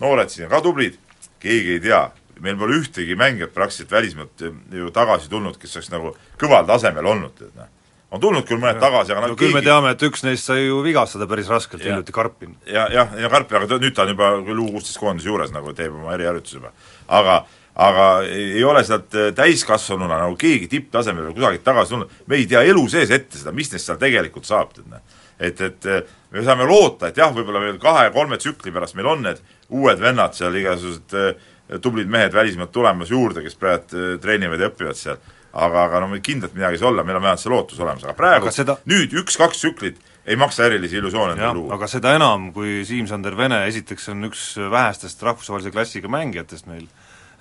noored 0.00 0.32
siin 0.32 0.48
ka 0.50 0.60
tublid, 0.64 0.96
keegi 1.40 1.76
ei 1.76 1.82
tea, 1.84 2.00
meil 2.40 2.56
pole 2.60 2.80
ühtegi 2.80 3.16
mängijat 3.16 3.54
praktiliselt 3.54 3.92
välismaalt 3.92 4.44
ju 4.72 4.90
tagasi 4.92 5.30
tulnud, 5.32 5.60
kes 5.60 5.76
oleks 5.76 5.92
nagu 5.92 6.12
kõval 6.40 6.66
tasemel 6.68 7.12
olnud, 7.12 7.40
et 7.44 7.54
noh. 7.54 7.72
On 8.14 8.22
tulnud 8.22 8.46
küll 8.46 8.60
mõned 8.62 8.78
tagasi, 8.80 9.12
aga 9.14 9.30
no 9.30 9.36
küll 9.38 9.54
me 9.54 9.62
teame, 9.64 9.92
et 9.96 10.02
üks 10.06 10.22
neist 10.26 10.46
sai 10.46 10.66
ju 10.66 10.78
vigastada 10.84 11.26
päris 11.30 11.50
raskelt 11.50 11.82
hiljuti, 11.82 12.14
Karpin. 12.14 12.54
ja, 12.70 12.86
jah, 12.92 13.14
ja 13.18 13.30
Karpi, 13.32 13.56
aga 13.58 13.78
nüüd 13.82 13.96
ta 13.96 14.06
on 14.06 14.12
juba 14.14 14.32
küll 14.46 14.62
U 14.62 14.68
kuusteist 14.76 15.00
koondise 15.02 15.30
juures 15.30 15.54
nagu 15.54 15.74
teeb 15.76 15.94
oma 15.96 16.14
eriharjutuse 16.14 16.60
juba. 16.60 16.70
aga, 17.18 17.40
aga 17.88 18.06
ei, 18.28 18.62
ole 18.64 18.84
sealt 18.86 19.14
eh, 19.18 19.32
täiskasvanuna 19.36 20.20
nagu 20.22 20.38
keegi 20.38 20.70
tipptasemele 20.76 21.34
kusagilt 21.34 21.66
tagasi 21.66 21.96
tulnud, 21.96 22.14
me 22.30 22.38
ei 22.38 22.46
tea 22.50 22.62
elu 22.70 22.86
sees 22.92 23.10
ette 23.10 23.40
seda, 23.40 23.54
mis 23.56 23.72
neist 23.74 23.90
seal 23.90 23.98
tegelikult 24.00 24.46
saab, 24.46 24.72
tead 24.76 24.86
noh. 24.92 25.02
et, 25.40 25.60
et 25.60 25.90
eh, 25.90 26.16
me 26.30 26.46
saame 26.46 26.68
loota, 26.68 27.10
et 27.10 27.18
jah, 27.18 27.34
võib-olla 27.34 27.64
veel 27.64 27.82
kahe-kolme 27.82 28.38
tsükli 28.38 28.74
pärast 28.74 28.94
meil 28.98 29.10
on 29.16 29.26
need 29.26 29.42
uued 29.74 29.98
vennad 30.00 30.38
seal, 30.38 30.54
igasugused 30.62 31.18
eh, 31.18 31.54
tublid 31.82 32.06
mehed 32.06 32.30
välismaalt 32.34 32.70
tulemas 32.70 33.10
juurde, 33.10 33.42
kes 33.42 33.58
praegu 33.58 34.18
treenivad 34.22 34.62
ja 34.62 34.70
õpivad 34.70 34.94
seal. 34.94 35.18
Aga, 35.56 35.84
aga 35.88 36.00
no 36.04 36.08
kindlalt 36.22 36.54
midagi 36.54 36.76
ei 36.76 36.82
saa 36.82 36.88
olla, 36.90 37.04
meil 37.04 37.16
on 37.18 37.22
vähemalt 37.24 37.40
see 37.42 37.50
lootus 37.52 37.80
olemas, 37.80 38.04
aga 38.04 38.14
praegu 38.18 38.46
Aga 38.46 38.52
seda- 38.54 38.76
nüüd 38.86 39.12
üks-kaks 39.22 39.58
tsüklit 39.62 39.96
ei 40.26 40.36
maksa 40.36 40.66
erilisi 40.66 40.96
illusioone 40.98 41.52
luua. 41.54 41.74
aga 41.74 41.86
seda 41.86 42.14
enam, 42.18 42.52
kui 42.52 42.82
Siim-Sander 42.84 43.36
Vene 43.38 43.64
esiteks 43.70 44.08
on 44.12 44.24
üks 44.30 44.56
vähestest 44.70 45.22
rahvusvahelise 45.22 45.70
klassiga 45.74 46.08
mängijatest 46.08 46.66
meil 46.66 46.86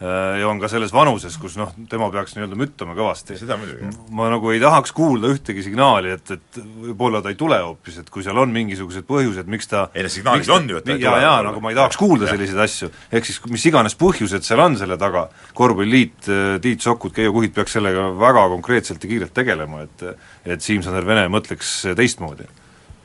ja 0.02 0.48
on 0.50 0.60
ka 0.60 0.68
selles 0.68 0.92
vanuses, 0.92 1.38
kus 1.40 1.54
noh, 1.56 1.70
tema 1.90 2.10
peaks 2.12 2.34
nii-öelda 2.36 2.58
müttama 2.60 2.96
kõvasti. 2.98 3.38
seda 3.40 3.56
muidugi, 3.60 3.88
ma 4.12 4.28
nagu 4.34 4.52
ei 4.52 4.60
tahaks 4.60 4.92
kuulda 4.96 5.30
ühtegi 5.32 5.64
signaali, 5.64 6.12
et, 6.18 6.34
et 6.36 6.60
võib-olla 6.60 7.22
ta 7.24 7.32
ei 7.32 7.38
tule 7.40 7.62
hoopis, 7.64 8.02
et 8.02 8.10
kui 8.12 8.26
seal 8.26 8.38
on 8.42 8.52
mingisugused 8.52 9.08
põhjused, 9.08 9.48
miks 9.52 9.72
ta 9.72 9.86
Ei, 9.94 10.04
need 10.04 10.12
signaalid 10.18 10.52
on 10.52 10.68
ju, 10.70 10.82
et 10.82 10.88
ta 10.90 10.98
ei 10.98 11.00
jaa, 11.00 11.14
tule. 11.16 11.24
jaa, 11.24 11.38
nagu 11.48 11.64
ma 11.64 11.72
ei 11.72 11.80
tahaks 11.80 12.00
kuulda 12.02 12.28
selliseid 12.28 12.60
asju. 12.66 12.92
ehk 13.16 13.30
siis 13.30 13.40
mis 13.54 13.66
iganes 13.72 13.96
põhjused 14.04 14.44
seal 14.44 14.66
on 14.66 14.76
selle 14.82 15.00
taga, 15.00 15.30
korvpalliliit, 15.56 16.30
Tiit 16.62 16.84
Sokud, 16.84 17.16
Keijo 17.16 17.32
Kuhit 17.38 17.56
peaks 17.56 17.78
sellega 17.80 18.10
väga 18.20 18.46
konkreetselt 18.52 19.04
ja 19.04 19.14
kiirelt 19.14 19.34
tegelema, 19.34 19.88
et 19.88 20.06
et 20.46 20.62
Siim-Sander 20.62 21.08
Vene 21.08 21.26
mõtleks 21.32 21.72
teistmoodi. 21.96 22.46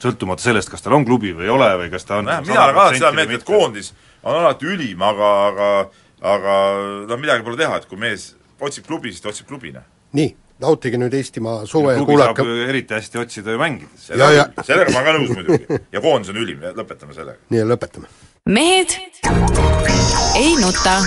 sõltumata 0.03 0.43
sellest, 0.43 0.70
kas 0.72 0.82
tal 0.82 0.95
on 0.97 1.05
klubi 1.05 1.34
või 1.36 1.47
ei 1.47 1.55
ole 1.55 1.70
või 1.84 1.91
kas 1.93 2.05
ta 2.09 2.18
on 2.18 2.24
nojah, 2.24 2.43
mina 2.47 2.62
olen 2.64 2.74
alati 2.76 2.99
seda 2.99 3.11
100% 3.12 3.14
meelt, 3.14 3.34
et 3.36 3.45
koondis 3.45 3.93
on 4.22 4.36
alati 4.36 4.66
ülim, 4.66 5.03
aga, 5.03 5.28
aga 5.49 5.68
aga 6.21 6.55
no 7.09 7.16
midagi 7.16 7.45
pole 7.45 7.59
teha, 7.61 7.81
et 7.81 7.89
kui 7.89 7.99
mees 8.01 8.35
otsib 8.61 8.87
klubi, 8.87 9.12
siis 9.12 9.25
ta 9.25 9.31
otsib 9.33 9.49
klubi, 9.49 9.73
noh. 9.73 9.85
nii, 10.16 10.35
nautige 10.61 11.01
nüüd 11.01 11.14
Eestimaa 11.16 11.64
suve 11.68 11.97
ja 11.97 12.05
kuulake, 12.05 12.45
eriti 12.68 12.95
hästi 12.95 13.23
otsida 13.23 13.55
ju 13.55 13.61
mängides. 13.61 14.11
Sellega 14.68 14.93
ma 14.93 15.05
ka 15.07 15.16
nõus 15.16 15.33
muidugi. 15.33 15.81
ja 15.95 16.05
koondis 16.05 16.33
on 16.35 16.43
ülim 16.43 16.61
lõpetame 16.77 17.16
sellega. 17.16 17.41
nii, 17.55 17.64
lõpetame. 17.73 18.11
mehed 18.45 18.97
ei 20.37 20.55
nuta. 20.61 21.01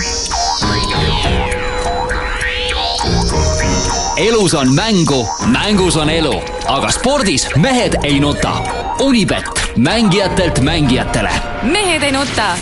elus 4.18 4.54
on 4.54 4.70
mängu, 4.74 5.24
mängus 5.50 5.96
on 5.98 6.10
elu, 6.10 6.36
aga 6.70 6.90
spordis 6.94 7.48
mehed 7.56 7.98
ei 8.02 8.20
nuta. 8.22 8.58
Unibet, 9.02 9.50
mängijatelt 9.76 10.62
mängijatele 10.62 11.34
mehed 11.66 12.06
ei 12.06 12.14
nuta 12.14 12.54